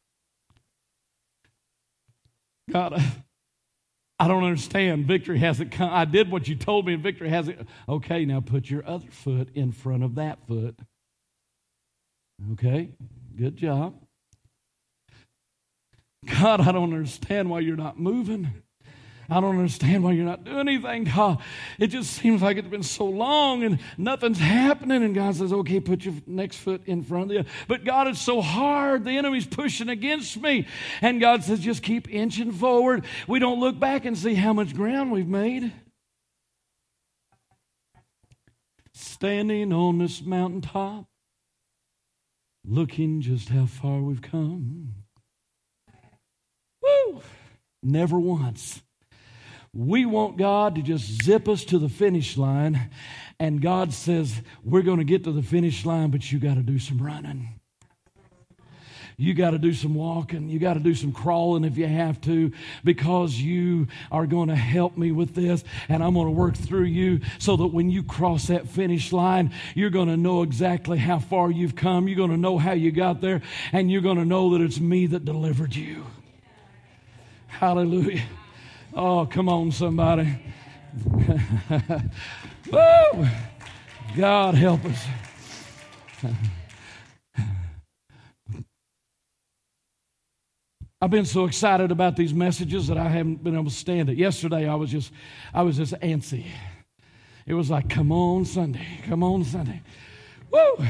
God, 2.71 3.01
I 4.19 4.29
don't 4.29 4.45
understand. 4.45 5.07
Victory 5.07 5.39
hasn't 5.39 5.71
come. 5.71 5.91
I 5.93 6.05
did 6.05 6.31
what 6.31 6.49
you 6.49 6.57
told 6.57 6.87
me, 6.87 6.95
and 6.95 7.03
victory 7.03 7.29
hasn't. 7.29 7.69
Okay, 7.89 8.25
now 8.25 8.41
put 8.41 8.71
your 8.71 8.85
other 8.85 9.11
foot 9.11 9.51
in 9.55 9.71
front 9.73 10.03
of 10.03 10.17
that 10.17 10.45
foot. 10.49 10.77
Okay, 12.53 12.91
good 13.37 13.57
job. 13.57 13.95
God, 16.25 16.61
I 16.61 16.73
don't 16.73 16.93
understand 16.93 17.51
why 17.51 17.61
you're 17.61 17.77
not 17.77 17.99
moving. 17.99 18.63
I 19.31 19.41
don't 19.41 19.57
understand 19.57 20.05
why 20.05 20.13
you're 20.13 20.27
not 20.27 20.45
doing 20.45 20.69
anything, 20.69 21.05
God. 21.05 21.39
It 21.79 21.87
just 21.87 22.13
seems 22.13 22.43
like 22.43 22.59
it's 22.59 22.69
been 22.69 22.83
so 22.83 23.07
long 23.07 23.63
and 23.63 23.79
nothing's 23.97 24.39
happening. 24.39 25.03
And 25.03 25.15
God 25.15 25.37
says, 25.37 25.53
okay, 25.53 25.81
put 25.81 26.05
your 26.05 26.15
next 26.27 26.57
foot 26.57 26.83
in 26.87 27.03
front 27.03 27.31
of 27.31 27.37
you. 27.39 27.45
But 27.67 27.85
God, 27.85 28.09
it's 28.09 28.21
so 28.21 28.43
hard. 28.43 29.05
The 29.05 29.13
enemy's 29.13 29.47
pushing 29.47 29.89
against 29.89 30.37
me. 30.37 30.67
And 31.01 31.21
God 31.21 31.45
says, 31.45 31.61
just 31.61 31.83
keep 31.83 32.13
inching 32.13 32.53
forward. 32.53 33.07
We 33.27 33.39
don't 33.39 33.59
look 33.59 33.79
back 33.79 34.05
and 34.05 34.19
see 34.19 34.35
how 34.35 34.53
much 34.53 34.75
ground 34.75 35.13
we've 35.13 35.27
made. 35.27 35.73
Standing 38.93 39.73
on 39.73 39.99
this 39.99 40.21
mountaintop, 40.21 41.07
looking 42.65 43.23
just 43.23 43.49
how 43.49 43.67
far 43.67 44.01
we've 44.01 44.21
come. 44.21 44.95
Never 47.83 48.19
once. 48.19 48.81
We 49.75 50.05
want 50.05 50.37
God 50.37 50.75
to 50.75 50.83
just 50.83 51.23
zip 51.23 51.49
us 51.49 51.65
to 51.67 51.79
the 51.79 51.89
finish 51.89 52.37
line, 52.37 52.91
and 53.39 53.63
God 53.63 53.95
says, 53.95 54.43
We're 54.63 54.83
going 54.83 54.99
to 54.99 55.05
get 55.05 55.25
to 55.25 55.33
the 55.33 55.43
finish 55.43 55.87
line, 55.87 56.11
but 56.11 56.31
you 56.31 56.39
got 56.39 56.55
to 56.55 56.63
do 56.63 56.79
some 56.79 57.03
running. 57.03 57.49
You 59.17 59.35
got 59.35 59.51
to 59.51 59.59
do 59.59 59.73
some 59.73 59.95
walking. 59.95 60.49
You 60.49 60.59
got 60.59 60.75
to 60.75 60.81
do 60.81 60.95
some 60.95 61.13
crawling 61.13 61.65
if 61.65 61.79
you 61.79 61.87
have 61.87 62.21
to, 62.23 62.53
because 62.85 63.35
you 63.35 63.89
are 64.11 64.27
going 64.27 64.49
to 64.49 64.57
help 64.57 64.97
me 64.97 65.13
with 65.13 65.35
this, 65.35 65.65
and 65.89 66.03
I'm 66.03 66.15
going 66.15 66.27
to 66.27 66.33
work 66.33 66.57
through 66.57 66.85
you 66.85 67.21
so 67.39 67.57
that 67.57 67.69
when 67.69 67.91
you 67.91 68.03
cross 68.03 68.49
that 68.49 68.69
finish 68.69 69.13
line, 69.13 69.53
you're 69.75 69.91
going 69.91 70.09
to 70.09 70.17
know 70.17 70.43
exactly 70.43 70.99
how 70.99 71.19
far 71.19 71.51
you've 71.51 71.77
come. 71.77 72.09
You're 72.09 72.17
going 72.17 72.31
to 72.31 72.37
know 72.37 72.59
how 72.59 72.73
you 72.73 72.91
got 72.91 73.21
there, 73.21 73.43
and 73.73 73.91
you're 73.91 74.03
going 74.03 74.19
to 74.19 74.25
know 74.25 74.51
that 74.51 74.65
it's 74.65 74.81
me 74.81 75.07
that 75.07 75.25
delivered 75.25 75.75
you. 75.75 76.05
Hallelujah. 77.59 78.23
Oh, 78.95 79.27
come 79.27 79.49
on, 79.49 79.71
somebody. 79.71 80.37
Woo! 82.71 83.27
God 84.17 84.55
help 84.55 84.85
us. 84.85 85.07
I've 91.01 91.11
been 91.11 91.25
so 91.25 91.45
excited 91.47 91.91
about 91.91 92.17
these 92.17 92.35
messages 92.35 92.89
that 92.89 92.97
I 92.97 93.09
haven't 93.09 93.43
been 93.43 93.55
able 93.55 93.65
to 93.65 93.71
stand 93.71 94.09
it. 94.09 94.17
Yesterday 94.17 94.69
I 94.69 94.75
was 94.75 94.91
just 94.91 95.13
I 95.55 95.63
was 95.63 95.77
just 95.77 95.95
antsy. 95.95 96.47
It 97.47 97.55
was 97.55 97.71
like, 97.71 97.89
come 97.89 98.13
on 98.13 98.45
Sunday, 98.45 98.87
come 99.07 99.23
on 99.23 99.45
Sunday. 99.45 99.83
Woo! 100.51 100.87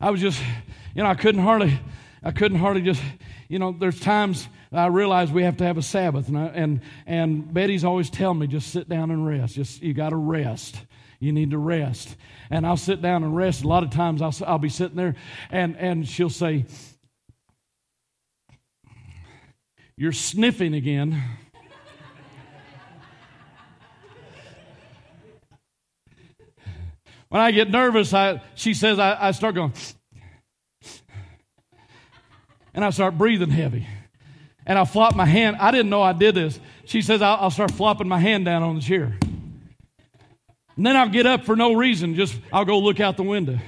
I 0.00 0.10
was 0.10 0.20
just, 0.20 0.40
you 0.94 1.02
know, 1.02 1.08
I 1.08 1.14
couldn't 1.14 1.42
hardly, 1.42 1.78
I 2.22 2.30
couldn't 2.30 2.58
hardly 2.58 2.82
just, 2.82 3.02
you 3.48 3.58
know, 3.58 3.72
there's 3.72 4.00
times 4.00 4.48
I 4.72 4.86
realize 4.86 5.30
we 5.30 5.42
have 5.42 5.58
to 5.58 5.64
have 5.64 5.76
a 5.76 5.82
Sabbath. 5.82 6.28
And, 6.28 6.38
I, 6.38 6.46
and, 6.46 6.80
and 7.06 7.52
Betty's 7.52 7.84
always 7.84 8.08
telling 8.08 8.38
me, 8.38 8.46
just 8.46 8.70
sit 8.70 8.88
down 8.88 9.10
and 9.10 9.26
rest. 9.26 9.54
Just, 9.54 9.82
you 9.82 9.92
got 9.92 10.10
to 10.10 10.16
rest. 10.16 10.80
You 11.20 11.32
need 11.32 11.50
to 11.50 11.58
rest. 11.58 12.16
And 12.50 12.66
I'll 12.66 12.78
sit 12.78 13.02
down 13.02 13.22
and 13.22 13.36
rest. 13.36 13.64
A 13.64 13.68
lot 13.68 13.82
of 13.82 13.90
times 13.90 14.22
I'll, 14.22 14.34
I'll 14.46 14.58
be 14.58 14.70
sitting 14.70 14.96
there 14.96 15.14
and, 15.50 15.76
and 15.76 16.08
she'll 16.08 16.30
say, 16.30 16.64
You're 19.94 20.12
sniffing 20.12 20.72
again. 20.74 21.12
when 27.28 27.42
I 27.42 27.50
get 27.50 27.70
nervous, 27.70 28.14
I, 28.14 28.40
she 28.54 28.72
says, 28.72 28.98
I, 28.98 29.28
I 29.28 29.32
start 29.32 29.54
going, 29.54 29.74
and 32.74 32.84
I 32.84 32.90
start 32.90 33.18
breathing 33.18 33.50
heavy 33.50 33.86
and 34.66 34.78
I'll 34.78 34.84
flop 34.84 35.14
my 35.14 35.26
hand. 35.26 35.56
I 35.56 35.70
didn't 35.70 35.90
know 35.90 36.02
I 36.02 36.12
did 36.12 36.34
this. 36.34 36.60
She 36.84 37.02
says, 37.02 37.22
I'll, 37.22 37.36
I'll, 37.36 37.50
start 37.50 37.70
flopping 37.72 38.08
my 38.08 38.18
hand 38.18 38.44
down 38.44 38.62
on 38.62 38.76
the 38.76 38.80
chair. 38.80 39.16
And 40.76 40.86
then 40.86 40.96
I'll 40.96 41.08
get 41.08 41.26
up 41.26 41.44
for 41.44 41.56
no 41.56 41.74
reason, 41.74 42.14
just 42.14 42.38
I'll 42.52 42.64
go 42.64 42.78
look 42.78 43.00
out 43.00 43.16
the 43.16 43.22
window. 43.22 43.58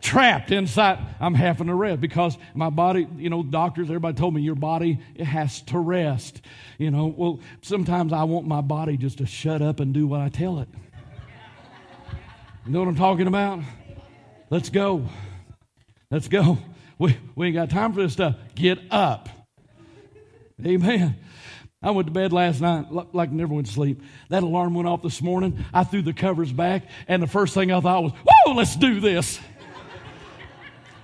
Trapped 0.00 0.50
inside, 0.50 0.98
I'm 1.20 1.34
having 1.34 1.68
to 1.68 1.74
rest 1.74 2.00
because 2.00 2.36
my 2.54 2.70
body, 2.70 3.06
you 3.16 3.30
know, 3.30 3.42
doctors, 3.42 3.88
everybody 3.88 4.16
told 4.16 4.34
me 4.34 4.40
your 4.40 4.54
body 4.54 4.98
it 5.14 5.24
has 5.24 5.62
to 5.62 5.78
rest. 5.78 6.40
You 6.78 6.90
know, 6.90 7.06
well, 7.06 7.40
sometimes 7.62 8.12
I 8.12 8.24
want 8.24 8.46
my 8.46 8.60
body 8.60 8.96
just 8.96 9.18
to 9.18 9.26
shut 9.26 9.62
up 9.62 9.78
and 9.78 9.94
do 9.94 10.06
what 10.06 10.20
I 10.20 10.28
tell 10.28 10.58
it. 10.58 10.68
You 12.66 12.72
know 12.72 12.80
what 12.80 12.88
I'm 12.88 12.96
talking 12.96 13.26
about? 13.26 13.60
Let's 14.50 14.68
go. 14.68 15.06
Let's 16.10 16.26
go. 16.26 16.58
We, 16.98 17.16
we 17.36 17.46
ain't 17.46 17.54
got 17.54 17.70
time 17.70 17.92
for 17.92 18.02
this 18.02 18.12
stuff. 18.12 18.36
Get 18.54 18.78
up. 18.90 19.28
Amen. 20.66 21.16
I 21.82 21.92
went 21.92 22.08
to 22.08 22.12
bed 22.12 22.32
last 22.32 22.60
night 22.60 22.86
like 23.14 23.30
never 23.32 23.54
went 23.54 23.68
to 23.68 23.72
sleep. 23.72 24.02
That 24.28 24.42
alarm 24.42 24.74
went 24.74 24.86
off 24.86 25.02
this 25.02 25.22
morning. 25.22 25.64
I 25.72 25.84
threw 25.84 26.02
the 26.02 26.12
covers 26.12 26.52
back, 26.52 26.82
and 27.08 27.22
the 27.22 27.26
first 27.26 27.54
thing 27.54 27.72
I 27.72 27.80
thought 27.80 28.02
was, 28.02 28.12
whoa, 28.12 28.52
let's 28.52 28.76
do 28.76 29.00
this. 29.00 29.40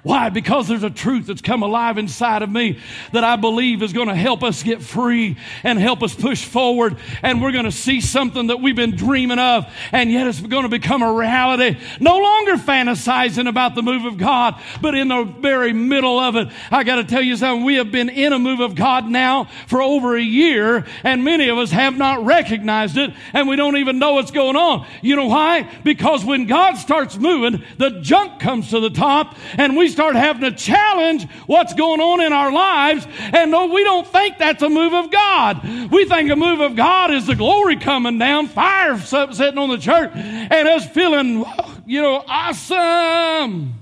Why? 0.06 0.28
Because 0.28 0.68
there's 0.68 0.84
a 0.84 0.90
truth 0.90 1.26
that's 1.26 1.42
come 1.42 1.64
alive 1.64 1.98
inside 1.98 2.42
of 2.42 2.48
me 2.48 2.78
that 3.10 3.24
I 3.24 3.34
believe 3.34 3.82
is 3.82 3.92
going 3.92 4.06
to 4.06 4.14
help 4.14 4.44
us 4.44 4.62
get 4.62 4.80
free 4.80 5.36
and 5.64 5.80
help 5.80 6.00
us 6.00 6.14
push 6.14 6.44
forward. 6.44 6.98
And 7.22 7.42
we're 7.42 7.50
going 7.50 7.64
to 7.64 7.72
see 7.72 8.00
something 8.00 8.46
that 8.46 8.60
we've 8.60 8.76
been 8.76 8.94
dreaming 8.94 9.40
of, 9.40 9.66
and 9.90 10.12
yet 10.12 10.28
it's 10.28 10.40
going 10.40 10.62
to 10.62 10.68
become 10.68 11.02
a 11.02 11.12
reality. 11.12 11.76
No 11.98 12.18
longer 12.18 12.52
fantasizing 12.52 13.48
about 13.48 13.74
the 13.74 13.82
move 13.82 14.04
of 14.04 14.16
God, 14.16 14.62
but 14.80 14.94
in 14.94 15.08
the 15.08 15.24
very 15.24 15.72
middle 15.72 16.20
of 16.20 16.36
it. 16.36 16.52
I 16.70 16.84
got 16.84 16.96
to 16.96 17.04
tell 17.04 17.22
you 17.22 17.36
something. 17.36 17.64
We 17.64 17.74
have 17.74 17.90
been 17.90 18.08
in 18.08 18.32
a 18.32 18.38
move 18.38 18.60
of 18.60 18.76
God 18.76 19.08
now 19.08 19.48
for 19.66 19.82
over 19.82 20.16
a 20.16 20.22
year, 20.22 20.86
and 21.02 21.24
many 21.24 21.48
of 21.48 21.58
us 21.58 21.72
have 21.72 21.98
not 21.98 22.24
recognized 22.24 22.96
it, 22.96 23.12
and 23.32 23.48
we 23.48 23.56
don't 23.56 23.78
even 23.78 23.98
know 23.98 24.12
what's 24.12 24.30
going 24.30 24.54
on. 24.54 24.86
You 25.02 25.16
know 25.16 25.26
why? 25.26 25.68
Because 25.82 26.24
when 26.24 26.46
God 26.46 26.76
starts 26.76 27.18
moving, 27.18 27.64
the 27.78 27.98
junk 28.02 28.38
comes 28.38 28.70
to 28.70 28.78
the 28.78 28.90
top, 28.90 29.34
and 29.58 29.76
we 29.76 29.95
start 29.96 30.14
having 30.14 30.42
to 30.42 30.52
challenge 30.52 31.26
what's 31.46 31.72
going 31.72 32.00
on 32.02 32.20
in 32.20 32.30
our 32.30 32.52
lives. 32.52 33.06
And 33.18 33.50
no, 33.50 33.66
we 33.66 33.82
don't 33.82 34.06
think 34.06 34.36
that's 34.36 34.62
a 34.62 34.68
move 34.68 34.92
of 34.92 35.10
God. 35.10 35.90
We 35.90 36.04
think 36.04 36.30
a 36.30 36.36
move 36.36 36.60
of 36.60 36.76
God 36.76 37.10
is 37.10 37.26
the 37.26 37.34
glory 37.34 37.76
coming 37.76 38.18
down, 38.18 38.48
fire 38.48 38.98
sitting 39.00 39.58
on 39.58 39.70
the 39.70 39.78
church, 39.78 40.10
and 40.14 40.68
us 40.68 40.86
feeling, 40.90 41.46
you 41.86 42.02
know, 42.02 42.22
awesome. 42.28 43.72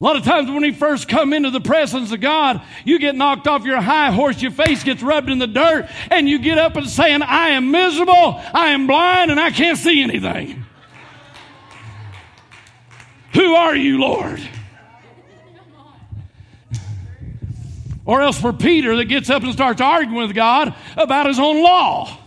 A 0.00 0.04
lot 0.04 0.14
of 0.14 0.22
times 0.22 0.48
when 0.48 0.62
you 0.62 0.72
first 0.72 1.08
come 1.08 1.32
into 1.32 1.50
the 1.50 1.60
presence 1.60 2.12
of 2.12 2.20
God, 2.20 2.62
you 2.84 3.00
get 3.00 3.16
knocked 3.16 3.48
off 3.48 3.64
your 3.64 3.80
high 3.80 4.12
horse, 4.12 4.40
your 4.40 4.52
face 4.52 4.84
gets 4.84 5.02
rubbed 5.02 5.28
in 5.28 5.38
the 5.38 5.48
dirt, 5.48 5.90
and 6.12 6.28
you 6.28 6.38
get 6.38 6.58
up 6.58 6.76
and 6.76 6.88
saying, 6.88 7.22
I 7.22 7.50
am 7.50 7.72
miserable, 7.72 8.40
I 8.54 8.68
am 8.68 8.86
blind, 8.86 9.32
and 9.32 9.40
I 9.40 9.50
can't 9.50 9.76
see 9.76 10.00
anything. 10.00 10.64
Who 13.32 13.54
are 13.54 13.76
you, 13.76 14.00
Lord? 14.00 14.40
Or 18.04 18.22
else 18.22 18.40
for 18.40 18.52
Peter 18.52 18.96
that 18.96 19.04
gets 19.04 19.30
up 19.30 19.42
and 19.42 19.52
starts 19.52 19.80
arguing 19.80 20.26
with 20.26 20.34
God 20.34 20.74
about 20.96 21.26
his 21.26 21.38
own 21.38 21.62
law. 21.62 22.19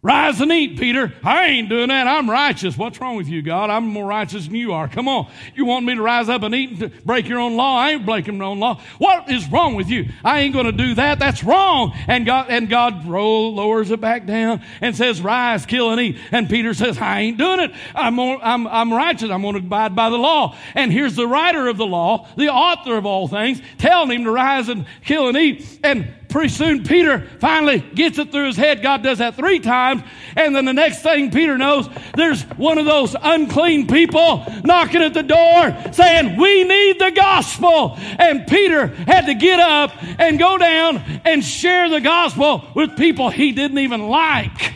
Rise 0.00 0.40
and 0.40 0.52
eat, 0.52 0.78
Peter. 0.78 1.12
I 1.24 1.46
ain't 1.46 1.68
doing 1.68 1.88
that. 1.88 2.06
I'm 2.06 2.30
righteous. 2.30 2.78
What's 2.78 3.00
wrong 3.00 3.16
with 3.16 3.26
you, 3.26 3.42
God? 3.42 3.68
I'm 3.68 3.84
more 3.86 4.06
righteous 4.06 4.46
than 4.46 4.54
you 4.54 4.72
are. 4.72 4.86
Come 4.86 5.08
on. 5.08 5.28
You 5.56 5.64
want 5.64 5.86
me 5.86 5.96
to 5.96 6.02
rise 6.02 6.28
up 6.28 6.42
and 6.42 6.54
eat 6.54 6.80
and 6.80 7.04
break 7.04 7.26
your 7.26 7.40
own 7.40 7.56
law? 7.56 7.76
I 7.76 7.90
ain't 7.92 8.06
breaking 8.06 8.38
my 8.38 8.44
own 8.44 8.60
law. 8.60 8.80
What 8.98 9.28
is 9.28 9.50
wrong 9.50 9.74
with 9.74 9.88
you? 9.88 10.08
I 10.22 10.40
ain't 10.40 10.54
going 10.54 10.66
to 10.66 10.72
do 10.72 10.94
that. 10.94 11.18
That's 11.18 11.42
wrong. 11.42 11.96
And 12.06 12.24
God, 12.24 12.46
and 12.48 12.68
God 12.68 13.08
roll, 13.08 13.54
lowers 13.56 13.90
it 13.90 14.00
back 14.00 14.24
down 14.24 14.62
and 14.80 14.94
says, 14.94 15.20
rise, 15.20 15.66
kill 15.66 15.90
and 15.90 16.00
eat. 16.00 16.18
And 16.30 16.48
Peter 16.48 16.74
says, 16.74 16.98
I 16.98 17.20
ain't 17.20 17.38
doing 17.38 17.58
it. 17.58 17.72
I'm, 17.94 18.20
I'm, 18.20 18.68
I'm 18.68 18.92
righteous. 18.92 19.30
I'm 19.30 19.42
going 19.42 19.54
to 19.54 19.60
abide 19.60 19.96
by 19.96 20.10
the 20.10 20.16
law. 20.16 20.56
And 20.76 20.92
here's 20.92 21.16
the 21.16 21.26
writer 21.26 21.66
of 21.66 21.76
the 21.76 21.86
law, 21.86 22.28
the 22.36 22.50
author 22.50 22.96
of 22.96 23.04
all 23.04 23.26
things, 23.26 23.60
telling 23.78 24.10
him 24.12 24.24
to 24.24 24.30
rise 24.30 24.68
and 24.68 24.86
kill 25.04 25.26
and 25.26 25.36
eat. 25.36 25.80
And 25.82 26.14
pretty 26.28 26.48
soon 26.50 26.84
Peter 26.84 27.20
finally 27.40 27.80
gets 27.80 28.18
it 28.18 28.30
through 28.30 28.46
his 28.46 28.56
head. 28.56 28.82
God 28.82 29.02
does 29.02 29.18
that 29.18 29.34
three 29.34 29.60
times. 29.60 30.02
And 30.36 30.54
then 30.54 30.64
the 30.64 30.72
next 30.72 31.02
thing 31.02 31.30
Peter 31.30 31.56
knows, 31.56 31.88
there's 32.14 32.42
one 32.42 32.78
of 32.78 32.84
those 32.84 33.16
unclean 33.20 33.86
people 33.86 34.44
knocking 34.64 35.02
at 35.02 35.14
the 35.14 35.22
door 35.22 35.92
saying, 35.92 36.36
We 36.36 36.64
need 36.64 36.98
the 36.98 37.10
gospel. 37.10 37.96
And 38.18 38.46
Peter 38.46 38.88
had 38.88 39.26
to 39.26 39.34
get 39.34 39.58
up 39.58 39.92
and 40.18 40.38
go 40.38 40.58
down 40.58 40.98
and 41.24 41.42
share 41.42 41.88
the 41.88 42.00
gospel 42.00 42.64
with 42.74 42.96
people 42.96 43.30
he 43.30 43.52
didn't 43.52 43.78
even 43.78 44.08
like. 44.08 44.74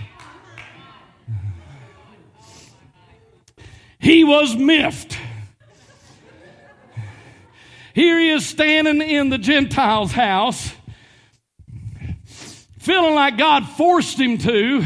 He 3.98 4.24
was 4.24 4.56
miffed. 4.56 5.16
Here 7.94 8.18
he 8.18 8.30
is 8.30 8.46
standing 8.46 9.02
in 9.02 9.28
the 9.28 9.38
Gentiles' 9.38 10.12
house 10.12 10.72
feeling 12.82 13.14
like 13.14 13.38
God 13.38 13.68
forced 13.68 14.18
him 14.18 14.38
to. 14.38 14.84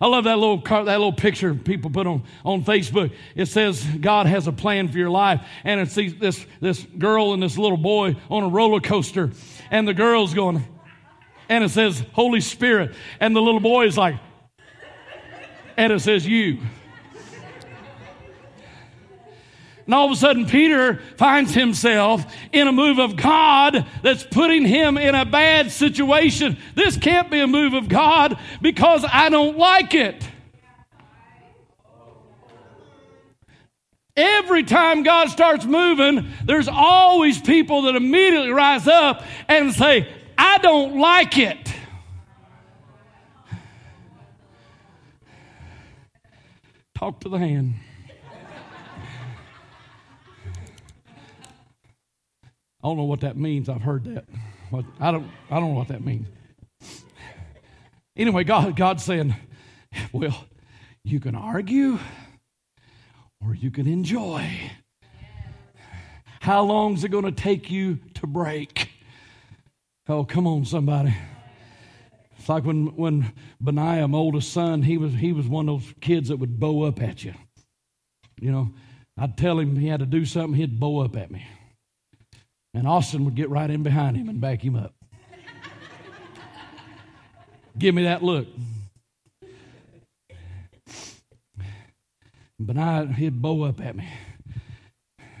I 0.00 0.06
love 0.06 0.24
that 0.24 0.38
little 0.38 0.58
that 0.58 0.84
little 0.84 1.12
picture 1.12 1.54
people 1.54 1.90
put 1.90 2.06
on, 2.06 2.24
on 2.44 2.64
Facebook. 2.64 3.12
It 3.34 3.46
says 3.46 3.84
God 3.84 4.26
has 4.26 4.46
a 4.46 4.52
plan 4.52 4.88
for 4.88 4.98
your 4.98 5.10
life, 5.10 5.40
and 5.64 5.80
it's 5.80 5.94
these, 5.94 6.14
this 6.16 6.44
this 6.60 6.82
girl 6.82 7.32
and 7.32 7.42
this 7.42 7.58
little 7.58 7.76
boy 7.76 8.16
on 8.30 8.42
a 8.44 8.48
roller 8.48 8.80
coaster, 8.80 9.30
and 9.70 9.86
the 9.86 9.94
girl's 9.94 10.34
going, 10.34 10.64
and 11.48 11.64
it 11.64 11.70
says 11.70 12.04
Holy 12.12 12.40
Spirit, 12.40 12.94
and 13.20 13.34
the 13.34 13.42
little 13.42 13.60
boy 13.60 13.86
is 13.86 13.96
like, 13.96 14.16
and 15.76 15.92
it 15.92 16.00
says 16.00 16.26
you. 16.26 16.58
And 19.86 19.94
all 19.94 20.06
of 20.06 20.12
a 20.12 20.16
sudden, 20.16 20.46
Peter 20.46 21.00
finds 21.16 21.52
himself 21.52 22.24
in 22.52 22.68
a 22.68 22.72
move 22.72 22.98
of 22.98 23.16
God 23.16 23.86
that's 24.02 24.24
putting 24.24 24.64
him 24.64 24.96
in 24.96 25.14
a 25.14 25.26
bad 25.26 25.70
situation. 25.70 26.56
This 26.74 26.96
can't 26.96 27.30
be 27.30 27.40
a 27.40 27.46
move 27.46 27.74
of 27.74 27.88
God 27.88 28.38
because 28.62 29.04
I 29.10 29.28
don't 29.28 29.58
like 29.58 29.94
it. 29.94 30.26
Every 34.16 34.62
time 34.62 35.02
God 35.02 35.28
starts 35.28 35.64
moving, 35.64 36.28
there's 36.44 36.68
always 36.68 37.40
people 37.40 37.82
that 37.82 37.96
immediately 37.96 38.50
rise 38.50 38.86
up 38.86 39.24
and 39.48 39.72
say, 39.74 40.08
I 40.38 40.58
don't 40.58 40.98
like 40.98 41.36
it. 41.36 41.74
Talk 46.94 47.20
to 47.20 47.28
the 47.28 47.38
hand. 47.38 47.74
I 52.84 52.88
don't 52.88 52.98
know 52.98 53.04
what 53.04 53.20
that 53.20 53.38
means. 53.38 53.70
I've 53.70 53.80
heard 53.80 54.04
that. 54.04 54.26
I 55.00 55.10
don't, 55.10 55.30
I 55.50 55.58
don't 55.58 55.72
know 55.72 55.78
what 55.78 55.88
that 55.88 56.04
means. 56.04 56.28
Anyway, 58.14 58.44
God, 58.44 58.76
God's 58.76 59.02
saying, 59.02 59.34
well, 60.12 60.44
you 61.02 61.18
can 61.18 61.34
argue 61.34 61.98
or 63.40 63.54
you 63.54 63.70
can 63.70 63.86
enjoy. 63.86 64.46
How 66.42 66.62
long 66.62 66.92
is 66.92 67.04
it 67.04 67.10
going 67.10 67.24
to 67.24 67.32
take 67.32 67.70
you 67.70 68.00
to 68.14 68.26
break? 68.26 68.90
Oh, 70.06 70.24
come 70.24 70.46
on, 70.46 70.66
somebody. 70.66 71.16
It's 72.38 72.50
like 72.50 72.64
when, 72.64 72.94
when 72.96 73.32
Benaiah, 73.62 74.06
my 74.08 74.18
oldest 74.18 74.52
son, 74.52 74.82
he 74.82 74.98
was, 74.98 75.14
he 75.14 75.32
was 75.32 75.48
one 75.48 75.70
of 75.70 75.80
those 75.80 75.94
kids 76.02 76.28
that 76.28 76.36
would 76.36 76.60
bow 76.60 76.82
up 76.82 77.00
at 77.00 77.24
you. 77.24 77.32
You 78.38 78.52
know, 78.52 78.74
I'd 79.16 79.38
tell 79.38 79.58
him 79.58 79.76
he 79.76 79.88
had 79.88 80.00
to 80.00 80.06
do 80.06 80.26
something, 80.26 80.52
he'd 80.52 80.78
bow 80.78 80.98
up 80.98 81.16
at 81.16 81.30
me. 81.30 81.46
And 82.74 82.88
Austin 82.88 83.24
would 83.24 83.36
get 83.36 83.48
right 83.48 83.70
in 83.70 83.84
behind 83.84 84.16
him 84.16 84.28
and 84.28 84.40
back 84.40 84.62
him 84.62 84.74
up. 84.74 84.92
Give 87.78 87.94
me 87.94 88.04
that 88.04 88.22
look. 88.22 88.46
But 92.58 92.76
I, 92.76 93.06
he'd 93.06 93.40
bow 93.40 93.62
up 93.62 93.80
at 93.80 93.96
me. 93.96 94.08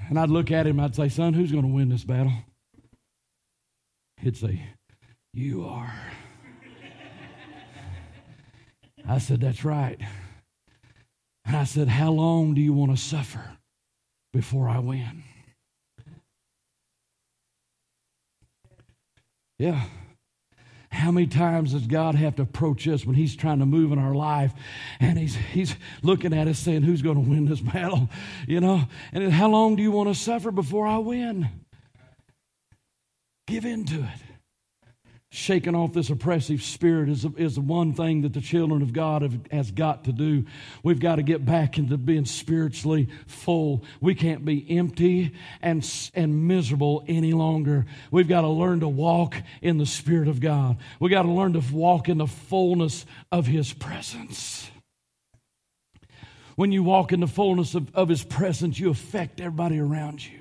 And 0.08 0.18
I'd 0.18 0.30
look 0.30 0.50
at 0.50 0.66
him, 0.66 0.78
I'd 0.78 0.94
say, 0.94 1.08
Son, 1.08 1.32
who's 1.32 1.50
going 1.50 1.64
to 1.64 1.72
win 1.72 1.88
this 1.88 2.04
battle? 2.04 2.32
He'd 4.18 4.36
say, 4.36 4.62
You 5.32 5.64
are. 5.64 5.94
I 9.08 9.18
said, 9.18 9.40
That's 9.40 9.64
right. 9.64 9.98
And 11.44 11.56
I 11.56 11.64
said, 11.64 11.88
How 11.88 12.10
long 12.10 12.54
do 12.54 12.60
you 12.60 12.72
want 12.72 12.90
to 12.90 13.02
suffer 13.02 13.58
before 14.32 14.68
I 14.68 14.78
win? 14.78 15.22
Yeah. 19.58 19.84
How 20.90 21.10
many 21.10 21.26
times 21.26 21.72
does 21.72 21.86
God 21.86 22.14
have 22.14 22.36
to 22.36 22.42
approach 22.42 22.86
us 22.86 23.04
when 23.04 23.16
He's 23.16 23.34
trying 23.34 23.58
to 23.58 23.66
move 23.66 23.92
in 23.92 23.98
our 23.98 24.14
life 24.14 24.52
and 25.00 25.18
He's, 25.18 25.34
he's 25.34 25.74
looking 26.02 26.32
at 26.32 26.46
us 26.46 26.58
saying, 26.58 26.82
Who's 26.82 27.02
going 27.02 27.22
to 27.22 27.28
win 27.28 27.46
this 27.46 27.60
battle? 27.72 28.08
You 28.46 28.60
know? 28.60 28.84
And 29.12 29.32
how 29.32 29.48
long 29.48 29.76
do 29.76 29.82
you 29.82 29.90
want 29.90 30.08
to 30.08 30.14
suffer 30.14 30.50
before 30.50 30.86
I 30.86 30.98
win? 30.98 31.48
Give 33.46 33.64
in 33.64 33.84
to 33.86 34.00
it 34.00 34.23
shaking 35.34 35.74
off 35.74 35.92
this 35.92 36.10
oppressive 36.10 36.62
spirit 36.62 37.08
is, 37.08 37.26
is 37.36 37.56
the 37.56 37.60
one 37.60 37.92
thing 37.92 38.22
that 38.22 38.32
the 38.32 38.40
children 38.40 38.82
of 38.82 38.92
God 38.92 39.22
have 39.22 39.36
has 39.50 39.72
got 39.72 40.04
to 40.04 40.12
do. 40.12 40.44
We've 40.84 41.00
got 41.00 41.16
to 41.16 41.24
get 41.24 41.44
back 41.44 41.76
into 41.76 41.96
being 41.96 42.24
spiritually 42.24 43.08
full. 43.26 43.82
We 44.00 44.14
can't 44.14 44.44
be 44.44 44.64
empty 44.78 45.34
and, 45.60 45.84
and 46.14 46.46
miserable 46.46 47.04
any 47.08 47.32
longer. 47.32 47.84
We've 48.12 48.28
got 48.28 48.42
to 48.42 48.48
learn 48.48 48.80
to 48.80 48.88
walk 48.88 49.34
in 49.60 49.78
the 49.78 49.86
Spirit 49.86 50.28
of 50.28 50.38
God. 50.38 50.78
We've 51.00 51.10
got 51.10 51.22
to 51.22 51.32
learn 51.32 51.54
to 51.54 51.62
walk 51.72 52.08
in 52.08 52.18
the 52.18 52.28
fullness 52.28 53.04
of 53.32 53.46
His 53.46 53.72
presence. 53.72 54.70
When 56.54 56.70
you 56.70 56.84
walk 56.84 57.12
in 57.12 57.18
the 57.18 57.26
fullness 57.26 57.74
of, 57.74 57.92
of 57.92 58.08
His 58.08 58.22
presence, 58.22 58.78
you 58.78 58.88
affect 58.88 59.40
everybody 59.40 59.80
around 59.80 60.24
you. 60.24 60.40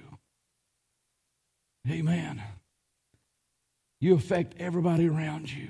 Amen 1.90 2.44
you 4.04 4.14
affect 4.16 4.56
everybody 4.60 5.08
around 5.08 5.52
you. 5.52 5.70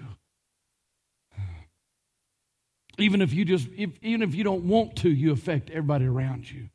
Even 2.98 3.22
if 3.22 3.32
you 3.32 3.46
just, 3.46 3.68
if, 3.78 3.92
even 4.02 4.24
if 4.24 4.34
you 4.34 4.44
don't 4.44 4.68
want 4.68 4.96
to, 4.98 5.10
you 5.10 5.32
affect 5.32 5.70
everybody 5.70 6.06
around 6.06 6.50
you. 6.52 6.70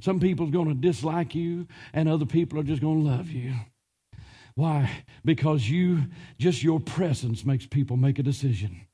Some 0.00 0.20
people's 0.20 0.50
going 0.50 0.68
to 0.68 0.74
dislike 0.74 1.34
you, 1.34 1.66
and 1.92 2.08
other 2.08 2.24
people 2.24 2.58
are 2.58 2.62
just 2.62 2.80
going 2.80 3.04
to 3.04 3.10
love 3.10 3.30
you. 3.30 3.52
Why? 4.54 4.90
Because 5.24 5.68
you, 5.68 6.04
just 6.38 6.62
your 6.62 6.80
presence 6.80 7.44
makes 7.44 7.66
people 7.66 7.98
make 7.98 8.18
a 8.18 8.22
decision. 8.22 8.86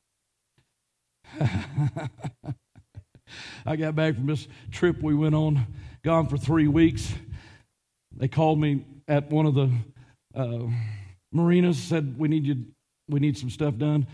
I 3.64 3.76
got 3.76 3.94
back 3.94 4.16
from 4.16 4.26
this 4.26 4.48
trip 4.72 5.02
we 5.02 5.14
went 5.14 5.36
on, 5.36 5.66
gone 6.04 6.26
for 6.26 6.36
three 6.36 6.66
weeks. 6.68 7.12
They 8.16 8.26
called 8.28 8.60
me 8.60 8.84
at 9.06 9.30
one 9.30 9.46
of 9.46 9.54
the 9.54 9.70
uh, 10.34 10.66
marinas, 11.32 11.78
said 11.78 12.18
we 12.18 12.28
need 12.28 12.46
you, 12.46 12.66
we 13.08 13.20
need 13.20 13.36
some 13.36 13.50
stuff 13.50 13.76
done, 13.76 14.06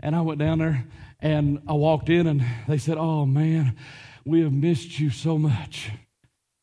and 0.00 0.14
I 0.14 0.20
went 0.20 0.38
down 0.38 0.58
there 0.58 0.84
and 1.20 1.62
I 1.66 1.72
walked 1.72 2.08
in 2.08 2.26
and 2.26 2.44
they 2.66 2.78
said, 2.78 2.96
"Oh 2.98 3.26
man, 3.26 3.76
we 4.24 4.40
have 4.42 4.52
missed 4.52 4.98
you 4.98 5.10
so 5.10 5.38
much." 5.38 5.90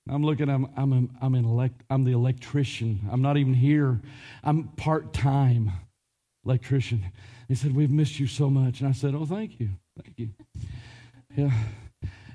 I'm 0.08 0.24
looking. 0.24 0.50
I'm 0.50 0.68
I'm 0.78 1.10
I'm 1.22 1.36
an 1.36 1.46
elect. 1.46 1.82
I'm 1.90 2.04
the 2.04 2.12
electrician. 2.12 3.08
I'm 3.12 3.22
not 3.22 3.38
even 3.38 3.54
here. 3.54 4.02
I'm 4.44 4.70
part 4.70 5.14
time 5.14 5.72
electrician. 6.46 7.04
they 7.50 7.56
said, 7.56 7.76
"We've 7.76 7.92
missed 7.92 8.20
you 8.20 8.28
so 8.28 8.50
much," 8.50 8.82
and 8.82 8.90
I 8.90 8.92
said, 8.92 9.16
"Oh, 9.16 9.26
thank 9.26 9.60
you, 9.60 9.70
thank 10.02 10.20
you." 10.20 10.30
Yeah. 11.36 11.52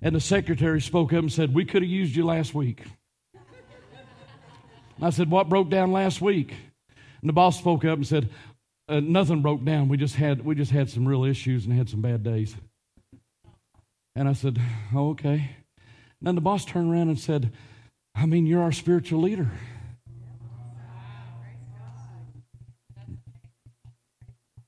And 0.03 0.15
the 0.15 0.21
secretary 0.21 0.81
spoke 0.81 1.13
up 1.13 1.21
and 1.21 1.33
said, 1.33 1.55
"We 1.55 1.65
could 1.65 1.83
have 1.83 1.91
used 1.91 2.17
you 2.17 2.25
last 2.25 2.55
week." 2.55 2.83
I 5.01 5.11
said, 5.11 5.31
"What 5.31 5.49
broke 5.49 5.71
down 5.71 5.93
last 5.93 6.21
week?" 6.21 6.55
And 7.21 7.29
the 7.29 7.33
boss 7.33 7.59
spoke 7.59 7.85
up 7.85 7.97
and 7.97 8.07
said, 8.07 8.31
uh, 8.89 9.01
"Nothing 9.01 9.43
broke 9.43 9.65
down. 9.65 9.89
We 9.89 9.97
just 9.97 10.17
had 10.17 10.45
we 10.45 10.55
just 10.55 10.73
had 10.73 10.91
some 10.91 11.07
real 11.07 11.25
issues 11.25 11.65
and 11.67 11.75
had 11.75 11.89
some 11.89 12.01
bad 12.01 12.23
days." 12.23 12.57
And 14.17 14.29
I 14.29 14.33
said, 14.33 14.61
oh, 14.95 15.11
"Okay." 15.11 15.51
then 16.23 16.35
the 16.35 16.41
boss 16.43 16.67
turned 16.67 16.93
around 16.93 17.09
and 17.09 17.19
said, 17.19 17.51
I 18.15 18.27
mean, 18.27 18.47
you're 18.47 18.63
our 18.63 18.73
spiritual 18.73 19.21
leader. 19.21 19.51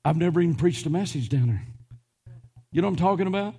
I've 0.05 0.17
never 0.17 0.41
even 0.41 0.55
preached 0.55 0.85
a 0.85 0.89
message 0.89 1.29
down 1.29 1.47
there. 1.47 1.63
You 2.71 2.81
know 2.81 2.87
what 2.87 2.93
I'm 2.93 2.97
talking 2.97 3.27
about? 3.27 3.55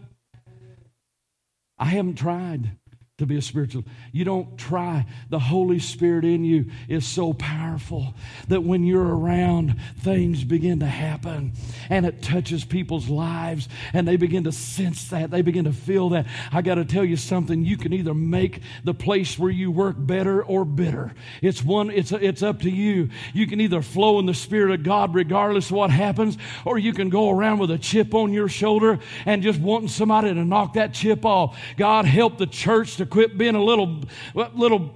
I 1.78 1.86
haven't 1.86 2.16
tried 2.16 2.72
to 3.18 3.26
be 3.26 3.36
a 3.36 3.42
spiritual. 3.42 3.84
You 4.10 4.24
don't 4.24 4.58
try. 4.58 5.06
The 5.30 5.38
Holy 5.38 5.78
Spirit 5.78 6.24
in 6.24 6.44
you 6.44 6.72
is 6.88 7.06
so 7.06 7.32
powerful 7.32 8.12
that 8.48 8.64
when 8.64 8.82
you're 8.82 9.06
around, 9.06 9.76
things 10.00 10.42
begin 10.42 10.80
to 10.80 10.86
happen 10.86 11.52
and 11.90 12.06
it 12.06 12.22
touches 12.22 12.64
people's 12.64 13.08
lives 13.08 13.68
and 13.92 14.08
they 14.08 14.16
begin 14.16 14.42
to 14.44 14.52
sense 14.52 15.10
that. 15.10 15.30
They 15.30 15.42
begin 15.42 15.66
to 15.66 15.72
feel 15.72 16.08
that. 16.08 16.26
I 16.50 16.60
got 16.60 16.74
to 16.74 16.84
tell 16.84 17.04
you 17.04 17.16
something. 17.16 17.64
You 17.64 17.76
can 17.76 17.92
either 17.92 18.14
make 18.14 18.62
the 18.82 18.94
place 18.94 19.38
where 19.38 19.52
you 19.52 19.70
work 19.70 19.94
better 19.96 20.42
or 20.42 20.64
bitter. 20.64 21.14
It's 21.40 21.62
one, 21.62 21.92
it's, 21.92 22.10
it's 22.10 22.42
up 22.42 22.62
to 22.62 22.70
you. 22.70 23.10
You 23.32 23.46
can 23.46 23.60
either 23.60 23.80
flow 23.80 24.18
in 24.18 24.26
the 24.26 24.34
Spirit 24.34 24.74
of 24.74 24.82
God 24.82 25.14
regardless 25.14 25.70
of 25.70 25.76
what 25.76 25.90
happens, 25.90 26.36
or 26.64 26.78
you 26.78 26.92
can 26.92 27.10
go 27.10 27.30
around 27.30 27.60
with 27.60 27.70
a 27.70 27.78
chip 27.78 28.12
on 28.12 28.32
your 28.32 28.48
shoulder 28.48 28.98
and 29.24 29.40
just 29.40 29.60
wanting 29.60 29.88
somebody 29.88 30.34
to 30.34 30.44
knock 30.44 30.72
that 30.72 30.94
chip 30.94 31.24
off. 31.24 31.56
God 31.76 32.06
help 32.06 32.38
the 32.38 32.48
church 32.48 32.96
to 32.96 33.03
to 33.04 33.10
quit 33.10 33.36
being 33.36 33.54
a 33.54 33.62
little, 33.62 34.02
little 34.34 34.94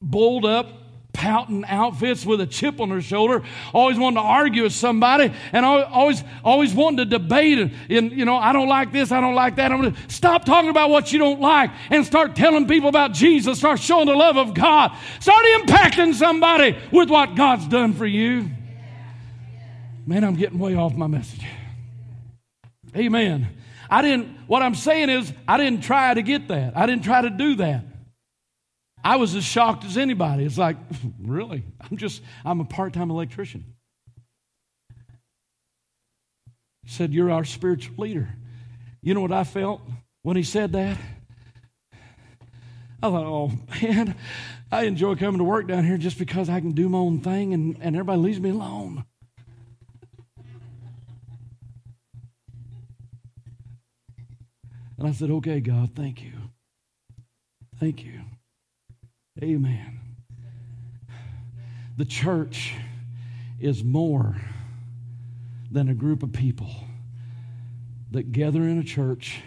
bowled 0.00 0.44
up, 0.44 0.66
pouting 1.12 1.64
outfits 1.64 2.26
with 2.26 2.42
a 2.42 2.46
chip 2.46 2.78
on 2.78 2.90
their 2.90 3.00
shoulder, 3.00 3.42
always 3.72 3.98
wanting 3.98 4.18
to 4.18 4.28
argue 4.28 4.64
with 4.64 4.74
somebody, 4.74 5.32
and 5.52 5.64
always, 5.64 6.22
always 6.44 6.74
wanting 6.74 6.98
to 6.98 7.04
debate. 7.06 7.58
And, 7.88 8.12
you 8.12 8.26
know, 8.26 8.36
I 8.36 8.52
don't 8.52 8.68
like 8.68 8.92
this, 8.92 9.10
I 9.10 9.22
don't 9.22 9.34
like 9.34 9.56
that. 9.56 9.72
I'm 9.72 9.94
to 9.94 9.94
stop 10.08 10.44
talking 10.44 10.68
about 10.68 10.90
what 10.90 11.12
you 11.12 11.18
don't 11.18 11.40
like 11.40 11.70
and 11.88 12.04
start 12.04 12.36
telling 12.36 12.68
people 12.68 12.90
about 12.90 13.14
Jesus. 13.14 13.58
Start 13.58 13.80
showing 13.80 14.06
the 14.06 14.14
love 14.14 14.36
of 14.36 14.52
God. 14.52 14.92
Start 15.20 15.44
impacting 15.54 16.12
somebody 16.12 16.76
with 16.92 17.08
what 17.08 17.34
God's 17.34 17.66
done 17.66 17.94
for 17.94 18.06
you. 18.06 18.50
Man, 20.06 20.22
I'm 20.22 20.36
getting 20.36 20.58
way 20.58 20.74
off 20.76 20.94
my 20.94 21.06
message. 21.06 21.44
Amen. 22.94 23.55
I 23.88 24.02
didn't, 24.02 24.28
what 24.46 24.62
I'm 24.62 24.74
saying 24.74 25.10
is, 25.10 25.32
I 25.46 25.58
didn't 25.58 25.82
try 25.82 26.12
to 26.12 26.22
get 26.22 26.48
that. 26.48 26.76
I 26.76 26.86
didn't 26.86 27.04
try 27.04 27.22
to 27.22 27.30
do 27.30 27.56
that. 27.56 27.84
I 29.04 29.16
was 29.16 29.34
as 29.34 29.44
shocked 29.44 29.84
as 29.84 29.96
anybody. 29.96 30.44
It's 30.44 30.58
like, 30.58 30.76
really? 31.22 31.64
I'm 31.80 31.96
just, 31.96 32.22
I'm 32.44 32.60
a 32.60 32.64
part 32.64 32.92
time 32.92 33.10
electrician. 33.10 33.64
He 36.82 36.90
said, 36.90 37.12
You're 37.12 37.30
our 37.30 37.44
spiritual 37.44 37.94
leader. 37.98 38.28
You 39.02 39.14
know 39.14 39.20
what 39.20 39.32
I 39.32 39.44
felt 39.44 39.80
when 40.22 40.36
he 40.36 40.42
said 40.42 40.72
that? 40.72 40.98
I 43.02 43.10
thought, 43.10 43.24
oh 43.24 43.52
man, 43.82 44.16
I 44.72 44.84
enjoy 44.84 45.14
coming 45.14 45.38
to 45.38 45.44
work 45.44 45.68
down 45.68 45.84
here 45.84 45.98
just 45.98 46.18
because 46.18 46.48
I 46.48 46.60
can 46.60 46.72
do 46.72 46.88
my 46.88 46.98
own 46.98 47.20
thing 47.20 47.54
and, 47.54 47.76
and 47.80 47.94
everybody 47.94 48.20
leaves 48.20 48.40
me 48.40 48.50
alone. 48.50 49.04
And 54.98 55.06
I 55.06 55.12
said, 55.12 55.30
Okay, 55.30 55.60
God, 55.60 55.90
thank 55.94 56.22
you. 56.22 56.32
Thank 57.78 58.04
you. 58.04 58.20
Amen. 59.42 60.00
The 61.96 62.04
church 62.04 62.74
is 63.60 63.84
more 63.84 64.36
than 65.70 65.88
a 65.88 65.94
group 65.94 66.22
of 66.22 66.32
people 66.32 66.70
that 68.10 68.32
gather 68.32 68.62
in 68.62 68.78
a 68.78 68.84
church 68.84 69.42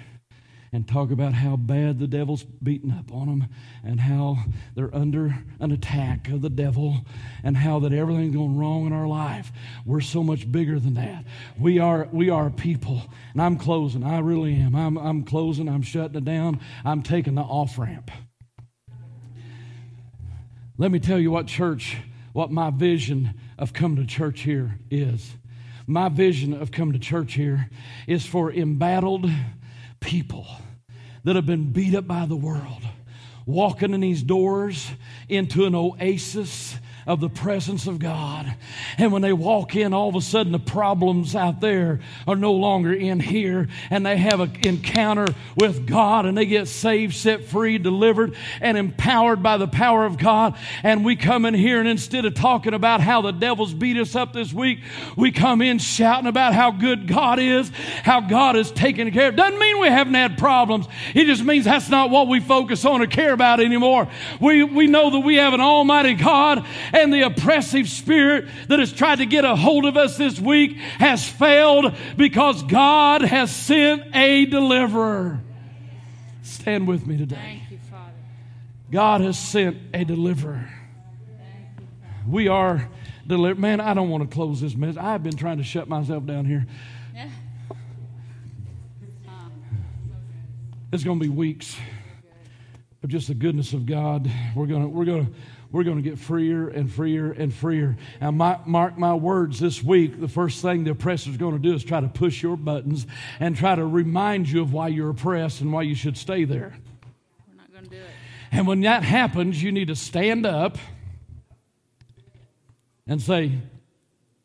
and 0.71 0.87
talk 0.87 1.11
about 1.11 1.33
how 1.33 1.55
bad 1.55 1.99
the 1.99 2.07
devil's 2.07 2.43
beating 2.43 2.91
up 2.91 3.11
on 3.11 3.27
them 3.27 3.47
and 3.83 3.99
how 3.99 4.37
they're 4.75 4.93
under 4.95 5.37
an 5.59 5.71
attack 5.71 6.29
of 6.29 6.41
the 6.41 6.49
devil 6.49 6.97
and 7.43 7.57
how 7.57 7.79
that 7.79 7.93
everything's 7.93 8.35
going 8.35 8.57
wrong 8.57 8.85
in 8.85 8.93
our 8.93 9.07
life. 9.07 9.51
We're 9.85 10.01
so 10.01 10.23
much 10.23 10.51
bigger 10.51 10.79
than 10.79 10.93
that. 10.95 11.25
We 11.57 11.79
are 11.79 12.07
we 12.11 12.29
are 12.29 12.49
people. 12.49 13.01
And 13.33 13.41
I'm 13.41 13.57
closing. 13.57 14.03
I 14.03 14.19
really 14.19 14.55
am. 14.55 14.75
I'm 14.75 14.97
I'm 14.97 15.23
closing. 15.23 15.67
I'm 15.67 15.81
shutting 15.81 16.17
it 16.17 16.25
down. 16.25 16.59
I'm 16.85 17.01
taking 17.01 17.35
the 17.35 17.41
off 17.41 17.77
ramp. 17.77 18.11
Let 20.77 20.91
me 20.91 20.99
tell 20.99 21.19
you 21.19 21.31
what 21.31 21.47
church, 21.47 21.97
what 22.31 22.51
my 22.51 22.69
vision 22.69 23.33
of 23.57 23.73
coming 23.73 23.97
to 23.97 24.05
church 24.05 24.41
here 24.41 24.79
is. 24.89 25.33
My 25.85 26.07
vision 26.07 26.53
of 26.53 26.71
coming 26.71 26.93
to 26.93 26.99
church 26.99 27.33
here 27.33 27.69
is 28.07 28.25
for 28.25 28.49
embattled 28.49 29.29
people 29.99 30.47
that 31.23 31.35
have 31.35 31.45
been 31.45 31.71
beat 31.71 31.95
up 31.95 32.07
by 32.07 32.25
the 32.25 32.35
world 32.35 32.83
walking 33.45 33.93
in 33.93 34.01
these 34.01 34.21
doors 34.21 34.91
into 35.27 35.65
an 35.65 35.75
oasis 35.75 36.75
of 37.09 37.19
the 37.19 37.27
presence 37.27 37.87
of 37.87 37.97
God. 37.97 38.55
And 38.99 39.11
when 39.11 39.23
they 39.23 39.33
walk 39.33 39.75
in, 39.75 39.95
all 39.95 40.09
of 40.09 40.15
a 40.15 40.21
sudden 40.21 40.51
the 40.51 40.59
problems 40.59 41.35
out 41.35 41.59
there 41.59 42.01
are 42.27 42.35
no 42.35 42.53
longer 42.53 42.93
in 42.93 43.19
here, 43.19 43.67
and 43.89 44.05
they 44.05 44.15
have 44.15 44.39
an 44.39 44.55
encounter 44.63 45.25
with 45.57 45.87
God, 45.87 46.27
and 46.27 46.37
they 46.37 46.45
get 46.45 46.67
saved, 46.67 47.15
set 47.15 47.45
free, 47.45 47.79
delivered, 47.79 48.35
and 48.61 48.77
empowered 48.77 49.41
by 49.41 49.57
the 49.57 49.67
power 49.67 50.05
of 50.05 50.19
God. 50.19 50.55
And 50.83 51.03
we 51.03 51.15
come 51.15 51.45
in 51.45 51.55
here, 51.55 51.79
and 51.79 51.89
instead 51.89 52.25
of 52.25 52.35
talking 52.35 52.75
about 52.75 53.01
how 53.01 53.23
the 53.23 53.31
devil's 53.31 53.73
beat 53.73 53.97
us 53.97 54.15
up 54.15 54.31
this 54.31 54.53
week, 54.53 54.81
we 55.17 55.31
come 55.31 55.63
in 55.63 55.79
shouting 55.79 56.27
about 56.27 56.53
how 56.53 56.69
good 56.69 57.07
God 57.07 57.39
is, 57.39 57.71
how 58.03 58.21
God 58.21 58.55
is 58.55 58.69
taking 58.69 59.11
care 59.11 59.29
of. 59.29 59.35
Doesn't 59.35 59.57
mean 59.57 59.79
we 59.79 59.87
haven't 59.87 60.13
had 60.13 60.37
problems. 60.37 60.85
It 61.15 61.25
just 61.25 61.43
means 61.43 61.65
that's 61.65 61.89
not 61.89 62.11
what 62.11 62.27
we 62.27 62.39
focus 62.39 62.85
on 62.85 63.01
or 63.01 63.07
care 63.07 63.33
about 63.33 63.59
anymore. 63.59 64.07
We, 64.39 64.63
we 64.63 64.85
know 64.85 65.09
that 65.09 65.21
we 65.21 65.37
have 65.37 65.55
an 65.55 65.61
almighty 65.61 66.13
God 66.13 66.67
and 66.99 67.13
the 67.13 67.21
oppressive 67.21 67.89
spirit 67.89 68.47
that 68.67 68.79
has 68.79 68.93
tried 68.93 69.17
to 69.17 69.25
get 69.25 69.45
a 69.45 69.55
hold 69.55 69.85
of 69.85 69.97
us 69.97 70.17
this 70.17 70.39
week 70.39 70.77
has 70.77 71.27
failed 71.27 71.95
because 72.17 72.63
God 72.63 73.21
has 73.21 73.55
sent 73.55 74.15
a 74.15 74.45
deliverer. 74.45 75.41
Stand 76.43 76.87
with 76.87 77.07
me 77.07 77.17
today. 77.17 77.63
You, 77.69 77.77
God 78.91 79.21
has 79.21 79.37
sent 79.37 79.77
a 79.93 80.03
deliverer. 80.03 80.67
We 82.27 82.47
are 82.47 82.89
delivered. 83.25 83.59
Man, 83.59 83.79
I 83.79 83.93
don't 83.93 84.09
want 84.09 84.29
to 84.29 84.33
close 84.33 84.61
this 84.61 84.75
message. 84.75 84.97
I've 84.97 85.23
been 85.23 85.35
trying 85.35 85.57
to 85.57 85.63
shut 85.63 85.87
myself 85.87 86.25
down 86.25 86.45
here. 86.45 86.65
It's 90.91 91.03
going 91.03 91.19
to 91.19 91.23
be 91.23 91.29
weeks 91.29 91.77
of 93.03 93.09
just 93.09 93.27
the 93.27 93.35
goodness 93.35 93.73
of 93.73 93.85
God. 93.85 94.29
We're 94.55 94.65
going 94.65 94.81
to, 94.81 94.87
we're 94.87 95.05
going 95.05 95.27
to, 95.27 95.31
we're 95.71 95.83
going 95.83 95.97
to 95.97 96.03
get 96.03 96.17
freer 96.17 96.67
and 96.67 96.91
freer 96.91 97.31
and 97.31 97.53
freer. 97.53 97.97
And 98.19 98.37
my, 98.37 98.59
mark 98.65 98.97
my 98.97 99.13
words 99.13 99.59
this 99.59 99.83
week, 99.83 100.19
the 100.19 100.27
first 100.27 100.61
thing 100.61 100.83
the 100.83 100.91
oppressor 100.91 101.29
is 101.29 101.37
going 101.37 101.53
to 101.53 101.59
do 101.59 101.73
is 101.75 101.83
try 101.83 102.01
to 102.01 102.07
push 102.07 102.41
your 102.41 102.57
buttons 102.57 103.05
and 103.39 103.55
try 103.55 103.75
to 103.75 103.85
remind 103.85 104.49
you 104.49 104.61
of 104.61 104.73
why 104.73 104.87
you're 104.87 105.11
oppressed 105.11 105.61
and 105.61 105.71
why 105.71 105.83
you 105.83 105.93
should 105.93 106.17
stay 106.17 106.43
there. 106.43 106.75
We're 107.47 107.55
not 107.55 107.71
going 107.71 107.83
to 107.83 107.89
do 107.89 107.97
it. 107.97 108.09
And 108.51 108.65
when 108.65 108.81
that 108.81 109.03
happens, 109.03 109.61
you 109.61 109.71
need 109.71 109.89
to 109.89 109.95
stand 109.95 110.45
up 110.45 110.79
and 113.07 113.21
say, 113.21 113.51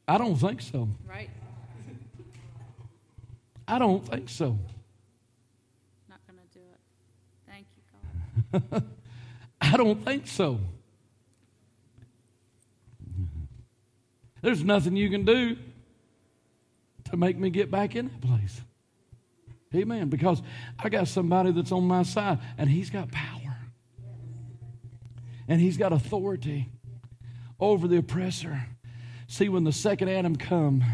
I 0.07 0.19
don't 0.19 0.37
think 0.37 0.61
so. 0.61 0.89
Right. 1.09 1.31
I 3.67 3.79
don't 3.79 4.07
think 4.07 4.29
so. 4.29 4.59
Not 6.11 6.21
going 6.27 6.39
to 6.39 6.59
do 6.59 6.65
it. 6.65 6.81
Thank 7.51 7.67
you, 7.75 8.71
God. 8.71 8.83
I 9.63 9.79
don't 9.79 10.05
think 10.05 10.27
so. 10.27 10.61
There's 14.45 14.63
nothing 14.63 14.95
you 14.95 15.09
can 15.09 15.25
do 15.25 15.57
to 17.05 17.17
make 17.17 17.39
me 17.39 17.49
get 17.49 17.71
back 17.71 17.97
in 17.97 18.09
that 18.09 18.21
place. 18.21 18.61
Amen. 19.75 20.11
Because 20.11 20.43
I 20.79 20.91
got 20.91 21.09
somebody 21.09 21.51
that's 21.51 21.73
on 21.73 21.85
my 21.85 22.03
side, 22.03 22.41
and 22.59 22.69
he's 22.69 22.91
got 22.91 23.11
power. 23.11 23.57
And 25.49 25.63
he's 25.63 25.79
got 25.79 25.95
authority 25.95 26.69
over 27.59 27.89
the 27.89 27.97
oppressor. 27.97 28.67
See, 29.29 29.49
when 29.49 29.65
the 29.65 29.73
second 29.73 30.11
Adam 30.11 30.37
come, 30.37 30.85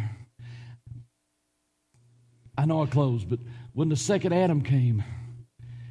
I 2.56 2.66
know 2.66 2.84
I 2.84 2.86
closed, 2.86 3.28
but 3.28 3.40
when 3.72 3.88
the 3.88 3.96
second 3.96 4.32
Adam 4.32 4.62
came, 4.62 5.02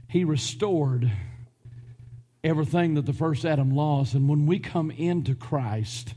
he 0.07 0.23
restored 0.23 1.11
everything 2.41 2.93
that 2.93 3.05
the 3.05 3.11
first 3.11 3.43
Adam 3.43 3.71
lost. 3.71 4.13
And 4.13 4.29
when 4.29 4.45
we 4.45 4.59
come 4.59 4.91
into 4.91 5.35
Christ, 5.35 6.13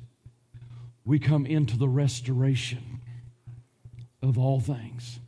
we 1.04 1.18
come 1.18 1.46
into 1.46 1.76
the 1.76 1.88
restoration 1.88 3.00
of 4.22 4.38
all 4.38 4.60
things. 4.60 5.18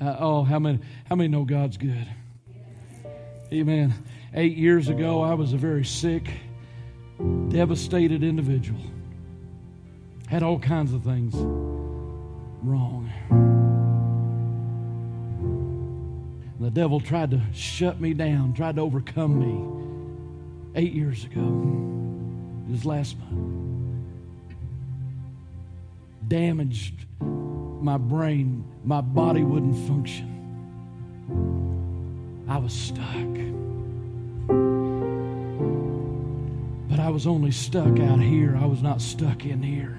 Uh, 0.00 0.16
oh, 0.18 0.42
how 0.42 0.58
many, 0.58 0.78
how 1.08 1.16
many 1.16 1.28
know 1.28 1.44
God's 1.44 1.76
good? 1.76 2.06
Amen. 3.52 3.94
Eight 4.34 4.56
years 4.56 4.88
ago, 4.88 5.22
I 5.22 5.34
was 5.34 5.52
a 5.52 5.56
very 5.56 5.84
sick, 5.84 6.28
devastated 7.48 8.22
individual. 8.22 8.80
Had 10.28 10.42
all 10.42 10.58
kinds 10.58 10.92
of 10.92 11.04
things 11.04 11.34
wrong. 12.62 13.12
The 16.58 16.70
devil 16.70 17.00
tried 17.00 17.30
to 17.30 17.40
shut 17.52 18.00
me 18.00 18.12
down, 18.12 18.54
tried 18.54 18.76
to 18.76 18.82
overcome 18.82 19.38
me 19.38 20.74
eight 20.74 20.92
years 20.92 21.24
ago, 21.24 21.42
just 22.68 22.84
last 22.84 23.16
month. 23.18 23.65
Damaged 26.28 27.06
my 27.20 27.98
brain, 27.98 28.64
my 28.84 29.00
body 29.00 29.44
wouldn't 29.44 29.76
function. 29.86 30.32
I 32.48 32.58
was 32.58 32.72
stuck. 32.72 33.06
But 36.88 37.00
I 37.00 37.10
was 37.10 37.26
only 37.26 37.50
stuck 37.50 37.98
out 38.00 38.20
here, 38.20 38.56
I 38.60 38.66
was 38.66 38.82
not 38.82 39.00
stuck 39.00 39.44
in 39.44 39.62
here 39.62 39.98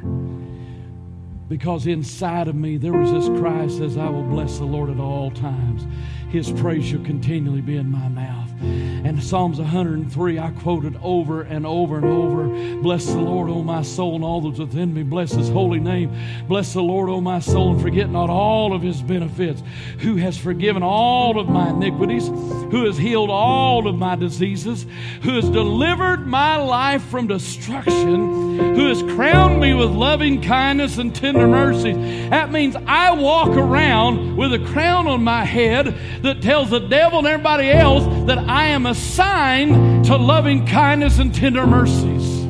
because 1.50 1.88
inside 1.88 2.48
of 2.48 2.56
me 2.56 2.78
there 2.78 2.94
was 2.94 3.12
this 3.12 3.28
cry 3.40 3.68
says 3.68 3.98
i 3.98 4.10
will 4.10 4.24
bless 4.24 4.58
the 4.58 4.66
lord 4.66 4.90
at 4.90 5.00
all 5.00 5.32
times 5.32 5.88
his 6.30 6.52
praise 6.52 6.86
shall 6.86 7.04
continually 7.04 7.62
be 7.62 7.78
in 7.78 7.90
my 7.90 8.08
mouth 8.10 8.47
and 8.62 9.24
psalms 9.24 9.60
103 9.60 10.40
i 10.40 10.52
quoted 10.52 10.98
over 11.02 11.42
and 11.42 11.66
over 11.66 11.98
and 11.98 12.06
over. 12.06 12.82
Bless 12.82 13.06
the 13.06 13.18
lord 13.18 13.50
o 13.50 13.64
my 13.64 13.82
soul 13.82 14.16
and 14.16 14.24
all 14.24 14.42
that's 14.42 14.60
within 14.60 14.94
me. 14.94 15.04
Bless 15.04 15.32
his 15.32 15.50
holy 15.50 15.80
name. 15.80 16.16
Bless 16.48 16.74
the 16.74 16.82
lord 16.82 17.10
o 17.10 17.22
my 17.22 17.40
soul 17.40 17.74
and 17.74 17.82
forget 17.82 18.10
not 18.10 18.30
all 18.30 18.74
of 18.74 18.82
his 18.82 19.02
benefits 19.02 19.62
who 20.00 20.16
has 20.18 20.38
forgiven 20.38 20.84
all 20.84 21.40
of 21.40 21.50
my 21.50 21.70
iniquities 21.70 22.28
who 22.28 22.86
has 22.86 22.98
healed 22.98 23.30
all 23.30 23.88
of 23.88 23.96
my 23.96 24.16
diseases 24.16 24.86
who 25.24 25.36
has 25.36 25.50
delivered 25.50 26.28
my 26.28 26.58
life 26.58 27.04
from 27.06 27.28
destruction 27.28 28.67
who 28.78 28.86
has 28.86 29.02
crowned 29.02 29.60
me 29.60 29.74
with 29.74 29.90
loving 29.90 30.40
kindness 30.40 31.00
and 31.00 31.14
tender 31.16 31.48
mercies. 31.48 31.96
That 32.30 32.52
means 32.52 32.76
I 32.86 33.12
walk 33.12 33.50
around 33.50 34.38
with 34.38 34.54
a 34.54 34.60
crown 34.60 35.08
on 35.08 35.24
my 35.24 35.44
head 35.44 35.96
that 36.22 36.44
tells 36.44 36.70
the 36.70 36.78
devil 36.78 37.18
and 37.18 37.28
everybody 37.28 37.72
else 37.72 38.06
that 38.28 38.38
I 38.38 38.68
am 38.68 38.86
assigned 38.86 40.06
to 40.06 40.16
loving 40.16 40.68
kindness 40.68 41.18
and 41.18 41.34
tender 41.34 41.66
mercies. 41.66 42.44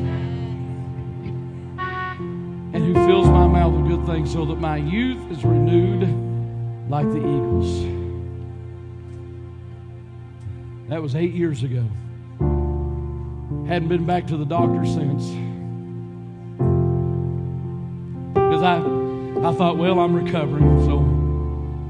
And 1.78 2.76
who 2.76 2.92
fills 3.06 3.26
my 3.28 3.46
mouth 3.46 3.72
with 3.72 3.88
good 3.88 4.04
things 4.04 4.30
so 4.30 4.44
that 4.44 4.60
my 4.60 4.76
youth 4.76 5.30
is 5.32 5.42
renewed 5.46 6.90
like 6.90 7.08
the 7.08 7.20
eagles. 7.20 7.84
That 10.90 11.00
was 11.00 11.16
eight 11.16 11.32
years 11.32 11.62
ago. 11.62 11.88
Hadn't 13.66 13.88
been 13.88 14.04
back 14.04 14.26
to 14.26 14.36
the 14.36 14.44
doctor 14.44 14.84
since. 14.84 15.47
Because 18.58 18.82
I, 19.44 19.48
I 19.48 19.54
thought, 19.54 19.76
well, 19.76 20.00
I'm 20.00 20.14
recovering. 20.14 20.84
So, 20.84 20.98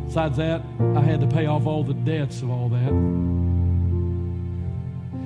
besides 0.06 0.36
that, 0.36 0.60
I 0.96 1.00
had 1.00 1.20
to 1.22 1.26
pay 1.26 1.46
off 1.46 1.66
all 1.66 1.82
the 1.82 1.94
debts 1.94 2.42
of 2.42 2.50
all 2.50 2.68
that. 2.68 2.90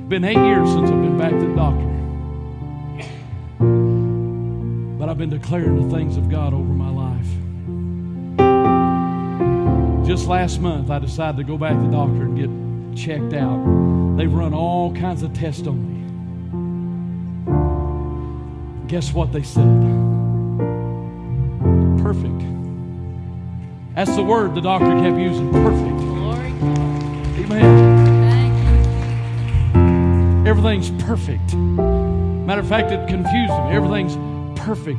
Been 0.08 0.24
eight 0.24 0.36
years 0.36 0.68
since 0.68 0.88
I've 0.88 1.02
been 1.02 1.18
back 1.18 1.32
to 1.32 1.40
the 1.40 1.54
doctor. 1.56 1.88
But 4.98 5.08
I've 5.08 5.18
been 5.18 5.30
declaring 5.30 5.88
the 5.88 5.96
things 5.96 6.16
of 6.16 6.30
God 6.30 6.54
over 6.54 6.72
my 6.72 6.90
life. 6.90 7.26
Just 10.06 10.28
last 10.28 10.60
month, 10.60 10.90
I 10.90 11.00
decided 11.00 11.38
to 11.38 11.44
go 11.44 11.58
back 11.58 11.74
to 11.76 11.82
the 11.82 11.90
doctor 11.90 12.22
and 12.22 12.36
get 12.36 12.50
checked 13.04 13.32
out. 13.32 14.16
They've 14.16 14.32
run 14.32 14.54
all 14.54 14.94
kinds 14.94 15.24
of 15.24 15.34
tests 15.34 15.66
on 15.66 15.88
me. 15.88 16.02
Guess 18.86 19.12
what 19.12 19.32
they 19.32 19.42
said? 19.42 20.01
Perfect. 22.12 22.44
That's 23.94 24.14
the 24.14 24.22
word 24.22 24.54
the 24.54 24.60
doctor 24.60 24.90
kept 25.00 25.16
using 25.16 25.50
perfect. 25.50 26.02
Amen. 27.38 28.02
Everything's 30.46 30.90
perfect. 31.02 31.54
Matter 31.54 32.60
of 32.60 32.68
fact, 32.68 32.90
it 32.90 33.08
confused 33.08 33.52
me. 33.52 33.70
Everything's 33.70 34.16
perfect. 34.60 34.98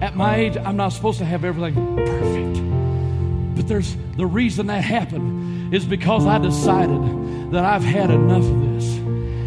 At 0.00 0.14
my 0.14 0.36
age, 0.36 0.56
I'm 0.56 0.76
not 0.76 0.90
supposed 0.90 1.18
to 1.18 1.24
have 1.24 1.44
everything 1.44 1.74
perfect. 1.96 3.56
But 3.56 3.66
there's 3.66 3.96
the 4.16 4.26
reason 4.26 4.68
that 4.68 4.84
happened 4.84 5.74
is 5.74 5.84
because 5.84 6.26
I 6.26 6.38
decided 6.38 7.50
that 7.52 7.64
I've 7.64 7.82
had 7.82 8.10
enough 8.10 8.44
of 8.44 8.60
this. 8.74 9.00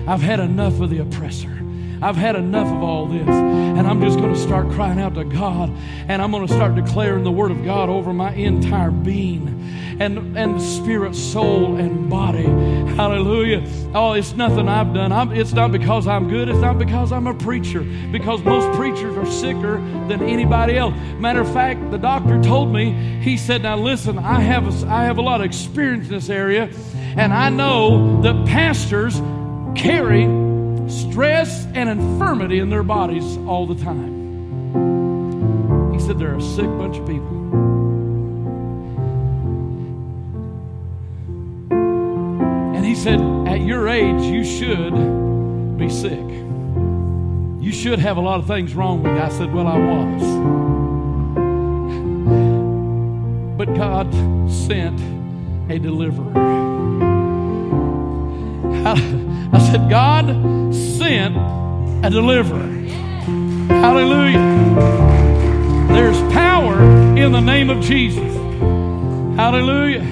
I've 0.08 0.22
had 0.22 0.42
enough 0.42 0.82
of 0.82 0.90
the 0.90 1.00
oppressor. 1.00 1.55
I've 2.02 2.16
had 2.16 2.36
enough 2.36 2.68
of 2.68 2.84
all 2.84 3.08
this. 3.08 3.28
And 3.28 3.88
I'm 3.88 4.02
just 4.02 4.20
going 4.20 4.34
to 4.34 4.40
start 4.40 4.70
crying 4.72 5.00
out 5.00 5.16
to 5.16 5.24
God. 5.24 5.72
And 6.08 6.22
I'm 6.22 6.32
going 6.32 6.48
to 6.48 6.54
start 6.54 6.76
declaring 6.76 7.24
the 7.24 7.32
Word 7.32 7.52
of 7.52 7.64
God 7.64 7.90
over 7.90 8.14
my 8.14 8.34
entire 8.34 8.92
being 8.92 9.56
and, 10.00 10.38
and 10.38 10.62
spirit, 10.62 11.16
soul, 11.16 11.78
and 11.78 12.10
body. 12.10 12.44
Hallelujah. 12.44 13.64
Oh, 13.94 14.14
it's 14.14 14.34
nothing 14.34 14.68
I've 14.68 14.94
done. 14.94 15.12
I'm, 15.12 15.32
it's 15.32 15.54
not 15.54 15.72
because 15.72 16.08
I'm 16.08 16.30
good. 16.30 16.50
It's 16.50 16.60
not 16.60 16.78
because 16.78 17.12
I'm 17.12 17.28
a 17.28 17.34
preacher. 17.34 17.82
Because 18.12 18.44
most 18.44 18.78
preachers 18.78 19.16
are 19.18 19.26
sicker 19.26 19.78
than 20.08 20.22
anybody 20.24 20.78
else. 20.78 20.94
Matter 21.18 21.42
of 21.42 21.52
fact, 21.54 21.92
the 21.92 21.98
doctor 21.98 22.42
told 22.42 22.74
me, 22.74 22.92
he 23.22 23.38
said, 23.38 23.64
Now 23.64 23.78
listen, 23.78 24.20
I 24.20 24.42
have 24.42 24.84
a, 24.84 24.88
I 24.88 25.06
have 25.06 25.18
a 25.18 25.22
lot 25.22 25.42
of 25.42 25.46
experience 25.46 26.08
in 26.08 26.14
this 26.14 26.30
area. 26.30 26.70
And 27.18 27.34
I 27.34 27.50
know 27.50 28.22
that 28.22 28.46
pastors 28.46 29.22
carry 29.76 30.45
stress 30.88 31.66
and 31.74 31.90
infirmity 31.90 32.60
in 32.60 32.70
their 32.70 32.84
bodies 32.84 33.38
all 33.48 33.66
the 33.66 33.76
time. 33.84 34.14
He 35.94 36.00
said 36.00 36.20
they're 36.20 36.36
a 36.36 36.42
sick 36.42 36.66
bunch 36.66 36.98
of 36.98 37.08
people. 37.08 37.26
And 42.76 42.86
he 42.86 42.96
said, 42.96 43.20
at 43.48 43.62
your 43.62 43.88
age, 43.88 44.22
you 44.24 44.44
should 44.44 44.94
be 45.78 45.90
sick. 45.90 46.20
You 46.20 47.72
should 47.72 48.00
have 48.00 48.18
a 48.18 48.22
lot 48.22 48.40
of 48.40 48.48
things 48.48 48.76
wrong 48.76 49.02
with 49.02 49.14
you. 49.14 49.20
I 49.20 49.30
said, 49.30 49.54
well, 49.54 49.68
I 49.68 49.78
was. 49.78 50.22
But 53.58 53.74
God 53.74 54.14
sent 54.52 55.00
a 55.72 55.80
deliverer. 55.80 56.34
said, 59.72 59.90
God 59.90 60.26
sent 60.74 61.36
a 62.06 62.10
deliverer. 62.10 62.68
Hallelujah. 63.68 64.40
There's 65.94 66.34
power 66.34 66.80
in 67.18 67.32
the 67.32 67.42
name 67.42 67.70
of 67.70 67.84
Jesus. 67.84 68.36
Hallelujah. 69.36 70.06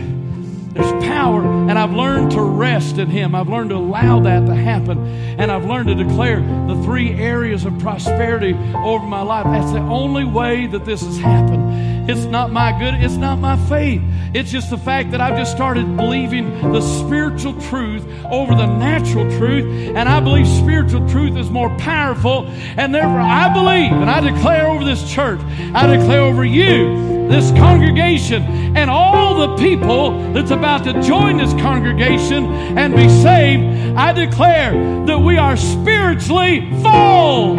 There's 0.73 1.03
power, 1.05 1.43
and 1.43 1.77
I've 1.77 1.93
learned 1.93 2.31
to 2.31 2.41
rest 2.41 2.97
in 2.97 3.07
Him. 3.07 3.35
I've 3.35 3.47
learned 3.47 3.69
to 3.69 3.75
allow 3.75 4.19
that 4.21 4.45
to 4.47 4.55
happen, 4.55 4.97
and 5.39 5.51
I've 5.51 5.65
learned 5.65 5.89
to 5.89 5.95
declare 5.95 6.41
the 6.41 6.81
three 6.83 7.11
areas 7.11 7.65
of 7.65 7.77
prosperity 7.79 8.53
over 8.75 9.05
my 9.05 9.21
life. 9.21 9.45
That's 9.45 9.71
the 9.71 9.79
only 9.79 10.25
way 10.25 10.65
that 10.67 10.83
this 10.83 11.01
has 11.01 11.19
happened 11.19 11.62
It's 12.05 12.25
not 12.25 12.51
my 12.51 12.77
good, 12.77 12.95
it's 12.95 13.15
not 13.15 13.37
my 13.39 13.57
faith. 13.67 14.01
It's 14.33 14.51
just 14.51 14.69
the 14.69 14.77
fact 14.77 15.11
that 15.11 15.21
I've 15.21 15.37
just 15.37 15.51
started 15.51 15.95
believing 15.95 16.59
the 16.73 16.81
spiritual 16.81 17.53
truth 17.61 18.03
over 18.25 18.55
the 18.55 18.65
natural 18.65 19.29
truth, 19.37 19.95
and 19.95 20.09
I 20.09 20.19
believe 20.19 20.47
spiritual 20.47 21.07
truth 21.07 21.37
is 21.37 21.49
more 21.49 21.69
powerful, 21.77 22.45
and 22.77 22.93
therefore 22.93 23.21
I 23.21 23.53
believe, 23.53 23.91
and 23.91 24.09
I 24.09 24.19
declare 24.19 24.67
over 24.67 24.83
this 24.83 25.09
church, 25.09 25.39
I 25.73 25.85
declare 25.95 26.21
over 26.21 26.43
you, 26.43 27.13
this 27.29 27.51
congregation, 27.51 28.43
and 28.75 28.89
all 28.89 29.47
the 29.47 29.55
people 29.63 30.33
that's 30.33 30.51
about 30.51 30.83
to 30.85 31.01
join 31.03 31.37
this 31.37 31.53
congregation 31.53 32.45
and 32.77 32.95
be 32.95 33.07
saved, 33.07 33.95
I 33.95 34.11
declare 34.11 35.05
that 35.05 35.19
we 35.19 35.37
are 35.37 35.55
spiritually 35.55 36.69
full. 36.81 37.55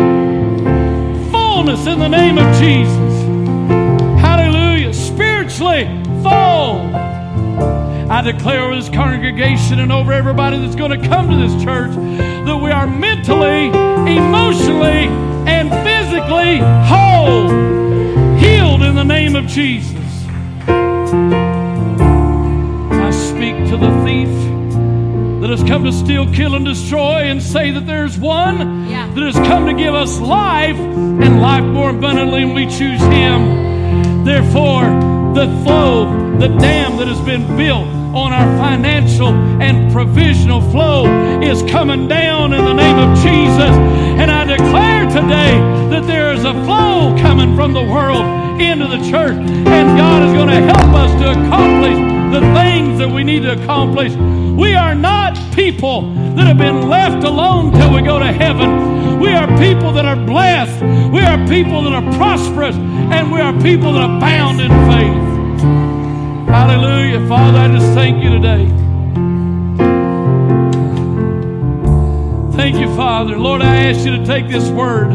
Fullness 1.31 1.87
in 1.87 1.99
the 1.99 2.09
name 2.09 2.37
of 2.37 2.59
Jesus. 2.59 3.04
Hallelujah. 5.83 6.23
Full. 6.23 6.95
I 8.11 8.21
declare 8.23 8.63
over 8.63 8.77
this 8.77 8.89
congregation 8.89 9.81
and 9.81 9.91
over 9.91 10.13
everybody 10.13 10.59
that's 10.61 10.77
going 10.77 10.91
to 11.01 11.09
come 11.09 11.29
to 11.31 11.37
this 11.37 11.65
church 11.65 11.91
that 12.47 12.57
we 12.57 12.71
are 12.71 12.87
mentally, 12.87 13.67
emotionally, 14.17 15.09
and 15.51 15.71
physically 15.85 16.59
whole, 16.87 17.49
healed 18.39 18.83
in 18.83 18.95
the 18.95 19.03
name 19.05 19.35
of 19.35 19.47
Jesus. 19.47 19.95
I 22.93 23.11
speak 23.11 23.57
to 23.71 23.77
the 23.77 23.91
thief 24.05 24.29
that 25.41 25.51
has 25.51 25.65
come 25.65 25.85
to 25.85 25.93
steal, 25.93 26.33
kill, 26.33 26.55
and 26.55 26.65
destroy, 26.65 27.23
and 27.25 27.43
say 27.43 27.71
that 27.73 27.87
there's 27.87 28.17
one 28.19 28.87
Yeah. 28.89 29.09
that 29.13 29.23
has 29.23 29.35
come 29.49 29.67
to 29.67 29.75
give 29.75 29.95
us 29.95 30.21
life 30.21 30.79
and 30.79 31.41
life 31.43 31.65
more 31.65 31.91
abundantly, 31.91 32.43
and 32.45 32.55
we 32.55 32.67
choose 32.67 33.01
Him. 33.01 34.25
Therefore, 34.25 34.85
the 35.35 35.47
flow, 35.65 36.39
the 36.39 36.49
dam 36.49 36.97
that 36.97 37.09
has 37.09 37.21
been 37.21 37.57
built 37.57 37.89
on 38.15 38.33
our 38.33 38.47
financial 38.57 39.29
and 39.61 39.93
provisional 39.93 40.61
flow 40.71 41.07
is 41.43 41.61
coming 41.71 42.07
down 42.07 42.53
in 42.53 42.65
the 42.65 42.73
name 42.73 42.97
of 42.97 43.17
Jesus. 43.19 43.75
And 44.21 44.31
I 44.31 44.45
declare 44.45 45.07
today 45.07 45.59
that 45.91 46.07
there 46.07 46.33
is 46.33 46.45
a 46.45 46.53
flow 46.65 47.17
coming 47.19 47.57
from 47.57 47.73
the 47.73 47.83
world 47.83 48.25
into 48.61 48.87
the 48.87 48.99
church, 49.11 49.35
and 49.35 49.99
God 49.99 50.23
is 50.23 50.33
going 50.33 50.49
to 50.49 50.63
help 50.63 50.95
us 50.95 51.11
to 51.21 51.31
accomplish 51.33 51.99
the 52.33 52.41
things 52.55 52.99
that 52.99 53.09
we 53.09 53.25
need 53.25 53.43
to 53.43 53.61
accomplish. 53.61 54.15
We 54.15 54.75
are 54.75 54.95
not 54.95 55.37
people 55.55 56.03
that 56.37 56.47
have 56.47 56.59
been 56.59 56.89
left 56.89 57.25
alone 57.25 57.73
till 57.73 57.93
we 57.93 58.03
go 58.03 58.21
to 58.21 58.33
heaven. 58.33 59.19
We 59.19 59.31
are 59.35 59.49
people 59.59 59.93
that 59.93 60.05
are 60.05 60.17
blessed. 60.17 60.81
We 61.13 61.23
are 61.23 61.39
people 61.49 61.83
that 61.83 61.93
are 61.93 62.13
prosperous. 62.15 62.77
And 62.77 63.33
we 63.33 63.41
are 63.41 63.53
people 63.63 63.93
that 63.95 64.03
are 64.03 64.21
bound 64.21 64.61
in 64.61 64.71
faith. 64.91 65.24
Hallelujah. 66.49 67.27
Father, 67.29 67.59
I 67.59 67.69
just 67.69 67.93
thank 67.95 68.23
you 68.23 68.31
today. 68.31 68.67
Thank 72.57 72.77
you, 72.77 72.95
Father. 72.97 73.39
Lord, 73.39 73.63
I 73.63 73.85
ask 73.87 74.07
you 74.07 74.17
to 74.17 74.25
take 74.25 74.49
this 74.49 74.69
word 74.71 75.13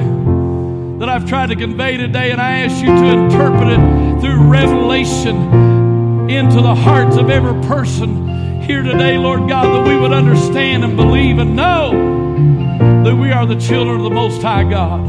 that 0.99 1.09
I've 1.09 1.27
tried 1.27 1.47
to 1.47 1.55
convey 1.55 1.97
today 1.97 2.31
and 2.31 2.41
I 2.41 2.59
ask 2.59 2.83
you 2.83 2.87
to 2.87 3.05
interpret 3.05 3.69
it 3.69 4.21
through 4.21 4.49
revelation 4.49 6.29
into 6.29 6.61
the 6.61 6.75
hearts 6.75 7.15
of 7.15 7.29
every 7.29 7.59
person 7.67 8.61
here 8.61 8.83
today, 8.83 9.17
Lord 9.17 9.47
God, 9.49 9.65
that 9.65 9.87
we 9.87 9.97
would 9.97 10.11
understand 10.11 10.83
and 10.83 10.95
believe 10.95 11.39
and 11.39 11.55
know 11.55 13.03
that 13.03 13.15
we 13.15 13.31
are 13.31 13.45
the 13.45 13.59
children 13.59 13.97
of 13.97 14.03
the 14.03 14.09
Most 14.09 14.41
High 14.41 14.69
God. 14.69 14.99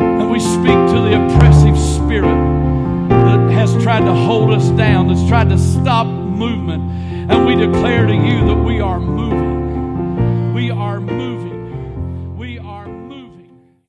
And 0.00 0.30
we 0.30 0.38
speak 0.38 0.66
to 0.66 1.00
the 1.00 1.26
oppressive 1.26 1.78
spirit 1.78 2.49
has 3.60 3.82
tried 3.82 4.06
to 4.06 4.14
hold 4.14 4.50
us 4.52 4.70
down, 4.70 5.08
that's 5.08 5.28
tried 5.28 5.50
to 5.50 5.58
stop 5.58 6.06
movement. 6.06 7.30
And 7.30 7.44
we 7.44 7.54
declare 7.54 8.06
to 8.06 8.14
you 8.14 8.46
that 8.46 8.64
we 8.64 8.80
are 8.80 8.98
moving. 8.98 10.54
We 10.54 10.70
are 10.70 10.98
moving. 10.98 11.19